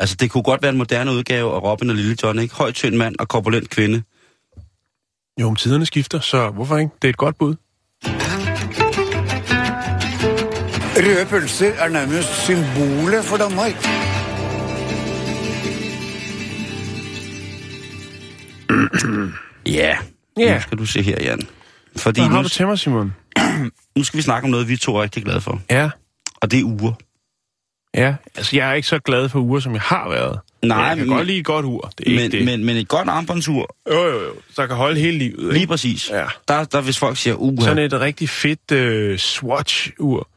Altså, 0.00 0.16
det 0.20 0.30
kunne 0.30 0.42
godt 0.42 0.62
være 0.62 0.72
en 0.72 0.78
moderne 0.78 1.12
udgave 1.12 1.54
af 1.54 1.62
Robin 1.62 1.90
og 1.90 1.96
Lille 1.96 2.16
John, 2.22 2.38
ikke? 2.38 2.54
Høj, 2.54 2.72
tynd 2.72 2.96
mand 2.96 3.14
og 3.18 3.28
korpulent 3.28 3.70
kvinde. 3.70 4.02
Jo, 5.40 5.48
om 5.48 5.56
tiderne 5.56 5.86
skifter, 5.86 6.20
så 6.20 6.50
hvorfor 6.50 6.76
ikke? 6.76 6.90
Det 7.02 7.08
er 7.08 7.12
et 7.12 7.16
godt 7.16 7.38
bud. 7.38 7.54
Røde 10.96 11.26
pølser 11.26 11.72
er 11.72 11.88
nærmest 11.88 12.28
symbolet 12.44 13.24
for 13.24 13.36
Danmark. 13.36 13.74
Ja, 19.66 19.96
Ja. 20.38 20.54
nu 20.54 20.60
skal 20.60 20.78
du 20.78 20.86
se 20.86 21.02
her, 21.02 21.16
Jan. 21.22 21.40
Fordi 21.96 22.20
Hvad 22.20 22.28
har 22.28 22.36
nu, 22.36 22.42
du 22.42 22.48
til 22.48 22.66
mig, 22.66 22.78
Simon? 22.78 23.14
nu 23.96 24.04
skal 24.04 24.16
vi 24.16 24.22
snakke 24.22 24.44
om 24.44 24.50
noget, 24.50 24.68
vi 24.68 24.76
to 24.76 24.96
er 24.96 25.02
rigtig 25.02 25.24
glade 25.24 25.40
for. 25.40 25.60
Ja, 25.70 25.90
Og 26.46 26.50
det 26.50 26.60
er 26.60 26.64
uger. 26.64 26.92
ja. 27.94 28.14
Altså, 28.36 28.56
jeg 28.56 28.70
er 28.70 28.72
ikke 28.74 28.88
så 28.88 28.98
glad 28.98 29.28
for 29.28 29.38
uger, 29.40 29.60
som 29.60 29.72
jeg 29.72 29.80
har 29.80 30.08
været. 30.08 30.40
Nej, 30.62 30.78
jeg 30.78 30.96
kan 30.96 31.06
men- 31.06 31.16
godt 31.16 31.26
lide 31.26 31.38
et 31.38 31.44
godt 31.44 31.64
ur. 31.64 31.92
Det 31.98 32.06
er 32.06 32.10
Men, 32.10 32.24
ikke 32.24 32.36
det. 32.38 32.44
men, 32.44 32.64
men 32.64 32.76
et 32.76 32.88
godt 32.88 33.08
armbåndsur, 33.08 33.76
Jo, 33.90 34.02
jo, 34.02 34.20
jo. 34.24 34.32
Så 34.54 34.66
kan 34.66 34.76
holde 34.76 35.00
hele 35.00 35.18
livet. 35.18 35.38
lige 35.52 35.54
Ikke? 35.60 35.66
præcis. 35.70 36.10
Ja. 36.10 36.26
Der, 36.48 36.64
der 36.64 36.80
hvis 36.80 36.98
folk 36.98 37.16
siger, 37.16 37.34
uha, 37.34 37.64
Sådan 37.64 37.84
et 37.84 37.92
rigtig 38.00 38.28
fedt 38.28 38.72
øh, 38.72 39.18
Swatch-ur. 39.18 40.28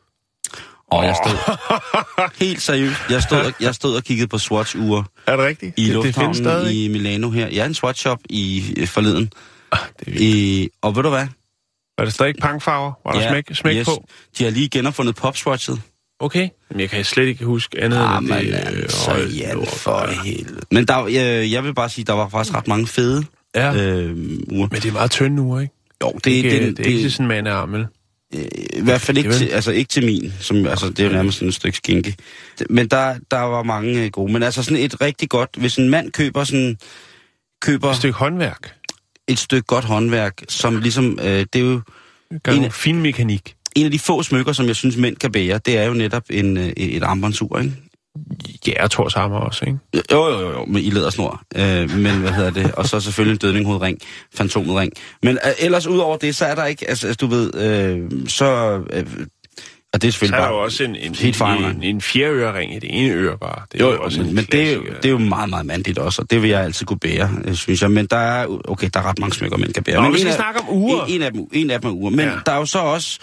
og 0.88 1.06
jeg 1.06 1.16
stod, 1.26 1.58
helt 2.46 2.62
seriøst, 2.62 2.98
jeg 3.10 3.24
stod, 3.24 3.38
og- 3.38 3.54
jeg 3.62 3.76
stod 3.76 3.96
og 3.96 4.04
kiggede 4.04 4.28
på 4.28 4.38
Swatch-ure 4.38 5.04
Er 5.28 5.36
det 5.36 5.46
rigtigt? 5.46 5.74
i 5.80 5.86
det, 5.86 5.94
det 5.96 6.04
findes 6.04 6.16
lufthavnen 6.16 6.36
stadig. 6.36 6.86
i 6.86 6.88
Milano 6.88 7.30
her. 7.30 7.48
Jeg 7.48 7.58
er 7.62 7.66
en 7.66 7.74
Swatch-shop 7.74 8.20
i 8.30 8.74
øh, 8.78 8.88
forleden. 8.88 9.32
Ah, 9.72 9.80
det 10.00 10.08
er 10.08 10.12
vildt. 10.12 10.22
I, 10.24 10.70
og 10.82 10.96
ved 10.96 11.04
du 11.04 11.10
hvad? 11.10 11.28
Var 11.98 12.06
det 12.06 12.14
stadig 12.14 12.36
punkfarver? 12.42 12.92
Var 13.06 13.12
der 13.12 13.30
smæk, 13.30 13.44
smæk 13.54 13.76
yes, 13.76 13.86
på? 13.88 14.04
De 14.38 14.44
har 14.44 14.52
lige 14.52 14.70
genopfundet 14.70 15.16
popswatchet. 15.16 15.82
Okay. 16.20 16.50
Men 16.72 16.80
jeg 16.80 16.90
kan 16.90 17.04
slet 17.06 17.26
ikke 17.28 17.46
huske 17.46 17.82
andet 17.84 17.98
Ah, 17.98 18.18
end 18.24 18.32
at 18.34 18.46
det... 18.46 18.54
altså, 18.54 19.12
hold 19.12 19.30
Jan, 19.32 19.66
for 19.66 20.08
ja. 20.08 20.22
helvede. 20.24 20.62
Men 20.72 20.86
der, 20.86 21.08
jeg, 21.08 21.52
jeg 21.52 21.64
vil 21.64 21.74
bare 21.74 21.90
sige, 21.90 22.06
der 22.06 22.14
var 22.14 22.30
faktisk 22.30 22.56
ret 22.56 22.68
mange 22.68 22.88
fede 22.88 23.24
Ja, 23.56 23.74
øh, 23.76 24.10
uger. 24.52 24.68
men 24.72 24.82
det 24.82 24.86
er 24.86 24.92
meget 24.94 25.12
tynde 25.12 25.42
uger, 25.42 25.60
ikke? 25.62 25.74
Jo, 26.04 26.12
det, 26.14 26.24
Det, 26.26 26.44
det, 26.44 26.62
det, 26.62 26.78
det, 26.78 26.88
er 26.88 26.92
ikke 26.98 27.10
sådan 27.10 27.24
en 27.24 27.28
mandearmel. 27.28 27.86
Øh, 28.36 28.46
I 28.74 28.82
hvert 28.82 29.02
fald 29.02 29.18
ikke 29.18 29.32
til, 29.34 29.46
altså 29.48 29.72
ikke 29.72 29.90
til 29.90 30.06
min, 30.06 30.34
som, 30.40 30.66
altså 30.68 30.90
det 30.90 31.00
er 31.00 31.04
jo 31.08 31.12
nærmest 31.14 31.38
sådan 31.38 31.48
et 31.50 31.56
stykke 31.56 31.78
skinke. 31.78 32.16
Men 32.70 32.88
der, 32.88 33.16
der 33.32 33.40
var 33.40 33.64
mange 33.64 34.04
øh, 34.04 34.10
gode. 34.12 34.34
Men 34.34 34.44
altså 34.44 34.64
sådan 34.64 34.78
et 34.84 35.02
rigtig 35.02 35.30
godt, 35.30 35.50
hvis 35.58 35.76
en 35.78 35.90
mand 35.90 36.12
køber 36.12 36.44
sådan, 36.44 36.78
køber 37.62 37.90
Et 37.90 37.96
stykke 37.96 38.18
håndværk. 38.18 38.74
et 39.28 39.40
stykke 39.40 39.66
godt 39.66 39.86
håndværk, 39.86 40.34
som 40.50 40.78
ligesom, 40.78 41.20
øh, 41.22 41.26
det 41.26 41.56
er 41.56 41.60
jo 41.60 41.82
Gør 42.44 42.52
En- 42.52 42.72
fin 42.72 43.02
mekanik. 43.02 43.56
En 43.76 43.86
af 43.86 43.92
de 43.92 44.00
få 44.00 44.24
smykker, 44.24 44.54
som 44.54 44.68
jeg 44.68 44.76
synes 44.76 44.98
mænd 44.98 45.16
kan 45.16 45.32
bære, 45.32 45.60
det 45.66 45.78
er 45.78 45.84
jo 45.84 45.94
netop 45.94 46.24
en, 46.30 46.58
øh, 46.58 46.68
et 46.78 47.04
armbåndsur, 47.04 47.60
ikke? 47.60 47.74
Ja, 48.68 48.84
og 48.84 48.92
Thors 48.92 49.14
Hammer 49.14 49.38
også, 49.38 49.66
ikke? 49.66 49.78
Jo, 50.12 50.28
jo, 50.28 50.40
jo, 50.40 50.52
jo, 50.52 50.66
med 50.66 50.82
i 50.82 50.90
lædersnor. 50.90 51.42
Øh, 51.56 51.98
men 51.98 52.20
hvad 52.20 52.32
hedder 52.32 52.52
det? 52.52 52.72
Og 52.72 52.86
så 52.88 53.00
selvfølgelig 53.00 53.32
en 53.34 53.38
dødninghovedring, 53.38 53.98
fantomedring. 54.36 54.94
Men 55.24 55.38
øh, 55.46 55.52
ellers 55.60 55.88
ud 55.88 55.98
over 55.98 56.18
det, 56.18 56.36
så 56.36 56.46
er 56.46 56.56
der 56.56 56.66
ikke, 56.66 56.90
altså, 56.90 57.08
altså 57.08 57.18
du 57.26 57.28
ved, 57.28 57.56
øh, 57.56 58.28
så... 58.28 58.80
Øh, 58.94 59.06
og 59.94 60.02
det 60.02 60.08
er 60.08 60.12
Så 60.12 60.16
selvfølgelig 60.16 60.38
er 60.38 60.42
der 60.42 60.48
bare... 60.48 60.58
jo 60.58 60.64
også 60.64 60.84
en, 60.84 60.96
en, 60.96 61.16
helt 61.16 61.42
en, 61.42 61.64
en, 61.64 61.84
en 61.84 62.02
fjerdeørering 62.02 62.76
i 62.76 62.80
det 62.80 62.90
ene 62.92 63.14
øre 63.14 63.38
bare. 63.38 63.62
Det 63.72 63.82
er 63.82 63.86
Jo, 63.86 63.92
jo, 63.92 64.02
også 64.02 64.20
men, 64.20 64.30
en 64.30 64.36
men 64.36 64.46
det, 64.52 64.70
er 64.70 64.74
jo, 64.74 64.84
det 64.86 65.06
er 65.06 65.10
jo 65.10 65.18
meget, 65.18 65.50
meget 65.50 65.66
mandligt 65.66 65.98
også, 65.98 66.22
og 66.22 66.32
det 66.32 66.42
vil 66.42 66.50
jeg 66.50 66.64
altid 66.64 66.86
kunne 66.86 67.00
bære, 67.00 67.30
øh, 67.46 67.56
synes 67.56 67.82
jeg. 67.82 67.92
Men 67.92 68.06
der 68.06 68.18
er, 68.18 68.48
okay, 68.68 68.90
der 68.94 69.00
er 69.00 69.04
ret 69.10 69.20
mange 69.20 69.36
smykker, 69.36 69.58
mænd 69.58 69.74
kan 69.74 69.84
bære. 69.84 69.96
Nå, 69.96 70.02
men 70.02 70.14
vi 70.14 70.20
skal 70.20 70.34
snakke 70.34 70.60
om 70.60 70.66
uger. 70.70 71.06
En, 71.06 71.14
en, 71.14 71.22
af 71.22 71.32
dem, 71.32 71.48
en 71.54 71.70
af 71.70 71.82
dem 71.82 71.90
er 71.90 71.94
uger. 71.94 72.10
Men 72.10 72.20
ja. 72.26 72.32
der 72.46 72.52
er 72.52 72.58
jo 72.58 72.66
så 72.66 72.80
også 72.80 73.20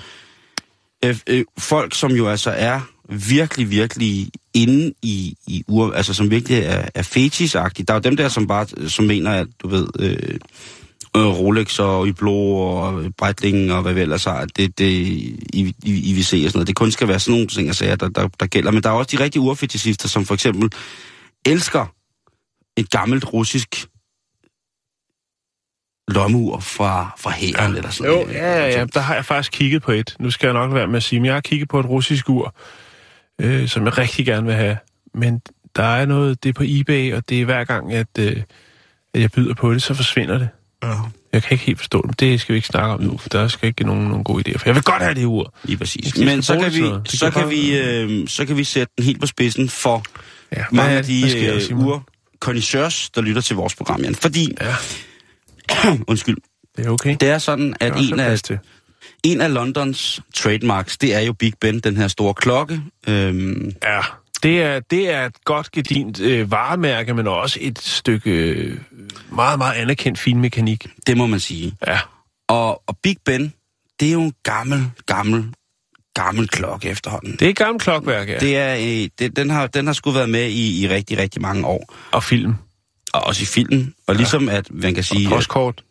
øh, 1.07 1.19
øh, 1.27 1.45
folk, 1.59 1.95
som 1.95 2.12
jo 2.12 2.29
altså 2.29 2.51
er 2.51 2.81
virkelig, 3.09 3.71
virkelig 3.71 4.31
inde 4.55 4.92
i, 5.03 5.35
i 5.47 5.64
ur, 5.69 5.92
altså 5.92 6.14
som 6.14 6.31
virkelig 6.31 6.59
er, 6.59 6.88
er 6.95 7.03
fetisagtige. 7.03 7.87
Der 7.87 7.95
er 7.95 7.99
jo 7.99 8.01
dem 8.01 8.16
der, 8.16 8.29
som 8.29 8.47
bare 8.47 8.88
som 8.88 9.05
mener, 9.05 9.31
at 9.31 9.47
du 9.62 9.69
ved, 9.69 9.88
øh, 9.99 10.38
øh 11.16 11.27
Rolex 11.27 11.79
og 11.79 12.07
Hublot 12.07 12.85
og 12.85 13.05
Breitling 13.19 13.73
og 13.73 13.83
hvad 13.83 13.95
vi 13.95 14.01
ellers 14.01 14.25
har, 14.25 14.45
det, 14.57 14.79
det 14.79 14.90
i, 14.90 15.40
i, 15.53 15.75
i 15.85 16.19
og 16.19 16.25
sådan 16.25 16.51
noget, 16.55 16.66
det 16.66 16.77
kun 16.77 16.90
skal 16.90 17.09
være 17.09 17.21
sådan 17.21 17.33
nogle 17.33 17.47
ting, 17.47 17.66
jeg 17.66 17.75
sagde, 17.75 17.97
der, 17.97 18.09
der, 18.09 18.29
der 18.40 18.47
gælder. 18.47 18.71
Men 18.71 18.83
der 18.83 18.88
er 18.88 18.95
også 18.95 19.16
de 19.16 19.25
rigtige 19.25 19.42
urfetisister, 19.42 20.09
som 20.09 20.25
for 20.25 20.35
eksempel 20.35 20.71
elsker 21.47 21.87
et 22.77 22.90
gammelt 22.90 23.33
russisk 23.33 23.87
lommeur 26.09 26.61
fra, 26.61 27.14
fra 27.19 27.31
hæren 27.31 27.73
ja. 27.73 27.77
eller 27.77 27.90
sådan 27.90 28.12
Jo, 28.12 28.19
noget. 28.19 28.35
ja, 28.35 28.57
ja, 28.59 28.79
ja, 28.79 28.85
der 28.95 29.01
har 29.01 29.14
jeg 29.14 29.25
faktisk 29.25 29.53
kigget 29.53 29.83
på 29.83 29.92
et. 29.92 30.16
Nu 30.21 30.31
skal 30.31 30.47
jeg 30.47 30.55
nok 30.55 30.75
være 30.75 30.87
med 30.87 30.97
at 30.97 31.03
sige, 31.03 31.21
men 31.21 31.27
jeg 31.27 31.35
har 31.35 31.40
kigget 31.40 31.69
på 31.69 31.81
et 31.81 31.87
russisk 31.87 32.29
ur, 32.29 32.55
øh, 33.40 33.69
som 33.69 33.85
jeg 33.85 33.99
rigtig 33.99 34.27
gerne 34.27 34.47
vil 34.47 34.55
have. 34.55 34.77
Men 35.14 35.40
der 35.77 35.83
er 35.83 36.07
noget, 36.07 36.42
det 36.42 36.49
er 36.49 36.53
på 36.53 36.62
eBay, 36.66 37.14
og 37.14 37.29
det 37.29 37.40
er 37.40 37.45
hver 37.45 37.64
gang, 37.64 37.92
at, 37.92 38.07
øh, 38.19 38.37
at 39.14 39.21
jeg 39.21 39.31
byder 39.31 39.55
på 39.55 39.75
det, 39.75 39.83
så 39.83 39.95
forsvinder 39.95 40.38
det. 40.38 40.49
Ja. 40.83 40.92
Jeg 41.33 41.42
kan 41.42 41.53
ikke 41.55 41.64
helt 41.64 41.79
forstå 41.79 42.07
det, 42.09 42.21
det 42.21 42.40
skal 42.40 42.53
vi 42.53 42.57
ikke 42.57 42.69
snakke 42.69 42.88
om 42.95 43.03
nu, 43.03 43.19
for 43.19 43.29
der 43.29 43.49
skal 43.49 43.66
ikke 43.69 43.85
nogen, 43.85 44.05
nogen 44.09 44.25
gode 44.25 44.51
idéer. 44.51 44.59
For 44.59 44.69
jeg 44.69 44.75
vil 44.75 44.83
godt 44.83 45.03
have 45.03 45.14
det 45.14 45.25
ur. 45.25 45.55
Lige 45.64 45.77
præcis. 45.77 46.19
Men 46.19 46.42
så 46.42 46.59
kan 46.59 46.73
vi, 46.73 46.83
så 47.16 47.31
kan 47.31 47.40
bare- 47.40 47.49
vi, 47.51 47.79
øh, 47.79 48.29
så 48.29 48.45
kan 48.47 48.57
vi 48.57 48.64
sætte 48.64 48.92
den 48.97 49.05
helt 49.05 49.21
på 49.21 49.27
spidsen 49.27 49.69
for 49.69 50.05
Ja, 50.57 50.64
mange 50.73 50.97
af 50.97 51.05
de 51.05 51.23
øh, 51.49 51.61
connoisseurs, 52.40 53.11
der 53.11 53.21
lytter 53.23 53.42
til 53.42 53.57
vores 53.57 53.75
program, 53.75 54.01
Jan. 54.03 54.14
Fordi, 54.14 54.49
Ja, 54.61 54.75
undskyld, 56.09 56.37
det 56.77 56.87
er 56.87 56.91
okay. 56.91 57.17
det 57.21 57.29
er 57.29 57.39
sådan, 57.39 57.75
at 57.81 57.93
er 57.93 57.97
en 57.97 58.21
af, 58.21 58.39
til. 58.39 58.59
en 59.25 59.41
af 59.41 59.55
Londons 59.55 60.21
trademarks, 60.35 60.99
det 60.99 61.15
er 61.15 61.21
jo 61.21 61.33
Big 61.33 61.53
Ben, 61.61 61.81
den 61.81 61.97
her 61.97 62.09
store 62.09 62.35
klokke. 62.35 62.81
Øhm, 63.09 63.73
Ja, 63.83 64.01
det 64.43 64.62
er, 64.62 64.81
det 64.81 65.11
er 65.11 65.27
et 65.27 65.45
godt 65.45 65.73
gedint 65.73 66.21
øh, 66.21 66.51
varemærke, 66.51 67.15
men 67.15 67.27
også 67.27 67.59
et 67.62 67.79
stykke 67.79 68.31
øh, 68.31 68.79
meget, 69.31 69.59
meget 69.59 69.75
anerkendt 69.75 70.19
finmekanik. 70.19 70.87
det 71.07 71.17
må 71.17 71.27
man 71.27 71.41
sige. 71.41 71.73
Ja, 71.87 71.99
Og, 72.49 72.83
og 72.87 72.97
Big 73.03 73.17
Ben, 73.25 73.53
det 74.01 74.09
er 74.09 74.12
jo 74.12 74.23
en 74.23 74.35
gammel, 74.43 74.91
gammel, 75.07 75.45
gammel 76.15 76.49
klokke 76.49 76.89
efterhånden. 76.89 77.33
det 77.33 77.43
er 77.43 77.51
et 77.51 77.57
gammelt 77.57 77.83
klokværk, 77.83 78.29
ja. 78.29 78.39
Det 78.39 78.57
er, 78.57 78.75
øh, 78.75 79.09
det, 79.19 79.37
den, 79.37 79.51
har, 79.51 79.67
den 79.67 79.87
har 79.87 79.93
sgu 79.93 80.11
været 80.11 80.31
med 80.31 80.47
i, 80.49 80.83
i 80.83 80.89
rigtig, 80.89 81.19
rigtig 81.19 81.43
mange 81.43 81.67
år. 81.67 81.95
Og 82.12 82.25
film. 82.25 82.55
Og 83.16 83.26
også 83.26 83.42
i 83.42 83.46
filmen. 83.46 83.94
Og 84.07 84.14
ligesom 84.14 84.48
at, 84.48 84.70
man 84.70 84.94
kan 84.94 85.05
sige... 85.05 85.26
Og 85.29 85.31
postkort. 85.31 85.85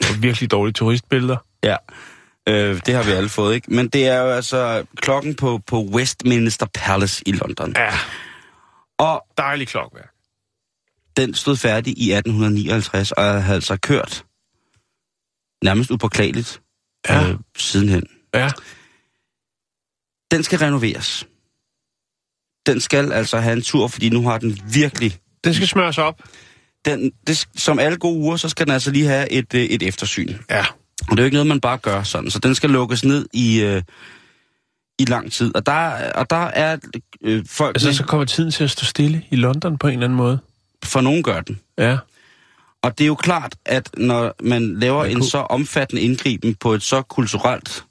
Og 0.00 0.22
virkelig 0.22 0.50
dårlige 0.50 0.72
turistbilleder. 0.72 1.36
Ja, 1.64 1.76
øh, 2.48 2.80
det 2.86 2.94
har 2.94 3.02
vi 3.02 3.10
alle 3.10 3.28
fået, 3.28 3.54
ikke? 3.54 3.74
Men 3.74 3.88
det 3.88 4.06
er 4.08 4.18
jo 4.20 4.30
altså 4.30 4.86
klokken 4.96 5.34
på, 5.34 5.60
på 5.66 5.82
Westminster 5.84 6.66
Palace 6.74 7.22
i 7.28 7.32
London. 7.32 7.72
Ja, 7.76 7.90
Og 8.98 9.26
dejlig 9.38 9.68
klokværk. 9.68 10.10
den 11.16 11.34
stod 11.34 11.56
færdig 11.56 11.98
i 11.98 12.12
1859, 12.12 13.12
og 13.12 13.42
havde 13.42 13.54
altså 13.54 13.76
kørt 13.76 14.24
nærmest 15.64 15.90
upåklageligt 15.90 16.60
Ja. 17.08 17.28
øh, 17.28 17.36
sidenhen. 17.56 18.06
Ja, 18.34 18.50
Den 20.30 20.42
skal 20.42 20.58
renoveres. 20.58 21.26
Den 22.66 22.80
skal 22.80 23.12
altså 23.12 23.38
have 23.40 23.52
en 23.52 23.62
tur, 23.62 23.88
fordi 23.88 24.08
nu 24.08 24.22
har 24.28 24.38
den 24.38 24.58
virkelig... 24.74 25.18
den 25.44 25.54
skal 25.54 25.68
smøres 25.68 25.98
op. 25.98 26.20
Den, 26.84 27.12
det, 27.26 27.46
som 27.56 27.78
alle 27.78 27.98
gode 27.98 28.16
uger, 28.18 28.36
så 28.36 28.48
skal 28.48 28.66
den 28.66 28.72
altså 28.72 28.90
lige 28.90 29.06
have 29.06 29.32
et, 29.32 29.54
øh, 29.54 29.60
et 29.62 29.82
eftersyn. 29.82 30.34
Ja, 30.50 30.64
Og 31.00 31.10
det 31.10 31.18
er 31.18 31.22
jo 31.22 31.24
ikke 31.24 31.34
noget, 31.34 31.46
man 31.46 31.60
bare 31.60 31.78
gør 31.78 32.02
sådan. 32.02 32.30
Så 32.30 32.38
den 32.38 32.54
skal 32.54 32.70
lukkes 32.70 33.04
ned 33.04 33.26
i, 33.32 33.60
øh, 33.62 33.82
i 34.98 35.04
lang 35.04 35.32
tid. 35.32 35.54
Og 35.56 35.66
der, 35.66 36.12
og 36.12 36.30
der 36.30 36.36
er 36.46 36.76
øh, 37.22 37.44
folk... 37.48 37.76
altså 37.76 37.92
så 37.94 38.04
kommer 38.04 38.24
tiden 38.24 38.50
til 38.50 38.64
at 38.64 38.70
stå 38.70 38.84
stille 38.84 39.22
i 39.30 39.36
London 39.36 39.78
på 39.78 39.86
en 39.86 39.92
eller 39.92 40.04
anden 40.06 40.16
måde. 40.16 40.38
For 40.84 41.00
nogen 41.00 41.22
gør 41.22 41.40
den. 41.40 41.60
Ja, 41.78 41.98
Og 42.82 42.98
det 42.98 43.04
er 43.04 43.08
jo 43.08 43.14
klart, 43.14 43.54
at 43.64 43.90
når 43.96 44.34
man 44.42 44.78
laver 44.80 45.00
Hvad 45.00 45.10
en 45.10 45.16
kunne- 45.16 45.28
så 45.30 45.38
omfattende 45.38 46.02
indgriben 46.02 46.54
på 46.54 46.72
et 46.74 46.82
så 46.82 47.02
kulturelt, 47.02 47.84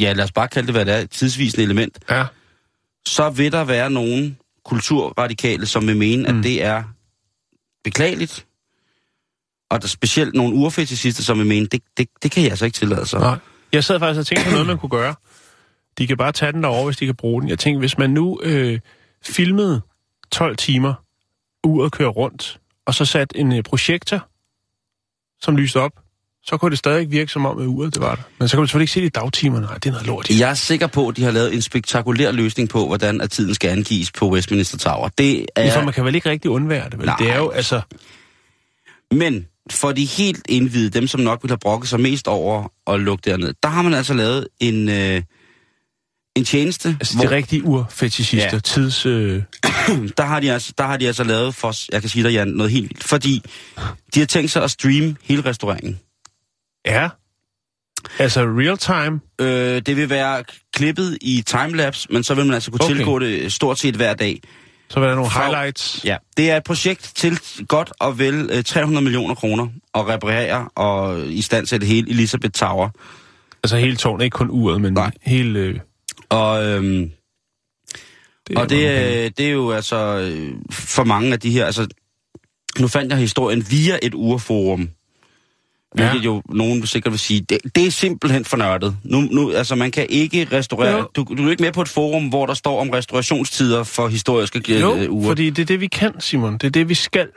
ja 0.00 0.12
lad 0.12 0.24
os 0.24 0.32
bare 0.32 0.48
kalde 0.48 0.66
det, 0.66 0.74
hvad 0.74 0.84
det 0.84 0.94
er, 0.94 0.98
et 0.98 1.10
tidsvisende 1.10 1.64
element, 1.64 1.98
ja. 2.10 2.24
så 3.06 3.30
vil 3.30 3.52
der 3.52 3.64
være 3.64 3.90
nogle 3.90 4.36
kulturradikale, 4.66 5.66
som 5.66 5.86
vil 5.86 5.96
mene, 5.96 6.32
Mm. 6.32 6.38
at 6.38 6.44
det 6.44 6.62
er 6.64 6.84
beklageligt. 7.84 8.46
Og 9.70 9.80
der 9.80 9.86
er 9.86 9.88
specielt 9.88 10.34
nogle 10.34 10.54
urfetishister, 10.54 11.22
som 11.22 11.38
vil 11.38 11.46
mene, 11.46 11.66
det, 11.66 11.82
det, 11.96 12.08
det 12.22 12.30
kan 12.30 12.42
jeg 12.42 12.50
altså 12.50 12.64
ikke 12.64 12.74
tillade 12.76 13.06
sig. 13.06 13.20
Nej. 13.20 13.38
Jeg 13.72 13.84
sad 13.84 13.98
faktisk 13.98 14.18
og 14.20 14.26
tænkte 14.26 14.44
på 14.44 14.50
noget, 14.50 14.66
man 14.66 14.78
kunne 14.78 14.90
gøre. 14.90 15.14
De 15.98 16.06
kan 16.06 16.16
bare 16.16 16.32
tage 16.32 16.52
den 16.52 16.62
derovre, 16.62 16.84
hvis 16.84 16.96
de 16.96 17.06
kan 17.06 17.14
bruge 17.16 17.42
den. 17.42 17.48
Jeg 17.50 17.58
tænkte, 17.58 17.78
hvis 17.78 17.98
man 17.98 18.10
nu 18.10 18.40
øh, 18.42 18.80
filmede 19.24 19.80
12 20.32 20.56
timer, 20.56 20.94
uret 21.64 21.92
kører 21.92 22.08
rundt, 22.10 22.60
og 22.86 22.94
så 22.94 23.04
satte 23.04 23.36
en 23.38 23.52
øh, 23.52 23.62
projektor, 23.62 24.28
som 25.40 25.56
lyste 25.56 25.80
op, 25.80 25.92
så 26.48 26.56
kunne 26.56 26.70
det 26.70 26.78
stadig 26.78 27.00
ikke 27.00 27.10
virke 27.10 27.32
som 27.32 27.46
om, 27.46 27.58
at 27.58 27.66
uret 27.66 27.94
det 27.94 28.02
var 28.02 28.14
der. 28.14 28.22
Men 28.38 28.48
så 28.48 28.56
kan 28.56 28.62
du 28.62 28.66
selvfølgelig 28.66 28.82
ikke 28.82 28.92
se 28.92 29.00
det 29.00 29.06
i 29.06 29.08
dagtimerne. 29.08 29.66
Nej, 29.66 29.74
det 29.74 29.86
er 29.86 29.90
noget 29.90 30.06
lort. 30.06 30.30
Jeg 30.30 30.50
er 30.50 30.54
sikker 30.54 30.86
på, 30.86 31.08
at 31.08 31.16
de 31.16 31.24
har 31.24 31.30
lavet 31.30 31.54
en 31.54 31.62
spektakulær 31.62 32.30
løsning 32.32 32.68
på, 32.68 32.86
hvordan 32.86 33.20
at 33.20 33.30
tiden 33.30 33.54
skal 33.54 33.70
angives 33.70 34.12
på 34.12 34.30
Westminster 34.30 34.78
Tower. 34.78 35.08
Det 35.18 35.46
Ja. 35.56 35.74
For 35.74 35.80
er, 35.80 35.84
man 35.84 35.94
kan 35.94 36.04
vel 36.04 36.14
ikke 36.14 36.30
rigtig 36.30 36.50
undvære 36.50 36.90
det, 36.90 36.98
vel? 36.98 37.06
Nej. 37.06 37.16
Det 37.18 37.30
er 37.30 37.36
jo, 37.36 37.50
altså... 37.50 37.80
men 39.10 39.46
for 39.70 39.92
de 39.92 40.04
helt 40.04 40.42
indvidede, 40.48 40.90
dem 40.90 41.06
som 41.06 41.20
nok 41.20 41.42
vil 41.42 41.50
have 41.50 41.58
brokket 41.58 41.90
sig 41.90 42.00
mest 42.00 42.28
over 42.28 42.72
at 42.86 43.00
lukke 43.00 43.30
derned, 43.30 43.54
der 43.62 43.68
har 43.68 43.82
man 43.82 43.94
altså 43.94 44.14
lavet 44.14 44.48
en, 44.60 44.88
øh, 44.88 45.22
en 46.36 46.44
tjeneste, 46.44 46.96
Altså, 47.00 47.18
de 47.22 47.30
rigtige 47.30 47.64
urfetishister, 47.64 48.50
ja. 48.52 48.58
tids... 48.58 49.06
Øh, 49.06 49.42
der 50.18 50.22
har, 50.22 50.40
de 50.40 50.52
altså, 50.52 50.72
der 50.78 50.84
har 50.84 50.96
de 50.96 51.06
altså 51.06 51.24
lavet 51.24 51.54
for, 51.54 51.92
jeg 51.92 52.00
kan 52.00 52.10
sige 52.10 52.24
dig, 52.24 52.32
Jan, 52.32 52.48
noget 52.48 52.72
helt 52.72 52.88
vildt. 52.88 53.04
Fordi 53.04 53.42
de 54.14 54.18
har 54.18 54.26
tænkt 54.26 54.50
sig 54.50 54.64
at 54.64 54.70
streame 54.70 55.16
hele 55.22 55.44
restaureringen. 55.44 56.00
Ja. 56.86 57.08
Altså, 58.18 58.40
real 58.40 58.76
time. 58.76 59.20
Øh, 59.40 59.82
det 59.82 59.96
vil 59.96 60.10
være 60.10 60.44
klippet 60.74 61.18
i 61.20 61.42
timelapse, 61.46 62.08
men 62.10 62.24
så 62.24 62.34
vil 62.34 62.44
man 62.44 62.54
altså 62.54 62.70
kunne 62.70 62.84
okay. 62.84 62.94
Tilgå 62.94 63.18
det 63.18 63.52
stort 63.52 63.78
set 63.78 63.96
hver 63.96 64.14
dag. 64.14 64.40
Så 64.88 65.00
var 65.00 65.06
der 65.06 65.14
nogle 65.14 65.30
highlights. 65.30 66.00
Ja, 66.04 66.16
det 66.36 66.50
er 66.50 66.56
et 66.56 66.64
projekt 66.64 67.12
til 67.14 67.40
godt 67.68 67.92
og 68.00 68.18
vel 68.18 68.50
øh, 68.52 68.64
300 68.64 69.04
millioner 69.04 69.34
kroner 69.34 69.68
at 69.94 70.08
reparere 70.08 70.68
og 70.74 71.26
i 71.26 71.42
stand 71.42 71.66
det 71.66 71.82
hele 71.82 72.10
Elizabeth 72.10 72.52
Tower. 72.52 72.88
Altså, 73.62 73.76
hele 73.76 73.96
tårnet, 73.96 74.24
ikke 74.24 74.34
kun 74.34 74.50
uret, 74.50 74.80
men 74.80 74.92
Nej. 74.92 75.10
hele... 75.22 75.58
Øh, 75.58 75.78
Og, 76.28 76.64
øhm, 76.64 77.10
det 78.48 78.56
er 78.56 78.60
og 78.60 78.70
det, 78.70 78.76
øh, 78.76 79.30
det 79.38 79.40
er 79.40 79.50
jo 79.50 79.72
altså 79.72 79.96
øh, 79.96 80.52
for 80.70 81.04
mange 81.04 81.32
af 81.32 81.40
de 81.40 81.50
her, 81.50 81.66
altså 81.66 81.86
nu 82.78 82.88
fandt 82.88 83.12
jeg 83.12 83.18
historien 83.18 83.66
via 83.70 83.98
et 84.02 84.14
urforum. 84.14 84.88
Ja. 85.98 86.10
Hvilket 86.10 86.24
jo 86.26 86.42
nogen 86.48 86.86
sikkert 86.86 87.12
vil 87.12 87.20
sige, 87.20 87.40
det, 87.40 87.58
det 87.74 87.86
er 87.86 87.90
simpelthen 87.90 88.44
for 88.44 88.56
nørdet. 88.56 88.96
Nu, 89.04 89.20
nu, 89.20 89.52
altså 89.52 89.74
man 89.74 89.90
kan 89.90 90.06
ikke 90.08 90.48
restaurere, 90.52 90.96
Jo. 90.96 91.08
du, 91.16 91.26
du 91.38 91.46
er 91.46 91.50
ikke 91.50 91.62
med 91.62 91.72
på 91.72 91.82
et 91.82 91.88
forum, 91.88 92.28
hvor 92.28 92.46
der 92.46 92.54
står 92.54 92.80
om 92.80 92.90
restaurationstider 92.90 93.84
for 93.84 94.08
historiske 94.08 94.74
øh, 94.74 94.80
Jo, 94.80 95.08
uger. 95.10 95.28
fordi 95.28 95.50
det 95.50 95.62
er 95.62 95.66
det, 95.66 95.80
vi 95.80 95.86
kan, 95.86 96.12
Simon. 96.20 96.52
Det 96.52 96.64
er 96.64 96.70
det, 96.70 96.88
vi 96.88 96.94
skal. 96.94 97.28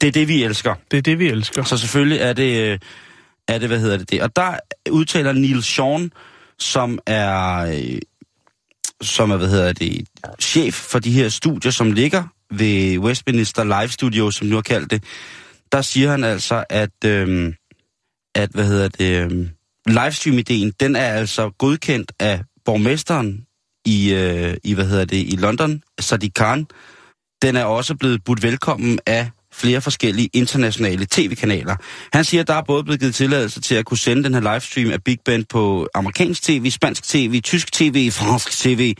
Det 0.00 0.06
er 0.08 0.12
det, 0.12 0.28
vi 0.28 0.44
elsker. 0.44 0.74
Det 0.90 0.96
er 0.98 1.02
det, 1.02 1.18
vi 1.18 1.26
elsker. 1.28 1.62
Så 1.62 1.76
selvfølgelig 1.76 2.18
er 2.18 2.32
det, 2.32 2.58
øh, 2.72 2.78
er 3.48 3.58
det 3.58 3.68
hvad 3.68 3.80
hedder 3.80 3.96
det, 3.96 4.10
det. 4.10 4.22
Og 4.22 4.36
der 4.36 4.52
udtaler 4.90 5.32
Neil 5.32 5.62
Sean, 5.62 6.12
som 6.58 6.98
er, 7.06 7.56
øh, 7.58 7.98
som 9.02 9.30
er, 9.30 9.36
hvad 9.36 9.48
hedder 9.48 9.72
det, 9.72 10.06
chef 10.40 10.74
for 10.74 10.98
de 10.98 11.10
her 11.12 11.28
studier, 11.28 11.72
som 11.72 11.92
ligger 11.92 12.22
ved 12.50 12.98
Westminster 12.98 13.64
Live 13.64 13.88
Studio, 13.88 14.30
som 14.30 14.46
nu 14.46 14.54
har 14.54 14.62
kaldt 14.62 14.90
det. 14.90 15.04
Der 15.72 15.82
siger 15.82 16.10
han 16.10 16.24
altså, 16.24 16.64
at, 16.70 17.04
øh, 17.04 17.54
at 18.34 18.50
hvad 18.50 18.66
hedder 18.66 18.88
det, 18.88 19.32
øh, 19.32 19.48
livestream-ideen, 19.86 20.72
den 20.80 20.96
er 20.96 21.08
altså 21.08 21.50
godkendt 21.58 22.12
af 22.20 22.42
borgmesteren 22.64 23.46
i, 23.86 24.14
øh, 24.14 24.56
i 24.64 24.74
hvad 24.74 24.86
hedder 24.86 25.04
det, 25.04 25.16
i 25.16 25.36
London, 25.36 25.82
Sadiq 26.00 26.30
Khan. 26.34 26.66
Den 27.42 27.56
er 27.56 27.64
også 27.64 27.94
blevet 27.94 28.24
budt 28.24 28.42
velkommen 28.42 28.98
af 29.06 29.30
flere 29.52 29.80
forskellige 29.80 30.30
internationale 30.32 31.06
tv-kanaler. 31.10 31.76
Han 32.12 32.24
siger, 32.24 32.40
at 32.40 32.48
der 32.48 32.54
er 32.54 32.62
både 32.62 32.84
blevet 32.84 33.00
givet 33.00 33.14
tilladelse 33.14 33.60
til 33.60 33.74
at 33.74 33.84
kunne 33.84 33.98
sende 33.98 34.24
den 34.24 34.34
her 34.34 34.40
livestream 34.40 34.90
af 34.90 35.02
Big 35.04 35.18
Ben 35.24 35.44
på 35.44 35.88
amerikansk 35.94 36.42
tv, 36.42 36.70
spansk 36.70 37.04
tv, 37.04 37.40
tysk 37.40 37.72
tv, 37.72 38.10
fransk 38.10 38.58
tv, 38.58 38.94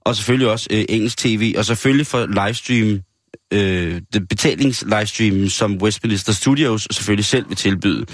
og 0.00 0.16
selvfølgelig 0.16 0.50
også 0.50 0.68
øh, 0.70 0.84
engelsk 0.88 1.18
tv, 1.18 1.54
og 1.58 1.64
selvfølgelig 1.64 2.06
for 2.06 2.26
livestream, 2.26 3.00
øh, 3.52 4.00
det 4.12 4.28
betalings-livestream, 4.28 5.48
som 5.48 5.76
Westminster 5.82 6.32
Studios 6.32 6.88
selvfølgelig 6.90 7.24
selv 7.24 7.48
vil 7.48 7.56
tilbyde. 7.56 8.06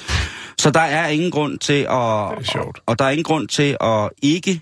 Så 0.59 0.71
der 0.71 0.81
er 0.81 1.09
ingen 1.09 1.31
grund 1.31 1.59
til 1.59 1.83
at... 1.83 1.89
Og, 1.89 2.75
og 2.87 2.99
der 2.99 3.05
er 3.05 3.11
ingen 3.11 3.25
grund 3.25 3.49
til 3.49 3.77
at 3.81 4.11
ikke... 4.23 4.61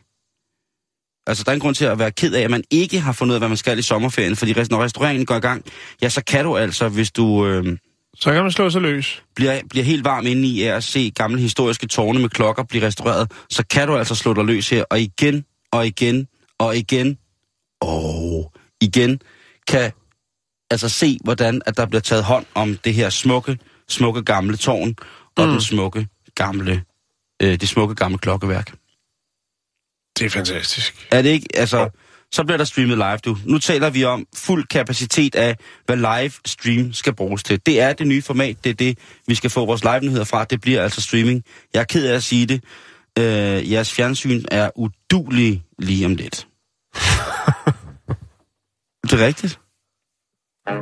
Altså, 1.26 1.44
der 1.44 1.50
er 1.50 1.54
ingen 1.54 1.62
grund 1.62 1.74
til 1.74 1.84
at 1.84 1.98
være 1.98 2.10
ked 2.10 2.32
af, 2.34 2.40
at 2.40 2.50
man 2.50 2.64
ikke 2.70 3.00
har 3.00 3.12
fundet 3.12 3.32
ud 3.32 3.34
af, 3.34 3.40
hvad 3.40 3.48
man 3.48 3.56
skal 3.56 3.78
i 3.78 3.82
sommerferien. 3.82 4.36
Fordi 4.36 4.54
når 4.70 4.84
restaureringen 4.84 5.26
går 5.26 5.34
i 5.34 5.40
gang, 5.40 5.64
ja, 6.02 6.08
så 6.08 6.24
kan 6.24 6.44
du 6.44 6.56
altså, 6.56 6.88
hvis 6.88 7.10
du 7.10 7.46
øh, 7.46 7.78
Så 8.18 8.32
kan 8.32 8.42
man 8.42 8.52
slå 8.52 8.70
sig 8.70 8.82
løs. 8.82 9.22
bliver, 9.34 9.60
bliver 9.70 9.84
helt 9.84 10.04
varm 10.04 10.26
inde 10.26 10.48
i 10.48 10.62
at 10.62 10.84
se 10.84 11.12
gamle 11.14 11.40
historiske 11.40 11.86
tårne 11.86 12.18
med 12.18 12.28
klokker 12.28 12.62
blive 12.62 12.86
restaureret, 12.86 13.32
så 13.50 13.64
kan 13.70 13.88
du 13.88 13.96
altså 13.96 14.14
slå 14.14 14.34
dig 14.34 14.44
løs 14.44 14.70
her. 14.70 14.84
Og 14.90 15.00
igen, 15.00 15.44
og 15.72 15.86
igen, 15.86 16.26
og 16.58 16.76
igen, 16.76 17.18
og 17.80 18.52
igen, 18.80 19.20
kan 19.68 19.92
altså 20.70 20.88
se, 20.88 21.18
hvordan 21.24 21.62
at 21.66 21.76
der 21.76 21.86
bliver 21.86 22.00
taget 22.00 22.24
hånd 22.24 22.46
om 22.54 22.76
det 22.76 22.94
her 22.94 23.10
smukke, 23.10 23.58
smukke 23.88 24.22
gamle 24.22 24.56
tårn, 24.56 24.94
og 25.36 25.46
mm. 25.46 25.50
den 25.50 25.60
smukke 25.60 26.08
gamle, 26.34 26.84
øh, 27.42 27.60
det 27.60 27.68
smukke 27.68 27.94
gamle 27.94 28.18
klokkeværk. 28.18 28.74
Det 30.18 30.26
er 30.26 30.30
fantastisk. 30.30 31.06
Er 31.10 31.22
det 31.22 31.30
ikke, 31.30 31.46
altså, 31.54 31.90
så 32.32 32.44
bliver 32.44 32.56
der 32.56 32.64
streamet 32.64 32.98
live, 32.98 33.16
du. 33.16 33.38
Nu 33.44 33.58
taler 33.58 33.90
vi 33.90 34.04
om 34.04 34.26
fuld 34.34 34.66
kapacitet 34.66 35.34
af, 35.34 35.56
hvad 35.86 35.96
live 35.96 36.32
stream 36.46 36.92
skal 36.92 37.14
bruges 37.14 37.42
til. 37.42 37.60
Det 37.66 37.80
er 37.80 37.92
det 37.92 38.06
nye 38.06 38.22
format, 38.22 38.64
det 38.64 38.70
er 38.70 38.74
det, 38.74 38.98
vi 39.26 39.34
skal 39.34 39.50
få 39.50 39.66
vores 39.66 39.84
live-nyheder 39.84 40.24
fra. 40.24 40.44
Det 40.44 40.60
bliver 40.60 40.82
altså 40.82 41.00
streaming. 41.00 41.44
Jeg 41.74 41.80
er 41.80 41.84
ked 41.84 42.06
af 42.06 42.14
at 42.14 42.22
sige 42.22 42.46
det. 42.46 42.64
Øh, 43.18 43.72
jeres 43.72 43.92
fjernsyn 43.92 44.44
er 44.50 44.70
udulig 44.76 45.62
lige 45.78 46.06
om 46.06 46.14
lidt. 46.14 46.36
det 49.02 49.12
er 49.12 49.26
rigtigt. 49.26 49.58
Mm-hmm. 50.66 50.78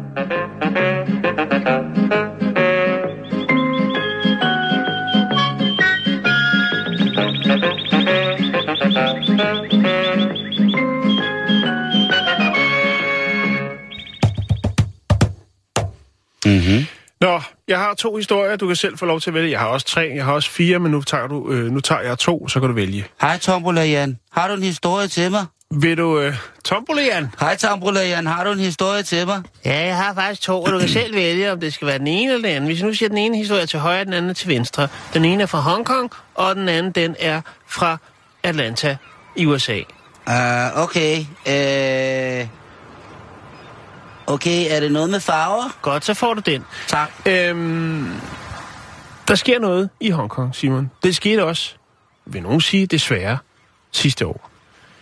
Nå, 17.21 17.41
jeg 17.69 17.79
har 17.79 17.95
to 17.95 18.17
historier, 18.17 18.57
du 18.57 18.67
kan 18.67 18.77
selv 18.77 18.99
få 18.99 19.07
lov 19.07 19.21
til 19.21 19.31
at 19.31 19.35
vælge. 19.35 19.51
Jeg 19.51 19.61
har 19.61 19.67
også 19.67 19.87
tre, 19.87 20.13
jeg 20.15 20.25
har 20.25 20.33
også 20.33 20.51
fire, 20.51 20.79
men 20.79 20.93
nu 20.93 21.03
tager, 21.03 21.27
du, 21.27 21.53
øh, 21.53 21.73
nu 21.73 21.81
tager 21.81 22.01
jeg 22.01 22.19
to, 22.19 22.49
så 22.49 22.61
kan 22.61 22.69
du 22.69 22.75
vælge. 22.75 23.05
Hej 23.21 23.39
Tombola 23.39 23.85
Jan, 23.85 24.19
har 24.33 24.49
du 24.49 24.55
en 24.55 24.63
historie 24.63 25.09
til 25.09 25.31
mig? 25.31 25.47
Vil 25.77 25.99
du... 25.99 26.21
Øh, 26.21 26.35
Tombolian? 26.65 27.31
Hej 27.41 27.57
Tombola 27.57 28.09
Jan, 28.09 28.27
har 28.27 28.45
du 28.45 28.53
en 28.53 28.59
historie 28.59 29.03
til 29.03 29.27
mig? 29.27 29.43
Ja, 29.65 29.87
jeg 29.87 29.97
har 29.97 30.15
faktisk 30.15 30.43
to, 30.43 30.63
og 30.63 30.73
du 30.73 30.79
kan 30.79 30.89
selv 30.89 31.15
vælge, 31.15 31.53
om 31.53 31.61
det 31.61 31.75
skal 31.75 31.87
være 31.87 31.99
den 31.99 32.07
ene 32.07 32.33
eller 32.33 32.49
den 32.49 32.57
anden. 32.57 32.71
Hvis 32.71 32.83
nu 32.83 32.95
siger 32.95 33.09
den 33.09 33.19
ene 33.19 33.37
historie 33.37 33.67
til 33.67 33.79
højre, 33.79 34.05
den 34.05 34.13
anden 34.13 34.31
er 34.31 34.35
til 34.35 34.49
venstre. 34.49 34.89
Den 35.15 35.25
ene 35.25 35.43
er 35.43 35.47
fra 35.47 35.59
Hongkong, 35.59 36.11
og 36.35 36.55
den 36.55 36.69
anden, 36.69 36.93
den 36.93 37.17
er 37.19 37.41
fra 37.67 37.97
Atlanta 38.43 38.97
i 39.37 39.47
USA. 39.47 39.79
Uh, 40.27 40.83
okay. 40.83 41.19
Uh, 41.21 42.49
okay, 44.27 44.67
er 44.71 44.81
det 44.81 44.93
noget 44.93 45.11
med 45.11 45.21
farver? 45.21 45.77
Godt, 45.83 46.05
så 46.05 46.15
får 46.15 46.35
du 46.35 46.41
den. 46.41 46.65
Tak. 46.87 47.11
Øhm, 47.27 48.13
der 49.29 49.35
sker 49.35 49.59
noget 49.59 49.91
i 50.01 50.11
Hongkong, 50.11 50.55
Simon. 50.55 50.91
Det 51.03 51.17
skete 51.17 51.45
også, 51.45 51.75
vil 52.27 52.43
nogen 52.43 52.61
sige, 52.61 52.87
desværre, 52.87 53.39
sidste 53.93 54.27
år. 54.27 54.54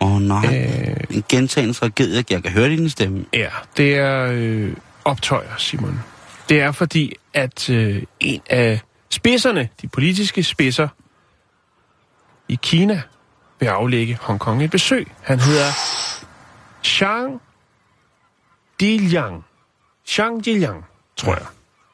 Åh 0.03 0.15
oh, 0.15 0.21
nej, 0.21 0.67
øh... 1.09 1.17
en 1.17 1.23
gentagende 1.29 1.73
tragedie. 1.73 2.23
Jeg 2.29 2.43
kan 2.43 2.51
høre 2.51 2.69
din 2.69 2.89
stemme. 2.89 3.25
Ja, 3.33 3.49
det 3.77 3.95
er 3.95 4.27
øh, 4.31 4.73
optøjer, 5.05 5.57
Simon. 5.57 5.99
Det 6.49 6.61
er 6.61 6.71
fordi, 6.71 7.13
at 7.33 7.69
øh, 7.69 8.03
en 8.19 8.41
af 8.49 8.81
spidserne, 9.09 9.69
de 9.81 9.87
politiske 9.87 10.43
spidser 10.43 10.87
i 12.47 12.59
Kina, 12.61 13.01
vil 13.59 13.67
aflægge 13.67 14.17
Hongkong 14.21 14.63
et 14.63 14.71
besøg. 14.71 15.07
Han 15.21 15.39
hedder 15.39 15.71
Zhang 16.83 17.41
Diliang. 18.79 19.45
Zhang 20.07 20.45
Diliang, 20.45 20.85
tror 21.17 21.33
jeg, 21.33 21.45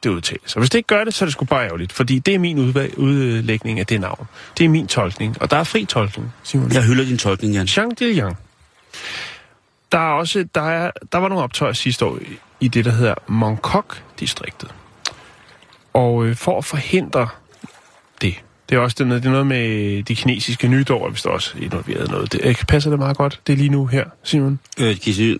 det 0.02 0.10
udtales. 0.10 0.56
Og 0.56 0.60
hvis 0.60 0.70
det 0.70 0.78
ikke 0.78 0.86
gør 0.86 1.04
det, 1.04 1.14
så 1.14 1.24
er 1.24 1.26
det 1.26 1.32
sgu 1.32 1.44
bare 1.44 1.64
ærgerligt, 1.66 1.92
fordi 1.92 2.18
det 2.18 2.34
er 2.34 2.38
min 2.38 2.58
udlægning 2.58 3.80
af 3.80 3.86
det 3.86 4.00
navn. 4.00 4.26
Det 4.58 4.64
er 4.64 4.68
min 4.68 4.86
tolkning, 4.86 5.42
og 5.42 5.50
der 5.50 5.56
er 5.56 5.64
fri 5.64 5.84
tolkning, 5.84 6.32
Simon. 6.42 6.72
Jeg 6.72 6.82
hylder 6.82 7.04
din 7.04 7.18
tolkning, 7.18 7.54
Jan. 7.54 7.66
Zhang 7.66 7.98
Diliang. 7.98 8.36
Der 9.92 9.98
er 9.98 10.12
også, 10.12 10.46
der, 10.54 10.62
er, 10.62 10.90
der 11.12 11.18
var 11.18 11.28
nogle 11.28 11.44
optøjer 11.44 11.72
sidste 11.72 12.04
år 12.04 12.18
i, 12.18 12.38
i 12.60 12.68
det, 12.68 12.84
der 12.84 12.90
hedder 12.90 13.14
Mongkok-distriktet. 13.26 14.74
Og 15.92 16.26
øh, 16.26 16.36
for 16.36 16.58
at 16.58 16.64
forhindre 16.64 17.28
det, 18.20 18.34
det 18.70 18.76
er 18.76 18.80
også 18.80 18.96
det, 19.04 19.10
det 19.22 19.26
er 19.26 19.30
noget 19.30 19.46
med 19.46 20.02
de 20.02 20.14
kinesiske 20.16 20.68
nytår, 20.68 21.08
hvis 21.10 21.22
der 21.22 21.30
også 21.30 21.54
er 21.58 21.62
involveret 21.64 22.10
noget. 22.10 22.32
Det, 22.32 22.40
øh, 22.44 22.54
passer 22.68 22.90
det 22.90 22.98
meget 22.98 23.16
godt? 23.16 23.40
Det 23.46 23.52
er 23.52 23.56
lige 23.56 23.68
nu 23.68 23.86
her, 23.86 24.04
Simon? 24.24 24.58
Øh, 24.80 24.96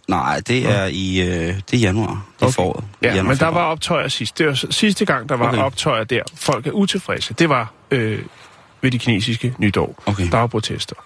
nej, 0.08 0.40
det 0.46 0.68
er 0.68 0.84
i 0.86 1.20
øh, 1.20 1.26
det 1.70 1.74
er 1.74 1.78
januar. 1.78 2.06
Det 2.36 2.42
er 2.42 2.46
Okay. 2.46 2.52
foråret. 2.54 2.84
Ja, 3.02 3.08
januar, 3.14 3.22
men 3.32 3.38
der 3.38 3.46
var 3.48 3.60
optøjer 3.64 4.08
sidst. 4.08 4.38
Det 4.38 4.46
var 4.46 4.54
sidste 4.70 5.04
gang, 5.04 5.28
der 5.28 5.36
var 5.36 5.48
Okay. 5.48 5.58
optøjer 5.58 6.04
der. 6.04 6.22
Folk 6.34 6.66
er 6.66 6.70
utilfredse. 6.70 7.34
Det 7.34 7.48
var 7.48 7.72
øh, 7.90 8.18
ved 8.82 8.90
de 8.90 8.98
kinesiske 8.98 9.54
nytår. 9.58 10.02
Okay. 10.06 10.30
Der 10.30 10.38
var 10.38 10.46
protester. 10.46 10.96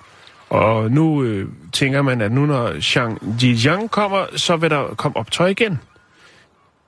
Og 0.51 0.91
nu 0.91 1.23
øh, 1.23 1.49
tænker 1.73 2.03
man, 2.03 2.21
at 2.21 2.33
nu 2.33 2.47
når 2.47 2.81
Zhang 2.81 3.39
Jijiang 3.43 3.91
kommer, 3.91 4.27
så 4.37 4.57
vil 4.57 4.71
der 4.71 4.95
komme 4.97 5.17
optøj 5.17 5.49
igen. 5.49 5.79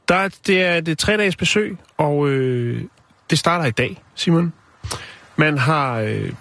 Der, 0.08 0.14
er- 0.14 0.28
det 0.46 0.62
er 0.62 0.80
det 0.80 0.98
tre 0.98 1.16
dages 1.16 1.36
besøg, 1.36 1.76
og 1.96 2.28
øh, 2.28 2.82
det 3.30 3.38
starter 3.38 3.64
i 3.64 3.70
dag, 3.70 4.02
Simon. 4.14 4.52
Man 5.36 5.58
har 5.58 5.98
øh, 5.98 6.32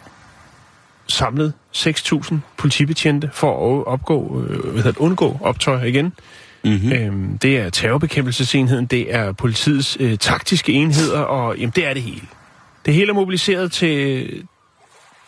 samlet 1.08 1.54
6.000 1.76 2.36
politibetjente 2.58 3.30
for 3.34 3.80
at 3.80 3.88
opgå, 3.88 4.46
øh, 4.50 4.74
hvad 4.74 4.84
hedder 4.84 5.02
undgå 5.02 5.38
optøj 5.41 5.84
igen. 5.84 6.14
Mhm. 6.64 6.91
Øhm, 6.91 7.38
det 7.38 7.58
er 7.58 7.70
terrorbekæmpelsesenheden, 7.70 8.86
det 8.86 9.16
er 9.16 9.32
politiets 9.32 9.98
øh, 10.00 10.18
taktiske 10.18 10.74
enheder, 10.74 11.20
og 11.20 11.58
jamen, 11.58 11.74
det 11.76 11.86
er 11.86 11.93
det 11.93 12.02
hele. 12.02 12.28
Det 12.86 12.93
hele 12.93 13.10
er 13.10 13.14
mobiliseret 13.14 13.72
til, 13.72 14.28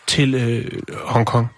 til 0.06 0.34
øh, 0.34 0.82
Hongkong, 1.04 1.48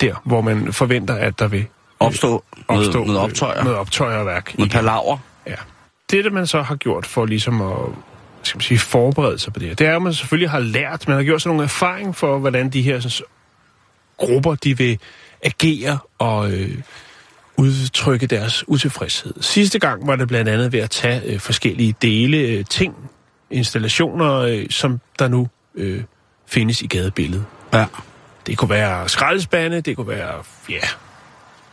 der 0.00 0.14
hvor 0.24 0.40
man 0.40 0.72
forventer, 0.72 1.14
at 1.14 1.38
der 1.38 1.48
vil 1.48 1.66
Opstå, 2.00 2.44
noget, 2.68 2.86
opstå 2.86 3.04
noget 3.04 3.20
optøjer. 3.20 3.58
Øh, 3.58 3.64
noget 3.64 3.78
optøjerværk. 3.78 4.58
Noget 4.58 4.72
palaver. 4.72 5.18
Ja. 5.46 5.54
Det, 6.10 6.24
det 6.24 6.32
man 6.32 6.46
så 6.46 6.62
har 6.62 6.76
gjort 6.76 7.06
for 7.06 7.26
ligesom 7.26 7.62
at 7.62 7.78
skal 8.48 8.58
man 8.58 8.62
sige, 8.62 8.78
forberede 8.78 9.38
sig 9.38 9.52
på 9.52 9.58
det 9.58 9.68
her, 9.68 9.74
det 9.74 9.86
er, 9.86 9.96
at 9.96 10.02
man 10.02 10.14
selvfølgelig 10.14 10.50
har 10.50 10.58
lært, 10.58 11.08
man 11.08 11.16
har 11.16 11.24
gjort 11.24 11.42
sig 11.42 11.48
nogle 11.48 11.64
erfaring 11.64 12.16
for, 12.16 12.38
hvordan 12.38 12.70
de 12.70 12.82
her 12.82 13.00
sådan, 13.00 13.26
grupper, 14.16 14.54
de 14.54 14.78
vil 14.78 14.98
agere 15.42 15.98
og 16.18 16.52
øh, 16.52 16.78
udtrykke 17.56 18.26
deres 18.26 18.68
utilfredshed. 18.68 19.34
Sidste 19.40 19.78
gang 19.78 20.06
var 20.06 20.16
det 20.16 20.28
blandt 20.28 20.50
andet 20.50 20.72
ved 20.72 20.80
at 20.80 20.90
tage 20.90 21.22
øh, 21.24 21.40
forskellige 21.40 21.94
dele, 22.02 22.36
øh, 22.36 22.64
ting, 22.64 22.94
installationer, 23.50 24.34
øh, 24.34 24.66
som 24.70 25.00
der 25.18 25.28
nu 25.28 25.48
øh, 25.74 26.02
findes 26.46 26.82
i 26.82 26.86
gadebilledet. 26.86 27.44
Ja. 27.74 27.86
Det 28.46 28.58
kunne 28.58 28.70
være 28.70 29.08
skraldespande, 29.08 29.80
det 29.80 29.96
kunne 29.96 30.08
være, 30.08 30.42
ja, 30.70 30.88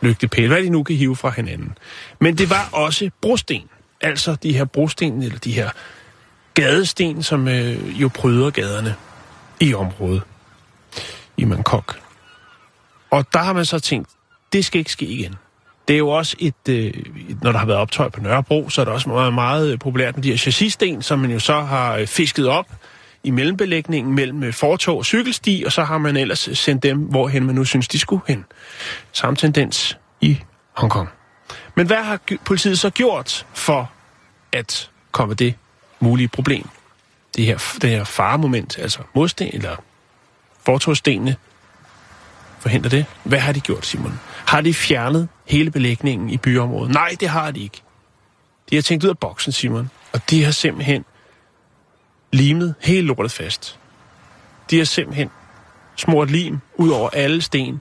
lygtepæle, 0.00 0.48
hvad 0.48 0.62
de 0.62 0.70
nu 0.70 0.82
kan 0.82 0.96
hive 0.96 1.16
fra 1.16 1.30
hinanden. 1.30 1.78
Men 2.20 2.38
det 2.38 2.50
var 2.50 2.68
også 2.72 3.10
brosten. 3.22 3.62
Altså 4.00 4.36
de 4.42 4.52
her 4.52 4.64
brosten, 4.64 5.22
eller 5.22 5.38
de 5.38 5.52
her 5.52 5.70
gadesten, 6.56 7.22
som 7.22 7.48
øh, 7.48 8.00
jo 8.00 8.08
pryder 8.14 8.50
gaderne 8.50 8.94
i 9.60 9.74
området 9.74 10.22
i 11.36 11.44
Bangkok. 11.44 12.00
Og 13.10 13.24
der 13.32 13.38
har 13.38 13.52
man 13.52 13.64
så 13.64 13.78
tænkt, 13.78 14.08
det 14.52 14.64
skal 14.64 14.78
ikke 14.78 14.92
ske 14.92 15.06
igen. 15.06 15.34
Det 15.88 15.94
er 15.94 15.98
jo 15.98 16.08
også 16.08 16.36
et, 16.38 16.68
øh, 16.68 16.94
når 17.42 17.52
der 17.52 17.58
har 17.58 17.66
været 17.66 17.78
optøj 17.78 18.08
på 18.08 18.20
Nørrebro, 18.20 18.68
så 18.68 18.80
er 18.80 18.84
det 18.84 18.94
også 18.94 19.08
meget, 19.08 19.34
meget 19.34 19.72
øh, 19.72 19.78
populært 19.78 20.16
med 20.16 20.22
de 20.22 20.30
her 20.30 20.36
chassissten, 20.36 21.02
som 21.02 21.18
man 21.18 21.30
jo 21.30 21.38
så 21.38 21.60
har 21.60 21.96
øh, 21.96 22.06
fisket 22.06 22.48
op 22.48 22.66
i 23.24 23.30
mellembelægningen 23.30 24.14
mellem 24.14 24.42
øh, 24.42 24.52
fortog 24.52 24.98
og 24.98 25.04
cykelsti, 25.04 25.62
og 25.66 25.72
så 25.72 25.84
har 25.84 25.98
man 25.98 26.16
ellers 26.16 26.48
sendt 26.52 26.82
dem, 26.82 26.98
hvorhen 26.98 27.46
man 27.46 27.54
nu 27.54 27.64
synes, 27.64 27.88
de 27.88 27.98
skulle 27.98 28.22
hen. 28.28 28.44
Samme 29.12 29.36
tendens 29.36 29.98
i 30.20 30.38
Hongkong. 30.76 31.08
Men 31.74 31.86
hvad 31.86 32.02
har 32.02 32.20
politiet 32.44 32.78
så 32.78 32.90
gjort 32.90 33.46
for 33.54 33.90
at 34.52 34.90
komme 35.12 35.34
det 35.34 35.54
mulige 36.00 36.28
problem? 36.28 36.68
Det 37.36 37.46
her, 37.46 37.58
det 37.82 37.90
her 37.90 38.04
faremoment, 38.04 38.78
altså 38.78 38.98
modsten 39.14 39.50
eller 39.52 39.76
fortorstenene 40.66 41.36
forhindrer 42.60 42.90
det. 42.90 43.06
Hvad 43.24 43.38
har 43.38 43.52
de 43.52 43.60
gjort, 43.60 43.86
Simon? 43.86 44.20
Har 44.46 44.60
de 44.60 44.74
fjernet 44.74 45.28
hele 45.44 45.70
belægningen 45.70 46.30
i 46.30 46.36
byområdet? 46.36 46.92
Nej, 46.92 47.16
det 47.20 47.28
har 47.28 47.50
de 47.50 47.60
ikke. 47.60 47.82
De 48.70 48.74
har 48.74 48.82
tænkt 48.82 49.04
ud 49.04 49.08
af 49.08 49.18
boksen, 49.18 49.52
Simon. 49.52 49.90
Og 50.12 50.30
de 50.30 50.44
har 50.44 50.52
simpelthen 50.52 51.04
limet 52.32 52.74
hele 52.80 53.06
lortet 53.06 53.32
fast. 53.32 53.78
De 54.70 54.78
har 54.78 54.84
simpelthen 54.84 55.30
smurt 55.96 56.30
lim 56.30 56.58
ud 56.76 56.88
over 56.90 57.10
alle 57.10 57.42
sten. 57.42 57.80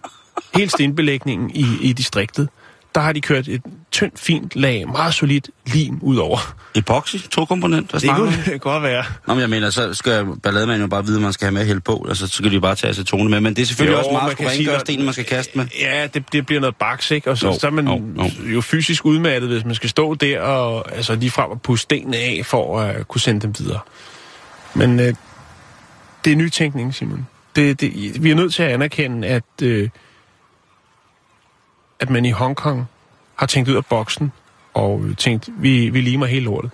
Hele 0.55 0.69
stenbelægningen 0.69 1.49
i, 1.49 1.65
i 1.81 1.93
distriktet. 1.93 2.49
Der 2.95 3.01
har 3.01 3.13
de 3.13 3.21
kørt 3.21 3.47
et 3.47 3.61
tyndt, 3.91 4.19
fint 4.19 4.51
lag, 4.55 4.87
meget 4.89 5.13
solidt 5.13 5.49
lim 5.65 5.97
ud 6.01 6.17
over. 6.17 6.55
Epoxy, 6.75 7.15
to 7.31 7.45
komponent, 7.45 7.91
hvad 7.91 7.99
Det 7.99 8.09
kunne 8.09 8.33
du? 8.53 8.57
godt 8.69 8.83
være. 8.83 9.03
Nå, 9.27 9.33
men 9.33 9.41
jeg 9.41 9.49
mener, 9.49 9.69
så 9.69 9.93
skal 9.93 10.25
ballademanden 10.43 10.81
jo 10.81 10.87
bare 10.87 11.05
vide, 11.05 11.15
at 11.17 11.21
man 11.21 11.33
skal 11.33 11.45
have 11.45 11.53
med 11.53 11.65
hælde 11.65 11.81
på. 11.81 12.05
Altså, 12.09 12.27
så 12.27 12.43
kan 12.43 12.51
de 12.51 12.61
bare 12.61 12.75
tage 12.75 12.91
acetone 12.91 13.29
med. 13.29 13.41
Men 13.41 13.55
det 13.55 13.61
er 13.61 13.65
selvfølgelig 13.65 13.93
Jo, 13.93 13.97
også 13.99 14.11
man 14.11 14.21
meget 14.21 14.31
at 14.31 14.37
sige, 14.37 14.49
rengøre 14.59 14.75
at- 14.75 14.81
stenen, 14.81 15.05
man 15.05 15.13
skal 15.13 15.25
kaste 15.25 15.57
med. 15.57 15.65
Ja, 15.79 16.07
det, 16.13 16.23
det 16.33 16.45
bliver 16.45 16.59
noget 16.61 16.75
baks, 16.75 17.11
ikke? 17.11 17.31
Og 17.31 17.37
så, 17.37 17.47
Jo, 17.47 17.59
så 17.59 17.67
er 17.67 17.71
man 17.71 17.87
jo, 17.87 18.23
jo, 18.23 18.53
jo 18.53 18.61
fysisk 18.61 19.05
udmattet, 19.05 19.49
hvis 19.49 19.65
man 19.65 19.75
skal 19.75 19.89
stå 19.89 20.15
der 20.15 20.39
og 20.39 20.95
altså, 20.95 21.15
lige 21.15 21.31
frem 21.31 21.51
og 21.51 21.61
puste 21.61 21.83
stenene 21.83 22.17
af, 22.17 22.41
for 22.45 22.79
at 22.81 22.97
uh, 22.99 23.03
kunne 23.03 23.21
sende 23.21 23.41
dem 23.41 23.53
videre. 23.59 23.79
Men 24.73 24.99
uh, 24.99 25.05
det 26.25 26.31
er 26.31 26.35
nytænkning, 26.35 26.95
Simon. 26.95 27.27
Det, 27.55 27.81
det, 27.81 28.23
vi 28.23 28.31
er 28.31 28.35
nødt 28.35 28.53
til 28.53 28.63
at 28.63 28.69
anerkende, 28.71 29.27
at, 29.27 29.43
uh, 29.63 29.69
at 32.05 32.11
man 32.11 32.25
i 32.25 32.31
Hongkong 32.31 32.85
har 33.35 33.45
tænkt 33.45 33.69
ud 33.69 33.75
af 33.75 33.85
boksen, 33.85 34.31
og 34.73 35.01
øh, 35.05 35.15
tænkt, 35.15 35.49
vi, 35.57 35.89
vi 35.89 36.01
limer 36.01 36.25
hele 36.25 36.45
lortet. 36.45 36.71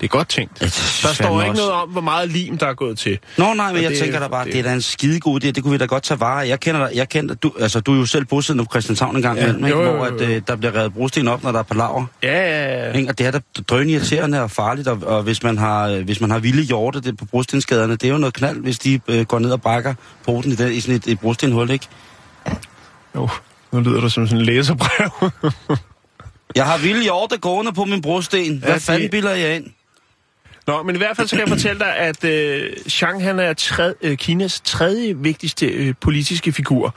Det 0.00 0.04
er 0.04 0.08
godt 0.08 0.28
tænkt. 0.28 0.60
Jeg 0.60 0.70
Der 1.02 1.12
står 1.14 1.40
ikke 1.40 1.50
også- 1.50 1.62
noget 1.62 1.72
om, 1.82 1.88
hvor 1.88 2.00
meget 2.00 2.28
lim, 2.30 2.58
der 2.58 2.66
er 2.66 2.74
gået 2.74 2.98
til. 2.98 3.18
Nå, 3.38 3.44
nej, 3.54 3.66
men 3.66 3.76
Og 3.76 3.82
jeg 3.82 3.90
det- 3.90 3.98
tænker 3.98 4.18
da 4.20 4.28
bare, 4.28 4.44
det- 4.44 4.52
det, 4.52 4.58
er 4.58 4.62
da 4.62 4.72
en 4.72 4.82
skidegod 4.82 5.44
idé, 5.44 5.50
det 5.50 5.62
kunne 5.62 5.72
vi 5.72 5.78
da 5.78 5.84
godt 5.84 6.02
tage 6.02 6.20
vare 6.20 6.44
af. 6.44 6.48
Jeg 6.48 6.60
kender 6.60 6.86
dig, 6.88 6.96
jeg 6.96 7.08
kender, 7.08 7.34
du, 7.34 7.52
altså, 7.60 7.80
du 7.80 7.92
er 7.94 7.96
jo 7.98 8.06
selv 8.06 8.24
bosiddende 8.24 8.64
på 8.64 8.68
Christianshavn 8.70 9.16
en 9.16 9.22
gang 9.22 9.38
Ja, 9.38 9.46
jo, 9.68 9.82
jo, 9.82 9.92
hvor 9.96 10.04
at, 10.04 10.20
øh, 10.20 10.42
der 10.46 10.56
bliver 10.56 10.74
revet 10.74 10.92
brosten 10.94 11.28
op, 11.28 11.42
når 11.42 11.52
der 11.52 11.58
er 11.58 11.62
palaver. 11.62 12.04
Ja, 12.22 12.32
ja, 12.32 12.86
ja. 12.86 12.92
Ikke? 12.92 13.08
Og 13.08 13.18
det 13.18 13.26
er 13.26 13.30
da 13.30 13.40
drøn 13.68 13.88
irriterende 13.90 14.42
og 14.42 14.50
farligt, 14.50 14.88
og, 14.88 14.98
og 15.06 15.22
hvis, 15.22 15.42
man 15.42 15.58
har, 15.58 15.88
øh, 15.88 16.04
hvis 16.04 16.20
man 16.20 16.30
har 16.30 16.38
vilde 16.38 16.62
hjorte 16.62 17.00
det 17.00 17.16
på 17.16 17.24
brostensskaderne, 17.24 17.92
det 17.92 18.04
er 18.04 18.08
jo 18.12 18.18
noget 18.18 18.34
knald, 18.34 18.60
hvis 18.60 18.78
de 18.78 19.00
øh, 19.08 19.24
går 19.24 19.38
ned 19.38 19.50
og 19.50 19.62
brækker 19.62 19.94
poten 20.24 20.52
i, 20.52 20.54
den, 20.54 20.72
i 20.72 20.80
sådan 20.80 20.94
et, 20.96 21.06
et 21.06 21.20
brostenhul, 21.20 21.70
ikke? 21.70 21.86
Jo, 23.16 23.28
nu 23.72 23.80
lyder 23.80 24.00
du 24.00 24.08
som 24.08 24.26
sådan 24.26 24.38
en 24.40 24.44
læserbrev. 24.46 25.30
Jeg 26.56 26.66
har 26.66 26.78
vilde 26.78 27.02
hjorte 27.02 27.38
gående 27.38 27.72
på 27.72 27.84
min 27.84 28.02
brosten. 28.02 28.58
Hvad 28.58 28.68
Ja, 28.68 28.72
ja, 28.72 28.74
de- 28.78 28.80
fanden 28.80 29.10
bilder 29.10 29.34
jeg 29.34 29.56
ind? 29.56 29.66
Nå, 30.66 30.82
men 30.82 30.94
i 30.94 30.98
hvert 30.98 31.16
fald 31.16 31.28
så 31.28 31.36
kan 31.36 31.40
jeg 31.40 31.48
fortælle 31.48 31.78
dig, 31.78 31.96
at 31.96 32.24
øh, 32.24 32.70
Chang 32.88 33.22
han 33.22 33.38
er 33.40 33.52
tred, 33.54 33.94
øh, 34.02 34.16
Kinas 34.16 34.60
tredje 34.60 35.16
vigtigste 35.16 35.66
øh, 35.66 35.94
politiske 36.00 36.52
figur. 36.52 36.94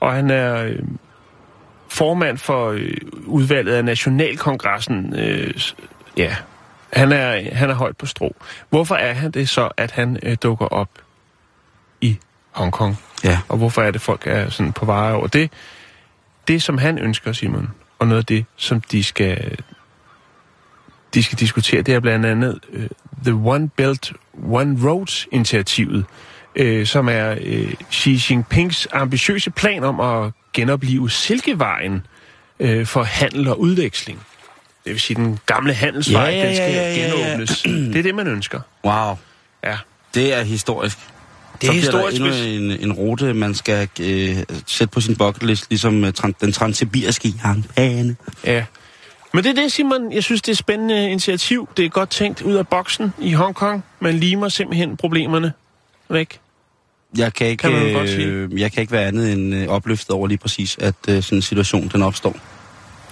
Og 0.00 0.12
han 0.12 0.30
er 0.30 0.64
øh, 0.64 0.78
formand 1.88 2.38
for 2.38 2.68
øh, 2.70 2.94
udvalget 3.26 3.74
af 3.74 3.84
Nationalkongressen. 3.84 5.14
Øh, 5.18 5.54
ja, 6.16 6.36
han 6.92 7.12
er, 7.12 7.54
han 7.54 7.70
er 7.70 7.74
højt 7.74 7.96
på 7.96 8.06
strå. 8.06 8.34
Hvorfor 8.70 8.94
er 8.94 9.12
han 9.12 9.30
det 9.30 9.48
så, 9.48 9.68
at 9.76 9.90
han 9.90 10.18
øh, 10.22 10.36
dukker 10.42 10.66
op 10.66 10.88
i 12.00 12.16
Hongkong? 12.50 12.96
Ja. 13.24 13.38
Og 13.48 13.56
hvorfor 13.58 13.82
er 13.82 13.90
det, 13.90 14.00
folk 14.00 14.22
er 14.26 14.50
sådan 14.50 14.72
på 14.72 14.84
vej 14.84 15.12
over 15.12 15.26
det? 15.26 15.50
Det, 16.48 16.62
som 16.62 16.78
han 16.78 16.98
ønsker, 16.98 17.32
Simon, 17.32 17.68
og 17.98 18.06
noget 18.06 18.18
af 18.22 18.26
det, 18.26 18.44
som 18.56 18.80
de 18.80 19.04
skal, 19.04 19.58
de 21.14 21.22
skal 21.22 21.38
diskutere, 21.38 21.82
det 21.82 21.94
er 21.94 22.00
blandt 22.00 22.26
andet 22.26 22.58
uh, 22.72 22.82
The 23.24 23.32
One 23.34 23.68
Belt, 23.68 24.12
One 24.44 24.78
Road-initiativet, 24.88 26.04
uh, 26.60 26.84
som 26.86 27.08
er 27.08 27.32
uh, 27.34 27.72
Xi 27.92 28.20
Jinpings 28.30 28.88
ambitiøse 28.92 29.50
plan 29.50 29.84
om 29.84 30.00
at 30.00 30.32
genopleve 30.52 31.10
Silkevejen 31.10 32.06
uh, 32.60 32.86
for 32.86 33.02
handel 33.02 33.48
og 33.48 33.60
udveksling. 33.60 34.18
Det 34.84 34.92
vil 34.92 35.00
sige, 35.00 35.14
den 35.16 35.38
gamle 35.46 35.74
handelsvej, 35.74 36.22
Ja, 36.22 36.30
ja, 36.30 36.46
den 36.46 36.56
skal 36.56 36.72
ja, 36.72 36.82
ja, 36.82 37.08
ja. 37.08 37.28
genåbnes. 37.28 37.62
Det 37.62 37.96
er 37.96 38.02
det, 38.02 38.14
man 38.14 38.26
ønsker. 38.26 38.60
Wow, 38.84 39.16
Ja. 39.64 39.78
det 40.14 40.34
er 40.34 40.42
historisk. 40.42 40.98
Det 41.60 41.68
er 41.68 41.72
så 41.72 41.78
historisk, 41.78 42.20
der 42.20 42.26
endnu 42.26 42.72
en, 42.72 42.80
en 42.80 42.92
rute, 42.92 43.34
man 43.34 43.54
skal 43.54 43.88
øh, 44.00 44.36
sætte 44.66 44.92
på 44.92 45.00
sin 45.00 45.16
bucket 45.16 45.42
list, 45.42 45.66
ligesom 45.70 46.04
øh, 46.04 46.12
tran, 46.12 46.34
den 46.40 46.52
transsibiriske 46.52 47.34
jernbane. 47.44 48.16
Ja. 48.44 48.64
Men 49.34 49.44
det 49.44 49.50
er 49.50 49.62
det, 49.62 49.72
Simon. 49.72 50.12
Jeg 50.12 50.24
synes, 50.24 50.42
det 50.42 50.48
er 50.48 50.52
et 50.52 50.58
spændende 50.58 51.10
initiativ. 51.10 51.68
Det 51.76 51.84
er 51.84 51.88
godt 51.88 52.10
tænkt 52.10 52.42
ud 52.42 52.54
af 52.54 52.68
boksen 52.68 53.12
i 53.18 53.32
Hongkong. 53.32 53.84
Man 54.00 54.14
limer 54.14 54.48
simpelthen 54.48 54.96
problemerne 54.96 55.52
væk. 56.08 56.40
Jeg 57.16 57.34
kan 57.34 57.46
ikke, 57.46 57.60
Kan 57.60 57.72
øh, 57.72 58.60
jeg 58.60 58.72
kan 58.72 58.80
ikke 58.80 58.92
være 58.92 59.06
andet 59.06 59.32
end 59.32 59.54
øh, 59.54 59.68
opløftet 59.68 60.10
over 60.10 60.26
lige 60.26 60.38
præcis, 60.38 60.76
at 60.80 60.94
øh, 61.08 61.22
sådan 61.22 61.38
en 61.38 61.42
situation 61.42 61.90
den 61.92 62.02
opstår. 62.02 62.36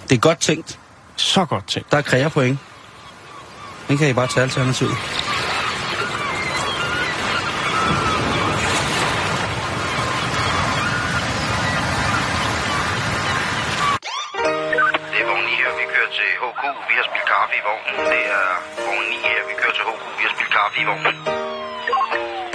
Det 0.09 0.15
er 0.15 0.19
godt 0.19 0.39
tænkt. 0.39 0.79
Så 1.15 1.45
godt 1.45 1.67
tænkt. 1.67 1.91
Der 1.91 1.97
er 1.97 2.01
kræver 2.01 2.29
point. 2.29 2.57
Den 3.87 3.97
kan 3.97 4.09
I 4.09 4.13
bare 4.13 4.27
tage 4.27 4.43
alternativet. 4.43 4.91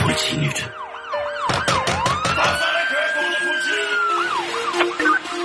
Politinyt. 0.01 0.59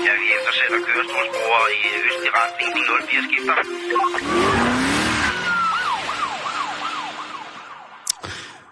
Ja, 0.05 0.13
vi 0.21 0.27
eftersætter 0.37 0.79
kørestolsbrugere 0.87 1.67
i 1.75 1.87
østlig 2.07 2.31
retning. 2.37 2.69
De 2.75 2.81
04 3.07 3.21
skifter. 3.27 3.55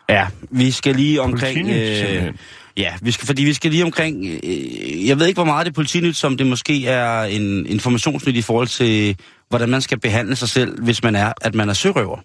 Ja, 0.10 0.28
vi 0.52 0.72
skal 0.72 0.96
lige 0.96 1.22
omkring... 1.22 1.58
Simpelthen. 1.58 2.38
ja, 2.78 2.94
vi 3.02 3.12
skal, 3.12 3.28
fordi 3.28 3.44
vi 3.44 3.54
skal 3.54 3.72
lige 3.72 3.84
omkring... 3.84 4.26
Øh, 4.44 5.08
jeg 5.08 5.20
ved 5.20 5.28
ikke, 5.28 5.38
hvor 5.38 5.46
meget 5.46 5.66
det 5.66 5.72
er 5.72 5.76
politinyt, 5.76 6.16
som 6.16 6.38
det 6.38 6.48
måske 6.48 6.88
er 6.88 7.24
en 7.24 7.66
informationsnyt 7.66 8.36
i 8.36 8.42
forhold 8.42 8.68
til, 8.68 9.18
hvordan 9.50 9.70
man 9.70 9.82
skal 9.82 10.00
behandle 10.00 10.36
sig 10.36 10.50
selv, 10.50 10.84
hvis 10.84 11.04
man 11.04 11.16
er, 11.16 11.34
at 11.42 11.56
man 11.56 11.70
er 11.70 11.74
sørøver. 11.74 12.20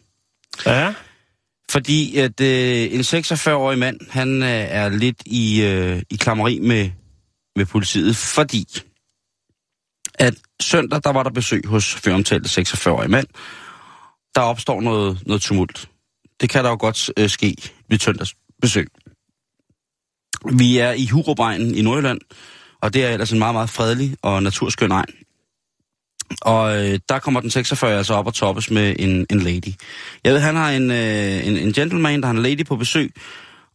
Ja. 0.67 0.93
Fordi 1.71 2.17
at 2.17 2.41
øh, 2.41 2.95
en 2.95 3.01
46-årig 3.01 3.79
mand, 3.79 4.01
han 4.11 4.43
øh, 4.43 4.49
er 4.49 4.89
lidt 4.89 5.23
i, 5.27 5.63
øh, 5.63 6.03
i 6.11 6.17
klammeri 6.17 6.59
med, 6.59 6.91
med 7.57 7.67
politiet, 7.67 8.17
fordi 8.17 8.67
at 10.15 10.35
søndag, 10.63 11.01
der 11.05 11.13
var 11.13 11.23
der 11.23 11.31
besøg 11.31 11.67
hos 11.67 11.95
føromtalte 11.95 12.61
46-årige 12.61 13.11
mand. 13.11 13.27
Der 14.35 14.41
opstår 14.41 14.81
noget, 14.81 15.23
noget 15.27 15.43
tumult. 15.43 15.89
Det 16.41 16.51
kan 16.51 16.65
der 16.65 16.71
jo 16.71 16.77
godt 16.81 17.11
øh, 17.17 17.29
ske 17.29 17.57
ved 17.89 17.99
søndags 17.99 18.35
besøg. 18.63 18.89
Vi 20.53 20.79
er 20.79 20.93
i 20.93 21.07
Hurupegnen 21.07 21.75
i 21.75 21.83
Nordjylland, 21.83 22.21
og 22.83 22.95
det 22.95 23.05
er 23.05 23.09
ellers 23.09 23.33
en 23.33 23.39
meget, 23.39 23.55
meget 23.55 23.71
fredelig 23.71 24.17
og 24.23 24.43
naturskøn 24.43 24.91
egn. 24.91 25.15
Og 26.41 26.77
øh, 26.77 26.99
der 27.09 27.19
kommer 27.19 27.41
den 27.41 27.51
46 27.51 27.99
altså 27.99 28.15
op 28.15 28.27
og 28.27 28.35
toppes 28.35 28.71
med 28.71 28.97
en, 28.99 29.27
en 29.31 29.41
lady. 29.41 29.75
Jeg 30.25 30.33
ved, 30.33 30.41
han 30.41 30.57
har 30.57 30.71
en, 30.71 30.91
øh, 30.91 31.47
en, 31.47 31.57
en 31.57 31.73
gentleman, 31.73 32.21
der 32.21 32.27
har 32.27 32.35
en 32.35 32.43
lady 32.43 32.67
på 32.67 32.77
besøg, 32.77 33.13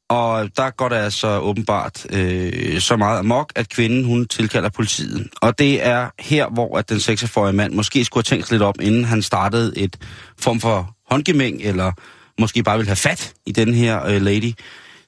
og 0.10 0.49
der 0.58 0.70
går 0.70 0.89
det 0.89 0.95
altså 0.95 1.39
åbenbart 1.39 2.08
øh, 2.14 2.80
så 2.80 2.97
meget 2.97 3.20
amok, 3.20 3.53
at 3.56 3.70
kvinden 3.70 4.06
hun 4.06 4.28
tilkalder 4.28 4.70
politiet. 4.70 5.28
Og 5.41 5.60
det 5.60 5.86
er 5.86 6.10
her, 6.20 6.49
hvor 6.49 6.78
at 6.78 6.89
den 6.89 6.97
46-årige 6.97 7.53
mand 7.53 7.74
måske 7.74 8.06
skulle 8.06 8.26
have 8.30 8.38
tænkt 8.38 8.51
lidt 8.51 8.62
op, 8.62 8.76
inden 8.82 9.06
han 9.06 9.22
startede 9.22 9.74
et 9.78 9.97
form 10.39 10.60
for 10.60 10.95
håndgemæng, 11.10 11.62
eller 11.62 11.91
måske 12.39 12.64
bare 12.64 12.78
ville 12.78 12.89
have 12.89 12.95
fat 12.95 13.34
i 13.45 13.51
den 13.51 13.74
her 13.74 14.06
øh, 14.06 14.22
lady. 14.22 14.53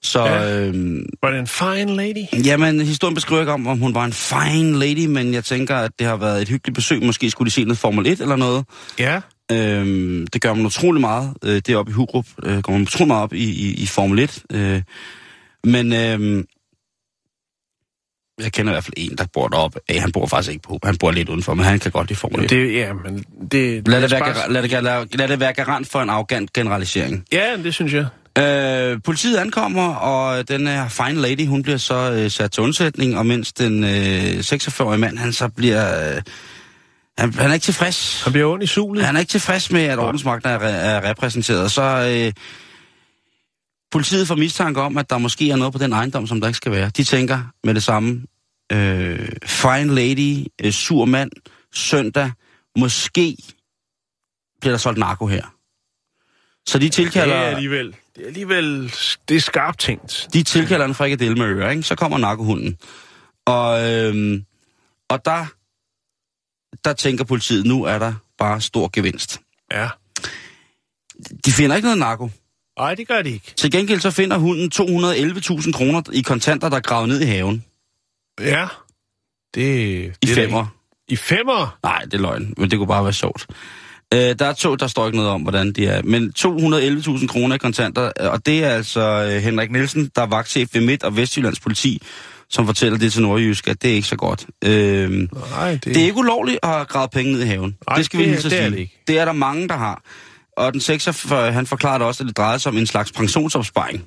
Så 0.07 0.25
Ja. 0.25 0.59
øh, 0.67 0.73
Var 1.21 1.29
det 1.31 1.39
en 1.39 1.47
fine 1.47 1.95
lady? 1.95 2.45
Jamen, 2.45 2.81
historien 2.81 3.15
beskriver 3.15 3.41
ikke 3.41 3.51
om, 3.53 3.67
om 3.67 3.79
hun 3.79 3.93
var 3.95 4.05
en 4.05 4.13
fine 4.13 4.79
lady, 4.79 5.05
men 5.05 5.33
jeg 5.33 5.43
tænker, 5.43 5.75
at 5.75 5.91
det 5.99 6.07
har 6.07 6.15
været 6.17 6.41
et 6.41 6.49
hyggeligt 6.49 6.75
besøg. 6.75 7.03
Måske 7.03 7.31
skulle 7.31 7.45
de 7.45 7.51
se 7.51 7.63
noget 7.63 7.77
Formel 7.77 8.07
1 8.07 8.21
eller 8.21 8.35
noget. 8.35 8.65
Ja. 8.99 9.21
Øhm, 9.51 10.27
det 10.27 10.41
gør 10.41 10.53
man 10.53 10.65
utrolig 10.65 11.01
meget. 11.01 11.33
Øh, 11.45 11.55
det 11.55 11.69
er 11.69 11.77
oppe 11.77 11.89
i 11.89 11.93
Hurup. 11.93 12.25
Øh, 12.43 12.61
går 12.61 12.71
man 12.73 12.81
utrolig 12.81 13.07
meget 13.07 13.23
op 13.23 13.33
i, 13.33 13.43
i, 13.43 13.73
i 13.73 13.85
Formel 13.85 14.19
1. 14.19 14.43
Øh, 14.53 14.81
men 15.63 15.93
øh, 15.93 16.43
jeg 18.43 18.51
kender 18.53 18.71
i 18.71 18.73
hvert 18.73 18.83
fald 18.83 18.93
en, 18.97 19.15
der 19.17 19.25
bor 19.33 19.47
deroppe. 19.47 19.79
Øh, 19.91 20.01
han 20.01 20.11
bor 20.11 20.25
faktisk 20.27 20.51
ikke 20.51 20.61
på. 20.63 20.79
Han 20.83 20.97
bor 20.97 21.11
lidt 21.11 21.29
udenfor, 21.29 21.53
men 21.53 21.65
han 21.65 21.79
kan 21.79 21.91
godt 21.91 22.07
lide 22.09 22.19
Formel 22.19 22.43
1. 22.43 22.49
Det, 22.49 22.73
ja, 22.73 22.93
men 22.93 23.25
det... 23.51 23.87
Lad 23.87 24.01
det, 24.01 24.11
være, 24.11 24.19
bare- 24.19 24.51
lad, 24.53 24.63
det, 24.63 24.71
lad, 24.83 25.05
lad 25.17 25.27
det 25.27 25.39
være 25.39 25.53
garant 25.53 25.87
for 25.91 26.01
en 26.01 26.09
arrogant 26.09 26.53
generalisering. 26.53 27.25
Ja, 27.31 27.57
det 27.63 27.73
synes 27.73 27.93
jeg. 27.93 28.05
Øh, 28.37 29.01
politiet 29.03 29.37
ankommer, 29.37 29.95
og 29.95 30.47
den 30.47 30.67
her 30.67 30.89
fine 30.89 31.21
lady, 31.21 31.47
hun 31.47 31.63
bliver 31.63 31.77
så 31.77 32.11
øh, 32.11 32.31
sat 32.31 32.51
til 32.51 32.63
undsætning, 32.63 33.17
og 33.17 33.25
mens 33.25 33.53
den 33.53 33.83
øh, 33.83 34.39
46-årige 34.39 34.99
mand, 34.99 35.17
han 35.17 35.33
så 35.33 35.47
bliver... 35.47 36.15
Øh, 36.15 36.21
han, 37.17 37.33
han 37.33 37.49
er 37.49 37.53
ikke 37.53 37.63
tilfreds. 37.63 38.23
Han 38.23 38.33
bliver 38.33 38.47
ondt 38.47 38.63
i 38.63 38.67
sulet. 38.67 39.05
Han 39.05 39.15
er 39.15 39.19
ikke 39.19 39.29
tilfreds 39.29 39.71
med, 39.71 39.83
at 39.83 39.99
ordensmagten 39.99 40.49
er, 40.49 40.57
er 40.59 41.09
repræsenteret. 41.09 41.71
Så, 41.71 41.81
øh, 41.81 42.33
Politiet 43.91 44.27
får 44.27 44.35
mistanke 44.35 44.81
om, 44.81 44.97
at 44.97 45.09
der 45.09 45.17
måske 45.17 45.51
er 45.51 45.55
noget 45.55 45.73
på 45.73 45.79
den 45.79 45.93
ejendom, 45.93 46.27
som 46.27 46.41
der 46.41 46.47
ikke 46.47 46.57
skal 46.57 46.71
være. 46.71 46.89
De 46.89 47.03
tænker 47.03 47.39
med 47.63 47.73
det 47.73 47.83
samme, 47.83 48.21
øh, 48.71 49.29
fine 49.45 49.95
lady, 49.95 50.45
øh, 50.61 50.71
sur 50.71 51.05
mand, 51.05 51.31
søndag, 51.73 52.31
måske 52.77 53.37
bliver 54.61 54.73
der 54.73 54.77
solgt 54.77 54.99
narko 54.99 55.27
her. 55.27 55.53
Så 56.67 56.79
de 56.79 56.89
tilkalder, 56.89 57.35
er 57.35 57.55
alligevel, 57.55 57.95
det 58.17 58.23
er 58.23 58.27
alligevel, 58.27 58.93
det 59.29 59.37
er 59.37 59.41
skarpt 59.41 59.79
tænkt. 59.79 60.27
de 60.33 60.43
tilkalder 60.43 60.85
en 60.85 60.95
frikadelle 60.95 61.35
med 61.35 61.45
ører, 61.45 61.69
ikke? 61.69 61.83
Så 61.83 61.95
kommer 61.95 62.17
narkohunden. 62.17 62.77
Og, 63.45 63.91
øhm, 63.91 64.45
og 65.09 65.25
der, 65.25 65.45
der 66.85 66.93
tænker 66.93 67.23
politiet, 67.23 67.65
nu 67.65 67.83
er 67.83 67.99
der 67.99 68.13
bare 68.37 68.61
stor 68.61 68.89
gevinst. 68.93 69.41
Ja. 69.71 69.89
De 71.45 71.51
finder 71.51 71.75
ikke 71.75 71.85
noget 71.85 71.99
narko. 71.99 72.29
Nej, 72.79 72.95
det 72.95 73.07
gør 73.07 73.21
de 73.21 73.29
ikke. 73.29 73.53
Til 73.55 73.71
gengæld 73.71 73.99
så 73.99 74.11
finder 74.11 74.37
hunden 74.37 74.71
211.000 74.75 75.71
kroner 75.71 76.01
i 76.13 76.21
kontanter, 76.21 76.69
der 76.69 76.77
er 76.77 76.81
gravet 76.81 77.09
ned 77.09 77.21
i 77.21 77.25
haven. 77.25 77.65
Ja. 78.39 78.67
Det, 79.53 79.61
I 79.61 80.09
det 80.21 80.31
er 80.31 80.35
femmer. 80.35 80.65
I 81.07 81.15
femmer? 81.15 81.77
Nej, 81.83 82.01
det 82.01 82.13
er 82.13 82.17
løgn, 82.17 82.53
men 82.57 82.71
det 82.71 82.77
kunne 82.77 82.87
bare 82.87 83.03
være 83.03 83.13
sjovt. 83.13 83.47
Øh, 84.13 84.19
der 84.39 84.45
er 84.45 84.53
to, 84.53 84.75
der 84.75 84.87
står 84.87 85.05
ikke 85.05 85.17
noget 85.17 85.31
om, 85.31 85.41
hvordan 85.41 85.71
de 85.71 85.87
er. 85.87 86.01
Men 86.03 86.33
211.000 86.39 87.27
kroner 87.27 87.55
i 87.55 87.57
kontanter, 87.57 88.11
øh, 88.21 88.31
og 88.31 88.45
det 88.45 88.63
er 88.63 88.69
altså 88.69 89.01
øh, 89.01 89.41
Henrik 89.43 89.71
Nielsen, 89.71 90.11
der 90.15 90.21
er 90.21 90.25
vagtchef 90.25 90.69
ved 90.73 90.81
Midt- 90.81 91.03
og 91.03 91.17
Vestjyllands 91.17 91.59
politi, 91.59 92.01
som 92.49 92.65
fortæller 92.65 92.97
det 92.97 93.13
til 93.13 93.21
Nordjysk, 93.21 93.67
at 93.67 93.81
det 93.81 93.91
er 93.91 93.95
ikke 93.95 94.07
så 94.07 94.15
godt. 94.15 94.45
Øh, 94.65 95.09
Nej, 95.11 95.71
det, 95.71 95.85
det 95.85 95.97
er 95.97 96.05
ikke 96.05 96.17
ulovligt 96.17 96.59
at 96.63 96.69
have 96.69 96.85
gravet 96.85 97.11
penge 97.11 97.31
ned 97.31 97.41
i 97.41 97.45
haven. 97.45 97.75
Nej, 97.89 97.95
det 97.97 98.05
skal 98.05 98.19
vi 98.19 98.23
det- 98.23 98.31
lige 98.31 98.41
så 98.41 98.49
det 98.49 98.57
er 98.57 98.61
sige. 98.61 98.71
det 98.71 98.79
ikke. 98.79 99.03
det 99.07 99.19
er 99.19 99.25
der 99.25 99.31
mange, 99.33 99.67
der 99.67 99.77
har. 99.77 100.01
Og 100.57 100.73
den 100.73 100.81
46, 100.81 101.51
han 101.51 101.67
forklarede 101.67 102.05
også, 102.05 102.23
at 102.23 102.27
det 102.27 102.37
drejede 102.37 102.59
sig 102.59 102.69
om 102.71 102.77
en 102.77 102.87
slags 102.87 103.11
pensionsopsparing, 103.11 104.03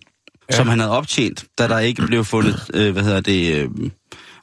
ja. 0.51 0.57
som 0.57 0.68
han 0.68 0.78
havde 0.78 0.92
optjent, 0.92 1.44
da 1.59 1.68
der 1.68 1.78
ikke 1.78 2.03
blev 2.07 2.24
fundet, 2.24 2.70
øh, 2.74 2.92
hvad 2.92 3.03
hedder 3.03 3.20
det, 3.20 3.55
øh, 3.57 3.68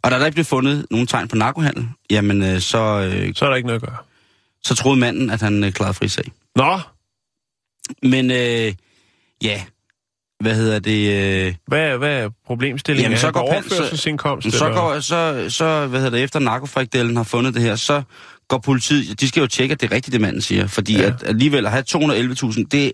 og 0.03 0.11
da 0.11 0.19
der 0.19 0.25
ikke 0.25 0.35
blev 0.35 0.45
fundet 0.45 0.85
nogen 0.91 1.07
tegn 1.07 1.27
på 1.27 1.35
narkohandel, 1.35 1.87
jamen 2.09 2.43
øh, 2.43 2.59
så, 2.61 2.77
øh, 3.13 3.31
Så 3.35 3.45
er 3.45 3.49
der 3.49 3.55
ikke 3.55 3.67
noget 3.67 3.81
at 3.81 3.87
gøre. 3.89 3.97
Så 4.63 4.75
troede 4.75 4.99
manden, 4.99 5.29
at 5.29 5.41
han 5.41 5.63
øh, 5.63 5.71
klarede 5.71 5.93
frisag. 5.93 6.25
Nå, 6.55 6.79
Men 8.03 8.31
øh, 8.31 8.73
ja, 9.43 9.63
hvad 10.39 10.55
hedder 10.55 10.79
det, 10.79 11.11
øh, 11.47 11.55
hvad, 11.67 11.97
hvad 11.97 12.23
er 12.23 12.29
problemstillingen? 12.45 13.03
Jamen, 13.11 13.17
så 13.19 13.31
går 13.31 13.39
overførselsindkomst? 13.39 14.51
så, 14.51 14.65
eller? 14.65 14.77
går, 14.77 14.99
så, 14.99 15.45
så 15.49 15.87
hvad 15.87 15.99
hedder 15.99 16.17
det, 16.17 16.23
efter 16.23 16.39
narkofrikdelen 16.39 17.15
har 17.17 17.23
fundet 17.23 17.53
det 17.53 17.61
her, 17.61 17.75
så 17.75 18.01
går 18.47 18.57
politiet, 18.57 19.19
de 19.21 19.27
skal 19.27 19.41
jo 19.41 19.47
tjekke, 19.47 19.73
at 19.73 19.81
det 19.81 19.91
er 19.91 19.95
rigtigt, 19.95 20.13
det 20.13 20.21
manden 20.21 20.41
siger, 20.41 20.67
fordi 20.67 20.97
Ja. 20.97 21.05
at 21.07 21.23
alligevel 21.25 21.65
at 21.65 21.71
have 21.71 21.83
211.000, 21.89 22.63
det 22.71 22.91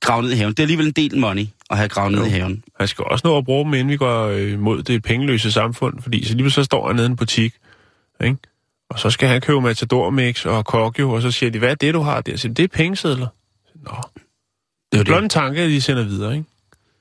gravet 0.00 0.24
ned 0.24 0.32
i 0.32 0.36
haven. 0.36 0.50
Det 0.52 0.58
er 0.58 0.62
alligevel 0.62 0.86
en 0.86 0.92
del 0.92 1.18
money 1.18 1.46
at 1.70 1.76
have 1.76 1.88
gravet 1.88 2.12
ned 2.12 2.26
i 2.26 2.28
haven. 2.28 2.64
Han 2.78 2.88
skal 2.88 3.04
også 3.04 3.26
nå 3.26 3.38
at 3.38 3.44
bruge 3.44 3.64
dem, 3.64 3.74
inden 3.74 3.88
vi 3.88 3.96
går 3.96 4.26
øh, 4.26 4.58
mod 4.60 4.82
det 4.82 5.02
pengeløse 5.02 5.52
samfund, 5.52 6.02
fordi 6.02 6.24
så 6.24 6.34
lige 6.34 6.50
så 6.50 6.64
står 6.64 6.86
han 6.86 6.96
nede 6.96 7.06
i 7.06 7.10
en 7.10 7.16
butik, 7.16 7.54
ikke? 8.24 8.36
Og 8.92 8.98
så 8.98 9.10
skal 9.10 9.28
han 9.28 9.40
købe 9.40 9.60
Matador 9.60 10.10
Mix 10.10 10.46
og 10.46 10.64
Kokjo, 10.64 11.10
og 11.10 11.22
så 11.22 11.30
siger 11.30 11.50
de, 11.50 11.58
hvad 11.58 11.70
er 11.70 11.74
det, 11.74 11.94
du 11.94 12.00
har 12.00 12.20
der? 12.20 12.36
Så 12.36 12.48
det 12.48 12.62
er 12.62 12.68
pengesedler. 12.68 13.26
Nå, 13.84 13.92
Det 14.92 15.00
er 15.00 15.04
blot 15.04 15.22
en 15.22 15.28
tanke, 15.28 15.64
de 15.68 15.80
sender 15.80 16.02
videre, 16.04 16.32
ikke? 16.32 16.46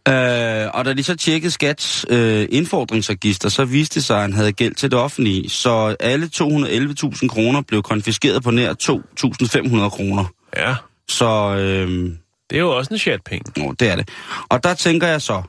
Øh, 0.07 0.69
og 0.73 0.85
da 0.85 0.93
de 0.93 1.03
så 1.03 1.15
tjekkede 1.15 1.51
Skats 1.51 2.05
øh, 2.09 2.47
indfordringsregister, 2.51 3.49
så 3.49 3.65
viste 3.65 3.95
det 3.95 4.05
sig, 4.05 4.15
at 4.15 4.21
han 4.21 4.33
havde 4.33 4.51
gæld 4.51 4.75
til 4.75 4.91
det 4.91 4.99
offentlige. 4.99 5.49
Så 5.49 5.95
alle 5.99 6.29
211.000 6.35 7.27
kroner 7.27 7.61
blev 7.61 7.83
konfiskeret 7.83 8.43
på 8.43 8.51
nær 8.51 8.73
2.500 8.73 9.89
kroner. 9.89 10.25
Ja, 10.57 10.75
Så 11.09 11.55
øh, 11.55 12.11
det 12.49 12.55
er 12.55 12.59
jo 12.59 12.77
også 12.77 12.93
en 12.93 12.97
chat 12.99 13.19
penge. 13.25 13.63
Nå, 13.63 13.73
det 13.79 13.91
er 13.91 13.95
det. 13.95 14.09
Og 14.49 14.63
der 14.63 14.73
tænker 14.73 15.07
jeg 15.07 15.21
så, 15.21 15.41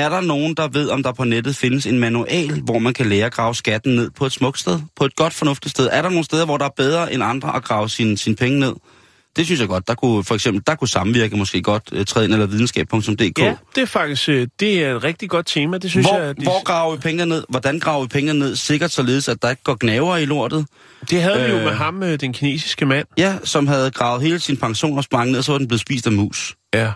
er 0.00 0.08
der 0.08 0.20
nogen, 0.20 0.54
der 0.54 0.68
ved, 0.68 0.88
om 0.88 1.02
der 1.02 1.12
på 1.12 1.24
nettet 1.24 1.56
findes 1.56 1.86
en 1.86 1.98
manual, 1.98 2.60
hvor 2.60 2.78
man 2.78 2.94
kan 2.94 3.06
lære 3.06 3.26
at 3.26 3.32
grave 3.32 3.54
skatten 3.54 3.96
ned 3.96 4.10
på 4.10 4.26
et 4.26 4.32
smukt 4.32 4.58
sted? 4.58 4.80
På 4.96 5.04
et 5.04 5.16
godt, 5.16 5.34
fornuftigt 5.34 5.70
sted? 5.70 5.88
Er 5.92 6.02
der 6.02 6.08
nogle 6.08 6.24
steder, 6.24 6.44
hvor 6.44 6.58
der 6.58 6.64
er 6.64 6.74
bedre 6.76 7.12
end 7.12 7.22
andre 7.22 7.56
at 7.56 7.64
grave 7.64 7.88
sine, 7.88 8.18
sine 8.18 8.36
penge 8.36 8.60
ned? 8.60 8.74
Det 9.36 9.46
synes 9.46 9.60
jeg 9.60 9.68
godt. 9.68 9.88
Der 9.88 9.94
kunne 9.94 10.24
for 10.24 10.34
eksempel, 10.34 10.62
der 10.66 10.74
kunne 10.74 10.88
samvirke 10.88 11.36
måske 11.36 11.62
godt 11.62 11.92
uh, 11.92 12.04
træde 12.04 12.24
ind, 12.24 12.32
eller 12.32 12.46
videnskab.dk. 12.46 13.38
Ja, 13.38 13.54
det 13.74 13.82
er 13.82 13.86
faktisk 13.86 14.28
øh, 14.28 14.48
det 14.60 14.84
er 14.84 14.96
et 14.96 15.04
rigtig 15.04 15.30
godt 15.30 15.46
tema. 15.46 15.78
Det 15.78 15.90
synes 15.90 16.06
Hvor, 16.06 16.18
jeg, 16.18 16.36
de, 16.36 16.42
hvor 16.42 16.64
graver 16.64 16.94
vi 16.94 17.00
pengene 17.00 17.26
ned? 17.26 17.44
Hvordan 17.48 17.78
graver 17.78 18.02
vi 18.02 18.08
pengene 18.08 18.38
ned? 18.38 18.56
Sikkert 18.56 18.90
således, 18.90 19.28
at 19.28 19.42
der 19.42 19.50
ikke 19.50 19.62
går 19.62 19.76
gnaver 19.80 20.16
i 20.16 20.24
lortet. 20.24 20.66
det 21.10 21.22
havde 21.22 21.44
vi 21.44 21.50
jo 21.50 21.56
øh, 21.56 21.64
med 21.64 21.72
ham, 21.72 22.02
øh, 22.02 22.20
den 22.20 22.32
kinesiske 22.32 22.86
mand. 22.86 23.06
Ja, 23.18 23.36
som 23.44 23.66
havde 23.66 23.90
gravet 23.90 24.22
hele 24.22 24.40
sin 24.40 24.56
pensionsbank 24.56 25.30
ned, 25.30 25.38
og 25.38 25.44
så 25.44 25.52
var 25.52 25.58
den 25.58 25.68
blevet 25.68 25.80
spist 25.80 26.06
af 26.06 26.12
mus. 26.12 26.56
Ja. 26.74 26.92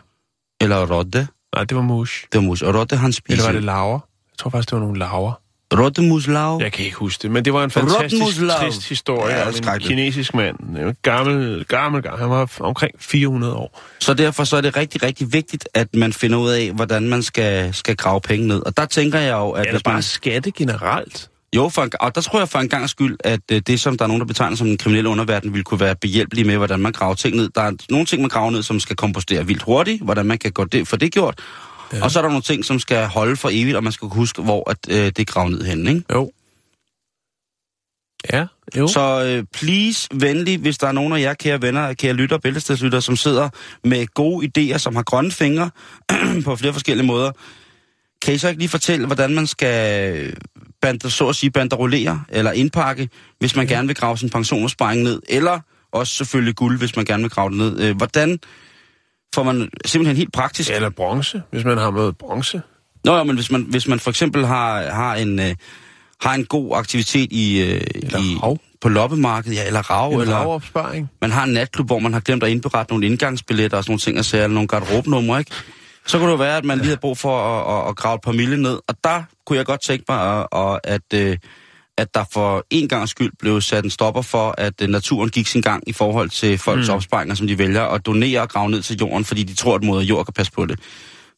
Eller 0.60 0.86
rotte. 0.86 1.28
Nej, 1.54 1.64
det 1.64 1.76
var 1.76 1.82
mus. 1.82 2.26
Det 2.32 2.38
var 2.40 2.46
mus. 2.46 2.62
Og 2.62 2.74
rotte, 2.74 2.96
han 2.96 3.12
spiser. 3.12 3.32
Eller 3.32 3.44
var 3.44 3.52
det 3.52 3.62
laver? 3.62 3.98
Jeg 4.32 4.38
tror 4.38 4.50
faktisk, 4.50 4.70
det 4.70 4.76
var 4.76 4.82
nogle 4.84 4.98
laver. 4.98 5.32
Rottemuslav. 5.72 6.58
Jeg 6.62 6.72
kan 6.72 6.84
ikke 6.84 6.96
huske 6.96 7.22
det, 7.22 7.30
men 7.30 7.44
det 7.44 7.52
var 7.52 7.64
en 7.64 7.70
fantastisk 7.70 8.40
trist 8.60 8.88
historie 8.88 9.34
Ja, 9.34 9.48
om 9.48 9.54
en 9.74 9.80
kinesisk 9.80 10.34
mand. 10.34 10.58
En 10.60 10.96
gammel, 11.02 11.64
gammel, 11.64 12.02
gammel. 12.02 12.20
Han 12.20 12.30
var 12.30 12.50
omkring 12.60 12.94
400 12.98 13.54
år. 13.54 13.80
Så 14.00 14.14
derfor 14.14 14.44
så 14.44 14.56
er 14.56 14.60
det 14.60 14.76
rigtig, 14.76 15.02
rigtig 15.02 15.32
vigtigt, 15.32 15.68
at 15.74 15.94
man 15.94 16.12
finder 16.12 16.38
ud 16.38 16.50
af, 16.50 16.70
hvordan 16.72 17.08
man 17.08 17.22
skal, 17.22 17.74
skal 17.74 17.96
grave 17.96 18.20
penge 18.20 18.46
ned. 18.46 18.66
Og 18.66 18.76
der 18.76 18.86
tænker 18.86 19.18
jeg 19.18 19.32
jo, 19.32 19.50
at 19.50 19.66
Eller 19.66 19.80
bare 19.84 19.94
man... 19.94 20.02
skatte 20.02 20.50
generelt. 20.50 21.30
Jo, 21.54 21.68
for 21.68 21.82
en, 21.82 21.90
og 22.00 22.14
der 22.14 22.20
tror 22.20 22.38
jeg 22.38 22.48
for 22.48 22.58
en 22.58 22.68
gang 22.68 22.90
skyld, 22.90 23.16
at 23.24 23.40
øh, 23.52 23.62
det, 23.66 23.80
som 23.80 23.96
der 23.98 24.04
er 24.04 24.08
nogen, 24.08 24.20
der 24.20 24.26
betegner 24.26 24.56
som 24.56 24.66
en 24.66 24.78
kriminel 24.78 25.06
underverden, 25.06 25.54
vil 25.54 25.64
kunne 25.64 25.80
være 25.80 25.96
behjælpelig 25.96 26.46
med, 26.46 26.56
hvordan 26.56 26.80
man 26.80 26.92
graver 26.92 27.14
ting 27.14 27.36
ned. 27.36 27.48
Der 27.48 27.60
er 27.60 27.72
nogle 27.90 28.06
ting, 28.06 28.22
man 28.22 28.28
graver 28.28 28.50
ned, 28.50 28.62
som 28.62 28.80
skal 28.80 28.96
kompostere 28.96 29.46
vildt 29.46 29.62
hurtigt, 29.62 30.02
hvordan 30.02 30.26
man 30.26 30.38
kan 30.38 30.52
gå 30.52 30.64
det, 30.64 30.88
for 30.88 30.96
det 30.96 31.12
gjort. 31.12 31.40
Ja. 31.92 32.04
Og 32.04 32.10
så 32.10 32.18
er 32.18 32.22
der 32.22 32.28
nogle 32.28 32.42
ting, 32.42 32.64
som 32.64 32.78
skal 32.78 33.06
holde 33.06 33.36
for 33.36 33.48
evigt, 33.52 33.76
og 33.76 33.84
man 33.84 33.92
skal 33.92 34.08
kunne 34.08 34.18
huske, 34.18 34.42
hvor 34.42 34.70
at, 34.70 34.78
øh, 34.90 34.96
det 34.96 35.18
er 35.18 35.24
gravet 35.24 35.52
ned 35.52 35.64
henne, 35.64 35.90
ikke? 35.90 36.04
Jo. 36.12 36.30
Ja, 38.32 38.46
jo. 38.76 38.86
Så 38.86 39.24
øh, 39.24 39.44
please, 39.52 40.08
venlig, 40.14 40.58
hvis 40.58 40.78
der 40.78 40.86
er 40.86 40.92
nogen 40.92 41.12
af 41.12 41.20
jer, 41.20 41.34
kære 41.34 41.62
venner, 41.62 41.94
kære 41.94 42.12
lytter, 42.12 42.38
bæltestedslytter, 42.38 43.00
som 43.00 43.16
sidder 43.16 43.48
med 43.84 44.06
gode 44.06 44.50
idéer, 44.58 44.78
som 44.78 44.96
har 44.96 45.02
grønne 45.02 45.30
fingre 45.30 45.70
på 46.44 46.56
flere 46.56 46.72
forskellige 46.72 47.06
måder, 47.06 47.32
kan 48.22 48.34
I 48.34 48.38
så 48.38 48.48
ikke 48.48 48.60
lige 48.60 48.68
fortælle, 48.68 49.06
hvordan 49.06 49.34
man 49.34 49.46
skal 49.46 50.36
bande, 50.84 51.10
så 51.10 51.28
at 51.28 51.36
sige, 51.36 51.50
banderolere 51.50 52.24
eller 52.28 52.52
indpakke, 52.52 53.08
hvis 53.38 53.56
man 53.56 53.66
gerne 53.66 53.86
vil 53.86 53.96
grave 53.96 54.18
sin 54.18 54.30
pensionsopsparing 54.30 55.02
ned, 55.02 55.22
eller 55.28 55.60
også 55.92 56.14
selvfølgelig 56.14 56.54
guld, 56.54 56.78
hvis 56.78 56.96
man 56.96 57.04
gerne 57.04 57.22
vil 57.22 57.30
grave 57.30 57.50
det 57.50 57.58
ned. 57.58 57.80
Øh, 57.80 57.96
hvordan 57.96 58.38
får 59.34 59.42
man 59.42 59.70
simpelthen 59.84 60.16
helt 60.16 60.32
praktisk... 60.32 60.70
Eller 60.70 60.90
bronze, 60.90 61.42
hvis 61.50 61.64
man 61.64 61.78
har 61.78 61.90
noget 61.90 62.18
bronze. 62.18 62.62
Nå, 63.04 63.16
ja, 63.16 63.24
men 63.24 63.34
hvis 63.34 63.50
man, 63.50 63.62
hvis 63.62 63.88
man 63.88 64.00
for 64.00 64.10
eksempel 64.10 64.46
har, 64.46 64.82
har, 64.90 65.14
en, 65.14 65.40
øh, 65.40 65.54
har 66.20 66.34
en 66.34 66.44
god 66.44 66.76
aktivitet 66.76 67.32
i, 67.32 67.60
øh, 67.60 67.80
Eller 67.94 68.18
i 68.18 68.36
rav. 68.42 68.58
på 68.80 68.88
loppemarkedet, 68.88 69.56
ja, 69.56 69.66
eller 69.66 69.90
rav, 69.90 70.12
En 70.12 70.20
eller 70.20 70.34
ravopsparing. 70.34 71.10
man 71.20 71.30
har 71.30 71.44
en 71.44 71.52
natklub, 71.52 71.86
hvor 71.86 71.98
man 71.98 72.12
har 72.12 72.20
glemt 72.20 72.42
at 72.42 72.50
indberette 72.50 72.92
nogle 72.92 73.06
indgangsbilletter 73.06 73.76
og 73.76 73.84
sådan 73.84 73.90
nogle 73.90 74.00
ting, 74.00 74.18
og 74.18 74.24
eller 74.42 74.54
nogle 74.54 74.68
garderobenumre, 74.68 75.38
ikke? 75.38 75.50
Så 76.06 76.18
kunne 76.18 76.26
det 76.26 76.32
jo 76.32 76.38
være, 76.38 76.56
at 76.56 76.64
man 76.64 76.78
lige 76.78 76.86
havde 76.86 77.00
brug 77.00 77.18
for 77.18 77.38
at, 77.38 77.82
at, 77.82 77.88
at 77.88 77.96
grave 77.96 78.14
et 78.14 78.20
par 78.20 78.32
mille 78.32 78.62
ned. 78.62 78.78
Og 78.88 78.94
der 79.04 79.22
kunne 79.46 79.56
jeg 79.56 79.66
godt 79.66 79.82
tænke 79.82 80.04
mig, 80.08 80.38
at, 80.38 80.46
at, 80.52 80.80
at, 80.84 81.20
øh, 81.20 81.38
at 81.98 82.14
der 82.14 82.24
for 82.32 82.66
en 82.70 82.88
gang 82.88 83.08
skyld 83.08 83.32
blev 83.38 83.60
sat 83.60 83.84
en 83.84 83.90
stopper 83.90 84.22
for, 84.22 84.54
at 84.58 84.82
øh, 84.82 84.88
naturen 84.88 85.30
gik 85.30 85.46
sin 85.46 85.62
gang 85.62 85.82
i 85.86 85.92
forhold 85.92 86.30
til 86.30 86.58
folks 86.58 86.88
mm. 86.88 86.94
opsparinger, 86.94 87.34
som 87.34 87.46
de 87.46 87.58
vælger 87.58 87.82
at 87.82 88.06
donere 88.06 88.40
og 88.40 88.48
grave 88.48 88.70
ned 88.70 88.82
til 88.82 88.96
jorden, 88.96 89.24
fordi 89.24 89.42
de 89.42 89.54
tror, 89.54 89.74
at 89.74 89.84
moder 89.84 90.02
jord 90.02 90.24
kan 90.24 90.34
passe 90.34 90.52
på 90.52 90.66
det. 90.66 90.80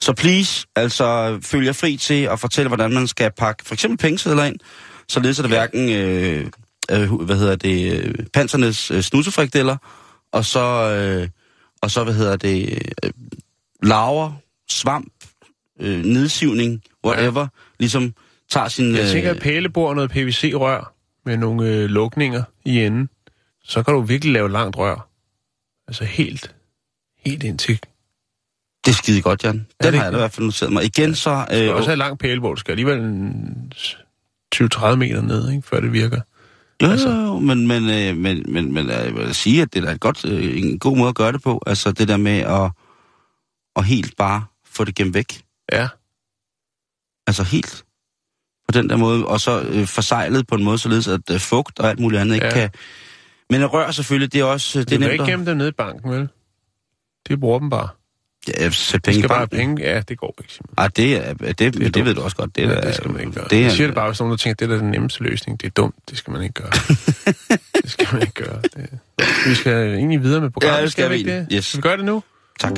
Så 0.01 0.13
please, 0.13 0.67
altså 0.77 1.39
følg 1.43 1.67
jer 1.67 1.73
fri 1.73 1.97
til 1.97 2.23
at 2.23 2.41
fortælle, 2.41 2.69
hvordan 2.69 2.93
man 2.93 3.07
skal 3.07 3.31
pakke 3.39 3.65
for 3.67 3.75
eksempel 3.75 3.99
pengesedler 3.99 4.45
ind, 4.45 4.57
således 5.09 5.39
at 5.39 5.43
det 5.43 5.51
hverken, 5.51 5.91
øh, 5.91 6.47
øh, 6.91 7.13
hvad 7.13 7.37
hedder 7.37 7.57
det, 7.57 7.93
øh, 7.93 8.15
pansernes 8.35 8.91
øh, 8.91 9.03
snusefrikdeller, 9.03 9.77
og 10.33 10.45
så, 10.45 10.91
øh, 10.91 11.29
og 11.83 11.91
så, 11.91 12.05
hvad 12.05 12.15
hedder 12.15 12.37
det, 12.37 12.83
øh, 13.05 13.11
laver, 13.83 14.33
svamp, 14.69 15.13
øh, 15.81 16.05
nedsivning, 16.05 16.83
whatever, 17.07 17.41
ja. 17.41 17.47
ligesom 17.79 18.15
tager 18.51 18.69
sin... 18.69 18.95
Jeg 18.95 19.11
tænker, 19.11 19.31
øh, 19.31 19.37
at 19.37 19.43
pælebord 19.43 19.89
og 19.89 19.95
noget 19.95 20.11
PVC-rør 20.11 20.93
med 21.27 21.37
nogle 21.37 21.69
øh, 21.69 21.85
lukninger 21.85 22.43
i 22.65 22.81
enden. 22.85 23.09
Så 23.65 23.83
kan 23.83 23.95
du 23.95 24.01
virkelig 24.01 24.33
lave 24.33 24.51
langt 24.51 24.77
rør. 24.77 25.09
Altså 25.89 26.05
helt, 26.05 26.55
helt 27.25 27.43
ind 27.43 27.59
til... 27.59 27.81
det 28.85 28.91
er 28.93 28.97
skide 28.97 29.23
godt, 29.23 29.45
Jan. 29.45 29.55
Den 29.55 29.67
det 29.83 29.95
har 29.95 30.05
jeg 30.05 30.13
i 30.13 30.17
hvert 30.17 30.33
fald 30.33 30.45
noteret 30.47 30.73
mig. 30.73 30.85
Igen 30.85 31.15
så... 31.15 31.37
Du 31.39 31.45
skal 31.47 31.69
Øh, 31.69 31.75
også 31.77 31.89
have 31.89 31.97
langt 31.97 32.21
pælebord. 32.21 32.57
Du 32.57 32.61
skal 32.61 32.73
alligevel 32.73 32.99
en 32.99 33.73
20-30 34.55 34.95
meter 34.95 35.23
ned, 35.23 35.51
ikke, 35.51 35.63
før 35.63 35.81
det 35.81 35.93
virker. 35.93 36.21
Jo, 36.83 36.87
Altså. 36.87 37.09
altså. 37.09 37.23
jo, 37.23 37.39
men, 37.39 37.67
men, 37.67 37.91
øh, 37.91 38.17
men, 38.17 38.45
men, 38.49 38.75
men 38.75 38.89
jeg 38.89 39.15
vil 39.15 39.35
sige, 39.35 39.63
at 39.63 39.75
det 39.75 39.85
er 39.85 39.91
et 39.91 40.01
godt, 40.01 40.25
øh, 40.25 40.59
en 40.59 40.79
god 40.79 40.97
måde 40.97 41.09
at 41.09 41.15
gøre 41.15 41.33
det 41.33 41.43
på. 41.43 41.63
Altså 41.67 41.93
det 41.93 42.09
der 42.09 42.17
med 42.17 42.39
at, 42.39 42.71
at 43.77 43.85
helt 43.85 44.17
bare 44.17 44.45
få 44.77 44.85
det 44.85 44.95
gemt 44.95 45.15
væk. 45.15 45.43
Ja. 45.73 45.89
Altså 47.27 47.43
helt 47.43 47.85
på 48.69 48.73
den 48.73 48.91
der 48.91 48.97
måde. 48.97 49.27
Og 49.27 49.41
så 49.41 49.61
øh, 49.61 49.87
forsejlet 49.87 50.47
på 50.47 50.55
en 50.55 50.65
måde, 50.65 50.79
således 50.79 51.09
at 51.09 51.21
øh, 51.31 51.41
fugt 51.41 51.79
og 51.79 51.89
alt 51.91 51.99
muligt 51.99 52.21
andet 52.21 52.35
ikke 52.35 52.47
Ja. 52.47 52.53
kan... 52.53 52.71
Men 53.51 53.67
rør 53.67 53.91
selvfølgelig, 53.91 54.33
det 54.33 54.41
er 54.41 54.45
også... 54.45 54.79
øh, 54.79 54.81
Det 54.85 54.91
Det 54.91 54.99
du 54.99 55.05
er 55.05 55.09
nemt 55.09 55.13
ikke 55.13 55.23
at... 55.25 55.29
gemme 55.31 55.47
dem 55.47 55.57
nede 55.57 55.69
i 55.69 55.73
banken, 55.73 56.11
vel? 56.11 56.29
De 57.29 57.37
bruger 57.37 57.59
dem 57.59 57.71
bare. 57.71 57.89
Ja, 58.49 58.71
sæt 58.71 59.03
penge 59.03 59.17
i 59.19 59.21
skal 59.21 59.29
bare 59.29 59.39
have 59.39 59.47
banken. 59.49 59.77
penge. 59.77 59.91
Ja, 59.93 60.01
det 60.01 60.19
går 60.19 60.35
ikke, 60.41 60.53
Simon. 60.53 60.75
Ah, 60.77 60.91
det, 60.97 61.17
er, 61.29 61.35
det, 61.35 61.59
det, 61.59 61.75
det, 61.75 61.95
det 61.95 62.05
ved 62.05 62.15
du 62.15 62.21
også 62.23 62.37
godt. 62.37 62.57
Det, 62.57 62.63
Ja, 62.63 62.69
er, 62.69 62.81
det 62.81 62.95
skal 62.95 63.11
man 63.11 63.21
ikke 63.21 63.33
gøre. 63.33 63.45
Det 63.45 63.51
Det 63.51 63.59
er, 63.59 63.63
jeg 63.63 63.73
siger 63.73 63.87
det 63.87 63.95
bare, 63.95 64.09
hvis 64.11 64.21
nogen 64.21 64.31
der 64.31 64.37
tænker, 64.37 64.55
at 64.55 64.59
det 64.61 64.65
er 64.75 64.77
da 64.77 64.83
den 64.83 64.91
nemmeste 64.91 65.23
løsning. 65.23 65.61
Det 65.61 65.67
er 65.67 65.71
dumt. 65.71 65.95
Det 66.11 66.19
skal 66.19 66.33
man 66.33 66.43
ikke 66.43 66.53
gøre. 66.55 66.71
det 67.83 67.91
skal 67.91 68.09
man 68.13 68.23
ikke 68.23 68.35
gøre. 68.35 68.63
Det... 68.63 68.99
Vi 69.47 69.55
skal 69.55 69.95
egentlig 69.95 70.23
videre 70.23 70.41
med 70.41 70.51
programmet. 70.51 70.79
Ja, 70.79 70.83
det 70.83 70.93
skal 70.93 71.11
vi 71.11 71.17
ikke 71.17 71.31
det? 71.37 71.49
Yes. 71.53 71.65
Skal 71.65 71.77
vi 71.79 71.83
gøre 71.83 71.97
det 71.97 72.05
nu? 72.05 72.23
Tak. 72.61 72.73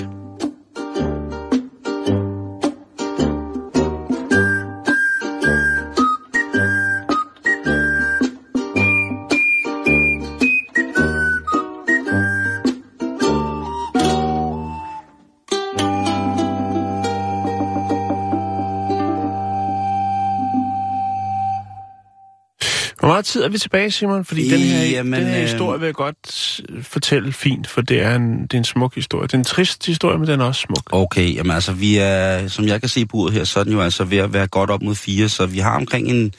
Meget 23.18 23.26
tid 23.26 23.42
er 23.42 23.48
vi 23.48 23.58
tilbage, 23.58 23.90
Simon? 23.90 24.24
Fordi 24.24 24.50
den 24.50 24.60
her, 24.60 24.84
Jamen, 24.84 25.20
den 25.20 25.28
her 25.28 25.36
øh, 25.36 25.42
historie 25.42 25.80
vil 25.80 25.86
jeg 25.86 25.94
godt 25.94 26.60
øh, 26.68 26.82
fortælle 26.82 27.32
fint, 27.32 27.66
for 27.66 27.80
det 27.80 28.02
er, 28.02 28.16
en, 28.16 28.42
det 28.42 28.54
er 28.54 28.58
en 28.58 28.64
smuk 28.64 28.94
historie. 28.94 29.26
Det 29.26 29.34
er 29.34 29.38
en 29.38 29.44
trist 29.44 29.86
historie, 29.86 30.18
men 30.18 30.28
den 30.28 30.40
er 30.40 30.44
også 30.44 30.60
smuk. 30.60 30.82
Okay, 30.92 31.34
jamen 31.34 31.50
altså, 31.50 31.72
vi 31.72 31.96
er, 31.96 32.48
som 32.48 32.66
jeg 32.66 32.80
kan 32.80 32.88
se 32.88 33.06
på 33.06 33.16
uret 33.16 33.32
her, 33.32 33.44
så 33.44 33.60
er 33.60 33.64
den 33.64 33.72
jo 33.72 33.80
altså 33.80 34.04
ved 34.04 34.18
at 34.18 34.32
være 34.32 34.46
godt 34.46 34.70
op 34.70 34.82
mod 34.82 34.94
fire, 34.94 35.28
så 35.28 35.46
vi 35.46 35.58
har 35.58 35.76
omkring 35.76 36.08
en, 36.08 36.32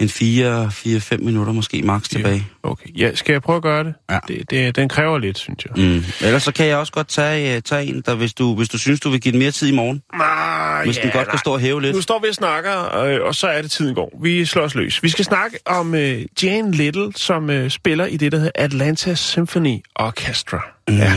en 0.00 0.08
fire, 0.08 0.70
fire, 0.70 1.00
fem 1.00 1.20
minutter 1.24 1.52
måske 1.52 1.82
max 1.82 2.08
tilbage. 2.08 2.46
Okay, 2.62 2.86
ja, 2.98 3.14
skal 3.14 3.32
jeg 3.32 3.42
prøve 3.42 3.56
at 3.56 3.62
gøre 3.62 3.84
det? 3.84 3.94
Ja. 4.10 4.18
det, 4.28 4.50
det 4.50 4.76
den 4.76 4.88
kræver 4.88 5.18
lidt, 5.18 5.38
synes 5.38 5.64
jeg. 5.64 5.84
Mm. 5.84 6.04
Ellers 6.20 6.42
så 6.42 6.52
kan 6.52 6.66
jeg 6.66 6.76
også 6.76 6.92
godt 6.92 7.08
tage, 7.08 7.56
uh, 7.56 7.62
tage 7.62 7.84
en, 7.86 8.02
der, 8.06 8.14
hvis 8.14 8.34
du, 8.34 8.54
hvis 8.54 8.68
du 8.68 8.78
synes, 8.78 9.00
du 9.00 9.10
vil 9.10 9.20
give 9.20 9.32
den 9.32 9.38
mere 9.38 9.50
tid 9.50 9.68
i 9.68 9.72
morgen. 9.74 10.02
Ah, 10.12 10.84
Hvis 10.84 10.98
den 10.98 11.10
godt 11.10 11.28
kan 11.28 11.38
stå 11.38 11.52
og 11.52 11.60
hæve 11.60 11.82
lidt. 11.82 11.94
Nu 11.94 12.02
står 12.02 12.20
vi 12.22 12.28
og 12.28 12.34
snakker, 12.34 12.96
øh, 13.04 13.20
og 13.22 13.34
så 13.34 13.46
er 13.46 13.62
det 13.62 13.70
tiden 13.70 13.94
går. 13.94 14.18
Vi 14.22 14.44
slår 14.44 14.62
os 14.62 14.74
løs. 14.74 15.02
Vi 15.02 15.08
skal 15.08 15.24
snakke 15.24 15.58
om 15.66 15.94
øh, 15.94 16.22
Jane 16.42 16.72
Little, 16.72 17.12
som 17.16 17.50
øh, 17.50 17.70
spiller 17.70 18.06
i 18.06 18.16
det, 18.16 18.32
der 18.32 18.38
hedder 18.38 18.52
Atlanta 18.54 19.14
Symphony 19.14 19.76
Orchestra. 19.94 20.60
Mm. 20.88 20.96
Ja. 20.96 21.12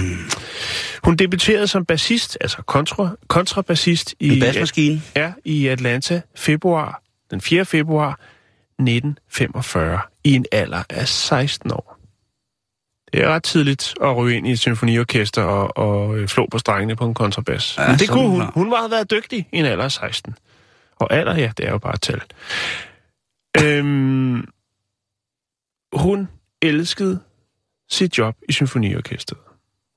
Hun 1.03 1.15
debuterede 1.15 1.67
som 1.67 1.86
bassist, 1.86 2.38
altså 2.41 2.57
kontra, 2.57 3.09
kontrabassist 3.27 4.15
i, 4.19 4.39
basmaskine. 4.39 5.01
ja, 5.15 5.31
i 5.45 5.67
Atlanta 5.67 6.21
februar, 6.36 7.01
den 7.31 7.41
4. 7.41 7.65
februar 7.65 8.19
1945 8.80 9.99
i 10.24 10.34
en 10.34 10.45
alder 10.51 10.84
af 10.89 11.07
16 11.07 11.71
år. 11.71 11.97
Det 13.13 13.24
er 13.24 13.28
ret 13.28 13.43
tidligt 13.43 13.93
at 14.01 14.15
ryge 14.17 14.38
ind 14.38 14.47
i 14.47 14.51
et 14.51 14.59
symfoniorkester 14.59 15.43
og, 15.43 15.78
og 15.78 16.17
øh, 16.17 16.28
slå 16.28 16.47
på 16.51 16.57
strengene 16.57 16.95
på 16.95 17.05
en 17.05 17.13
kontrabas. 17.13 17.78
Ja, 17.78 17.88
Men 17.88 17.99
det 17.99 18.09
kunne 18.09 18.30
hun. 18.30 18.41
Hun 18.53 18.71
var 18.71 18.88
været 18.88 19.11
dygtig 19.11 19.47
i 19.51 19.57
en 19.57 19.65
alder 19.65 19.84
af 19.84 19.91
16. 19.91 20.36
Og 20.95 21.13
alder, 21.13 21.36
ja, 21.38 21.51
det 21.57 21.67
er 21.67 21.71
jo 21.71 21.78
bare 21.78 21.93
et 21.93 22.01
tal. 22.01 22.21
øhm, 23.63 24.47
hun 25.93 26.30
elskede 26.61 27.19
sit 27.89 28.17
job 28.17 28.36
i 28.49 28.51
symfoniorkestret. 28.51 29.39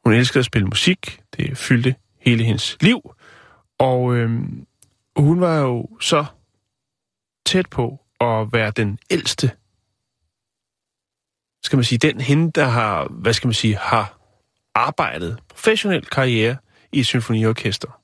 Hun 0.05 0.15
elskede 0.15 0.39
at 0.39 0.45
spille 0.45 0.69
musik. 0.69 1.21
Det 1.37 1.59
fyldte 1.59 1.95
hele 2.21 2.45
hendes 2.45 2.77
liv. 2.81 3.15
Og 3.79 4.15
øhm, 4.17 4.67
hun 5.17 5.41
var 5.41 5.59
jo 5.59 5.89
så 6.01 6.25
tæt 7.47 7.69
på 7.71 8.01
at 8.21 8.53
være 8.53 8.71
den 8.71 8.99
ældste, 9.11 9.51
skal 11.63 11.77
man 11.77 11.85
sige, 11.85 11.99
den 11.99 12.21
hende, 12.21 12.53
der 12.53 12.65
har, 12.65 13.09
hvad 13.11 13.33
skal 13.33 13.49
man 13.49 13.55
sige, 13.55 13.77
har 13.77 14.19
arbejdet 14.75 15.39
professionel 15.49 16.05
karriere 16.05 16.57
i 16.93 17.01
et 17.01 17.07
symfoniorkester. 17.07 18.01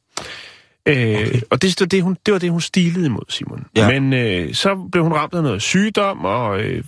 Okay. 0.87 1.33
Øh, 1.35 1.43
og 1.51 1.63
det, 1.63 1.91
det, 1.91 2.03
hun, 2.03 2.17
det 2.27 2.33
var 2.33 2.39
det, 2.39 2.51
hun 2.51 2.61
stilede 2.61 3.07
imod, 3.07 3.25
Simon. 3.29 3.67
Ja. 3.77 4.01
Men 4.01 4.13
øh, 4.13 4.55
så 4.55 4.89
blev 4.93 5.05
hun 5.05 5.13
ramt 5.13 5.35
af 5.35 5.43
noget 5.43 5.63
sygdom, 5.63 6.25
og 6.25 6.61
øh, 6.61 6.85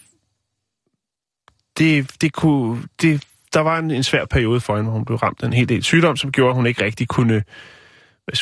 det, 1.79 2.17
det 2.21 2.33
kunne, 2.33 2.83
det, 3.03 3.25
der 3.55 3.61
var 3.61 3.79
en, 3.79 3.91
en 3.91 4.03
svær 4.03 4.25
periode 4.25 4.61
for 4.61 4.77
hende, 4.77 4.91
hvor 4.91 4.99
hun 4.99 5.05
blev 5.05 5.19
ramt 5.19 5.43
af 5.43 5.47
en 5.47 5.53
hel 5.53 5.69
del 5.69 5.83
sygdom, 5.83 6.17
som 6.17 6.33
gjorde, 6.33 6.51
at 6.51 6.57
hun 6.57 6.67
ikke 6.67 6.85
rigtig 6.85 7.09
kunne, 7.09 7.45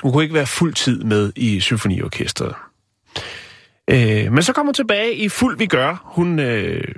hun 0.03 0.12
kunne 0.12 0.22
ikke 0.22 0.35
være 0.35 0.47
fuld 0.47 0.74
tid 0.74 1.05
med 1.05 1.33
i 1.37 1.61
symfoniorkestret. 1.61 2.55
Øh, 3.91 4.33
men 4.33 4.43
så 4.43 4.53
kom 4.53 4.66
hun 4.66 4.74
tilbage 4.74 5.14
i 5.14 5.28
fuld 5.28 5.59
vi 5.59 5.66
gør. 5.66 6.12
Hun, 6.14 6.39
øh, 6.39 6.95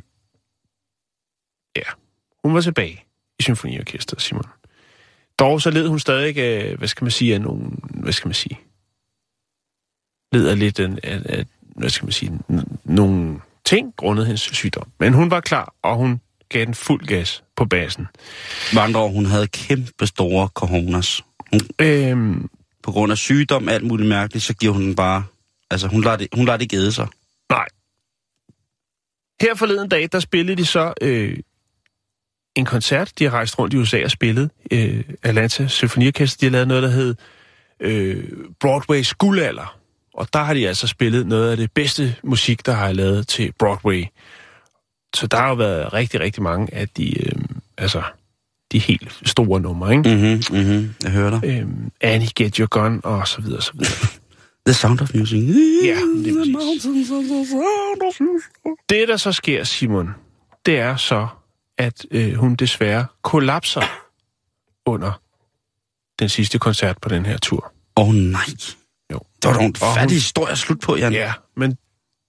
ja, 1.76 1.82
hun 2.45 2.55
var 2.55 2.61
tilbage 2.61 3.05
i 3.39 3.43
symfoniorkestret, 3.43 4.22
Simon. 4.22 4.45
Dog 5.39 5.62
så 5.62 5.70
led 5.70 5.89
hun 5.89 5.99
stadig 5.99 6.39
af, 6.39 6.76
hvad 6.76 6.89
skal 6.89 7.05
man 7.05 7.11
sige, 7.11 7.35
af 7.35 7.41
nogle, 7.41 7.70
hvad 7.91 8.12
skal 8.12 8.28
man 8.28 8.35
sige, 8.35 8.61
led 10.32 10.49
af 10.49 10.59
lidt 10.59 10.80
af, 10.80 10.89
af, 11.03 11.22
af 11.24 11.47
hvad 11.61 11.91
skal 11.91 12.07
man 12.07 12.12
sige, 12.12 12.39
nogle 12.85 13.41
ting 13.64 13.97
grundet 13.97 14.26
hendes 14.26 14.41
sygdom. 14.41 14.89
Men 15.01 15.12
hun 15.12 15.30
var 15.30 15.41
klar, 15.41 15.74
og 15.82 15.97
hun 15.97 16.20
gav 16.49 16.64
den 16.64 16.74
fuld 16.74 17.07
gas 17.07 17.45
på 17.57 17.64
basen. 17.64 18.07
Med 18.72 18.82
andre 18.82 19.01
ord, 19.01 19.12
hun 19.12 19.26
havde 19.26 19.47
kæmpe 19.47 20.07
store 20.07 20.49
coronas. 20.49 21.22
Hun, 21.51 21.61
Øhm, 21.80 22.51
på 22.82 22.93
grund 22.93 23.12
af 23.12 23.18
sygdom, 23.18 23.68
alt 23.68 23.85
muligt 23.85 24.09
mærkeligt, 24.09 24.45
så 24.45 24.55
giver 24.55 24.72
hun 24.72 24.82
den 24.82 24.95
bare... 24.95 25.24
Altså, 25.74 25.88
hun 25.88 26.02
lader 26.02 26.16
det, 26.16 26.28
hun 26.32 26.46
lader 26.46 26.58
det 26.58 26.68
gæde 26.68 26.92
sig. 26.92 27.08
Nej. 27.50 27.66
Her 29.40 29.54
forleden 29.54 29.88
dag, 29.88 30.08
der 30.12 30.20
spillede 30.20 30.56
de 30.56 30.66
så 30.66 30.94
øh, 31.00 31.38
en 32.54 32.64
koncert. 32.64 33.12
De 33.18 33.24
har 33.24 33.30
rejst 33.30 33.58
rundt 33.58 33.74
i 33.74 33.76
USA 33.76 34.04
og 34.04 34.10
spillet. 34.10 34.50
Øh, 34.70 35.04
Atlanta 35.22 35.66
Symfoniorkester, 35.68 36.40
de 36.40 36.46
har 36.46 36.50
lavet 36.50 36.68
noget, 36.68 36.82
der 36.82 36.88
hed 36.88 37.14
øh, 37.80 38.24
Broadways 38.60 39.14
guldalder. 39.14 39.78
Og 40.14 40.28
der 40.32 40.42
har 40.42 40.54
de 40.54 40.68
altså 40.68 40.86
spillet 40.86 41.26
noget 41.26 41.50
af 41.50 41.56
det 41.56 41.72
bedste 41.72 42.16
musik, 42.24 42.66
der 42.66 42.72
har 42.72 42.92
lavet 42.92 43.28
til 43.28 43.52
Broadway. 43.58 44.04
Så 45.14 45.26
der 45.26 45.36
har 45.36 45.48
jo 45.48 45.54
været 45.54 45.92
rigtig, 45.92 46.20
rigtig 46.20 46.42
mange 46.42 46.74
af 46.74 46.88
de, 46.88 47.26
øh, 47.26 47.42
altså, 47.78 48.02
de 48.72 48.78
helt 48.78 49.20
store 49.26 49.60
numre, 49.60 49.92
ikke? 49.96 50.14
Mhm, 50.14 50.60
mhm, 50.60 50.94
jeg 51.02 51.10
hører 51.10 51.30
dig. 51.30 51.40
Øhm, 51.44 51.90
Annie, 52.00 52.28
Get 52.36 52.56
Your 52.56 52.66
Gun, 52.66 53.00
og 53.04 53.28
så 53.28 53.40
videre, 53.40 53.56
og 53.56 53.62
så 53.62 53.72
videre. 53.74 54.08
The 54.66 54.74
Sound 54.74 55.00
of 55.00 55.14
Music. 55.14 55.38
Ja, 55.84 55.98
lige 56.16 56.54
præcis. 56.56 56.86
Det, 58.88 59.08
der 59.08 59.16
så 59.16 59.32
sker, 59.32 59.64
Simon, 59.64 60.08
det 60.66 60.78
er 60.78 60.96
så, 60.96 61.28
at 61.78 62.06
øh, 62.10 62.34
hun 62.34 62.54
desværre 62.54 63.06
kollapser 63.22 63.82
under 64.86 65.20
den 66.18 66.28
sidste 66.28 66.58
koncert 66.58 66.98
på 67.02 67.08
den 67.08 67.26
her 67.26 67.38
tur. 67.38 67.72
Åh 67.96 68.08
oh, 68.08 68.14
nej. 68.14 68.40
Jo. 69.12 69.18
Det 69.42 69.50
var 69.50 69.52
da 69.58 69.64
en 69.64 69.74
Og 69.80 69.86
hun- 69.88 69.96
fattig 69.96 70.16
historie 70.16 70.52
at 70.52 70.58
slutte 70.58 70.86
på, 70.86 70.96
Jan. 70.96 71.12
Ja, 71.12 71.32
men 71.56 71.76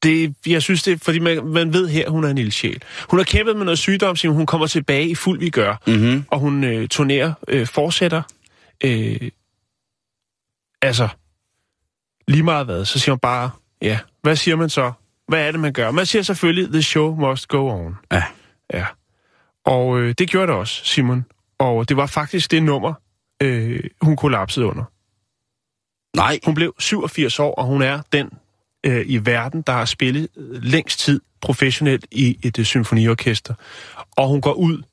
det, 0.04 0.36
jeg 0.48 0.62
synes 0.62 0.84
det, 0.84 0.94
er, 0.94 0.98
fordi 0.98 1.20
man, 1.20 1.46
man 1.48 1.74
ved 1.74 1.88
her, 1.88 2.10
hun 2.10 2.24
er 2.24 2.30
en 2.30 2.38
ildsjæl. 2.38 2.84
Hun 3.10 3.20
har 3.20 3.24
kæmpet 3.24 3.56
med 3.58 3.66
noget 3.66 3.80
sygdom, 3.80 4.16
Simon. 4.16 4.36
Hun 4.36 4.46
kommer 4.46 4.68
tilbage 4.68 5.10
i 5.10 5.16
fuld 5.16 5.40
vi 5.40 5.50
gør, 5.50 5.76
Mm-hmm. 5.88 6.26
og 6.32 6.40
hun 6.40 6.64
øh, 6.64 6.88
turnerer, 6.88 7.34
øh, 7.48 7.68
fortsætter. 7.68 8.22
Øh, 8.84 9.32
altså, 10.82 11.08
lige 12.28 12.44
meget 12.44 12.66
hvad, 12.66 12.86
så 12.86 13.00
siger 13.00 13.12
hun 13.14 13.20
bare, 13.20 13.50
ja, 13.82 14.00
hvad 14.22 14.36
siger 14.36 14.56
man 14.56 14.70
så? 14.70 14.92
Hvad 15.28 15.48
er 15.48 15.52
det, 15.52 15.60
man 15.60 15.74
gør? 15.74 15.92
Man 15.92 16.06
siger 16.06 16.22
selvfølgelig, 16.24 16.70
the 16.72 16.82
show 16.82 17.16
must 17.16 17.48
go 17.48 17.70
on. 17.70 17.96
Ja. 18.12 18.24
Ja. 18.74 18.86
Og 19.66 20.00
øh, 20.00 20.16
det 20.18 20.30
gjorde 20.30 20.48
det 20.48 20.56
også, 20.56 20.86
Simon. 20.86 21.26
Og 21.60 21.90
det 21.90 21.98
var 21.98 22.06
faktisk 22.06 22.52
det 22.52 22.64
nummer, 22.64 22.94
øh, 23.44 23.84
hun 24.02 24.16
kollapsede 24.16 24.66
under. 24.66 24.84
Nej. 26.18 26.40
Hun 26.46 26.56
blev 26.56 26.76
87 26.80 27.40
år, 27.40 27.56
og 27.56 27.66
hun 27.66 27.82
er 27.82 28.02
den 28.12 28.30
øh, 28.86 29.04
i 29.08 29.18
verden, 29.26 29.62
der 29.62 29.74
har 29.74 29.86
spillet 29.86 30.28
øh, 30.38 30.64
længst 30.64 31.00
tid 31.00 31.22
professionelt 31.42 32.06
i 32.12 32.40
et 32.44 32.60
øh, 32.60 32.66
symfoniorkester. 32.66 33.54
Og 34.18 34.28
hun 34.28 34.42
går 34.42 34.54
ud, 34.54 34.84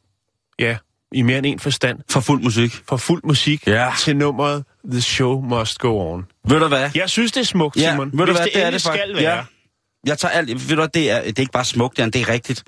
ja, 0.58 0.76
i 1.12 1.22
mere 1.22 1.38
end 1.38 1.46
en 1.46 1.58
forstand, 1.58 1.98
For 2.10 2.20
fuld 2.20 2.42
musik. 2.42 2.72
for 2.88 2.96
fuld 2.96 3.22
musik 3.24 3.66
Ja. 3.66 3.92
til 3.98 4.16
nummeret 4.16 4.64
The 4.90 5.00
Show 5.00 5.40
Must 5.40 5.78
Go 5.78 6.12
On. 6.12 6.26
Ved 6.48 6.60
du 6.60 6.68
hvad? 6.68 6.90
Jeg 6.94 7.10
synes, 7.10 7.32
det 7.32 7.40
er 7.40 7.44
smukt, 7.44 7.76
Ja, 7.76 7.90
Simon. 7.92 8.10
ved 8.12 8.18
du 8.18 8.24
Hvis 8.24 8.36
hvad, 8.36 8.44
det, 8.46 8.54
det 8.54 8.62
er 8.66 8.70
det 8.70 8.82
faktisk. 8.82 9.02
skal 9.04 9.16
være. 9.16 9.36
Ja. 9.36 9.44
Jeg 10.06 10.18
tager 10.18 10.32
alt. 10.32 10.48
Ved 10.50 10.68
du 10.68 10.74
hvad, 10.74 10.88
det 10.88 11.10
er, 11.10 11.22
det 11.22 11.38
er 11.38 11.40
ikke 11.40 11.52
bare 11.52 11.64
smukt, 11.64 11.98
Jan. 11.98 12.10
Det 12.10 12.20
er 12.20 12.28
rigtigt. 12.28 12.64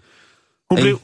Hun 0.71 0.79
Ikke? 0.79 0.87
blev 0.87 1.01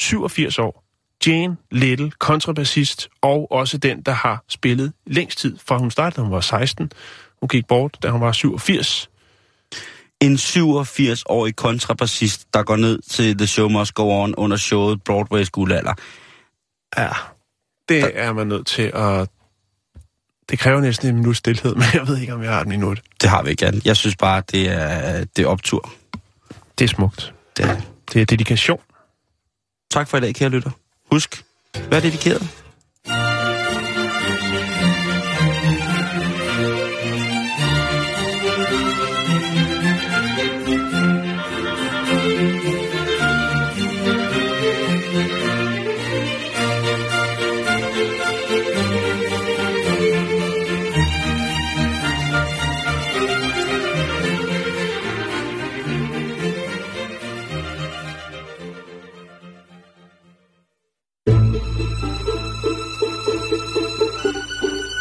87 0.00 0.58
år. 0.58 0.84
Jane 1.26 1.56
Little, 1.70 2.10
kontrabassist, 2.18 3.08
og 3.22 3.52
også 3.52 3.78
den, 3.78 4.02
der 4.02 4.12
har 4.12 4.44
spillet 4.48 4.92
længst 5.06 5.38
tid, 5.38 5.58
fra 5.66 5.78
hun 5.78 5.90
startede, 5.90 6.16
da 6.16 6.22
hun 6.22 6.32
var 6.32 6.40
16. 6.40 6.92
Hun 7.40 7.48
gik 7.48 7.66
bort, 7.66 7.96
da 8.02 8.08
hun 8.08 8.20
var 8.20 8.32
87. 8.32 9.10
En 10.20 10.34
87-årig 10.34 11.56
kontrabassist, 11.56 12.54
der 12.54 12.62
går 12.62 12.76
ned 12.76 12.98
til 13.10 13.38
The 13.38 13.46
Show 13.46 13.68
Must 13.68 13.94
Go 13.94 14.22
On 14.22 14.34
under 14.34 14.56
showet 14.56 15.00
Broadway's 15.10 15.48
guldalder. 15.52 15.94
Ja, 16.98 17.10
det 17.88 18.10
er 18.14 18.32
man 18.32 18.46
nødt 18.46 18.66
til 18.66 18.82
at... 18.94 19.28
Det 20.50 20.58
kræver 20.58 20.80
næsten 20.80 21.08
en 21.08 21.14
minut 21.14 21.36
stillhed, 21.36 21.74
men 21.80 21.84
jeg 21.94 22.08
ved 22.08 22.18
ikke, 22.18 22.34
om 22.34 22.42
jeg 22.42 22.52
har 22.52 22.60
et 22.60 22.68
minut. 22.68 23.00
Det 23.22 23.30
har 23.30 23.42
vi 23.42 23.50
ikke, 23.50 23.64
Jan. 23.64 23.82
Jeg 23.84 23.96
synes 23.96 24.16
bare, 24.16 24.42
det 24.50 24.68
er, 24.68 25.24
det 25.24 25.42
er 25.42 25.46
optur. 25.46 25.90
Det 26.78 26.84
er 26.84 26.88
smukt. 26.88 27.34
Det 27.56 27.64
er. 27.64 27.76
Det 28.12 28.22
er 28.22 28.26
dedikation. 28.26 28.80
Tak 29.90 30.08
for 30.08 30.16
i 30.16 30.20
dag, 30.20 30.34
kære 30.34 30.48
lytter. 30.48 30.70
Husk, 31.12 31.44
vær 31.90 32.00
dedikeret. 32.00 32.57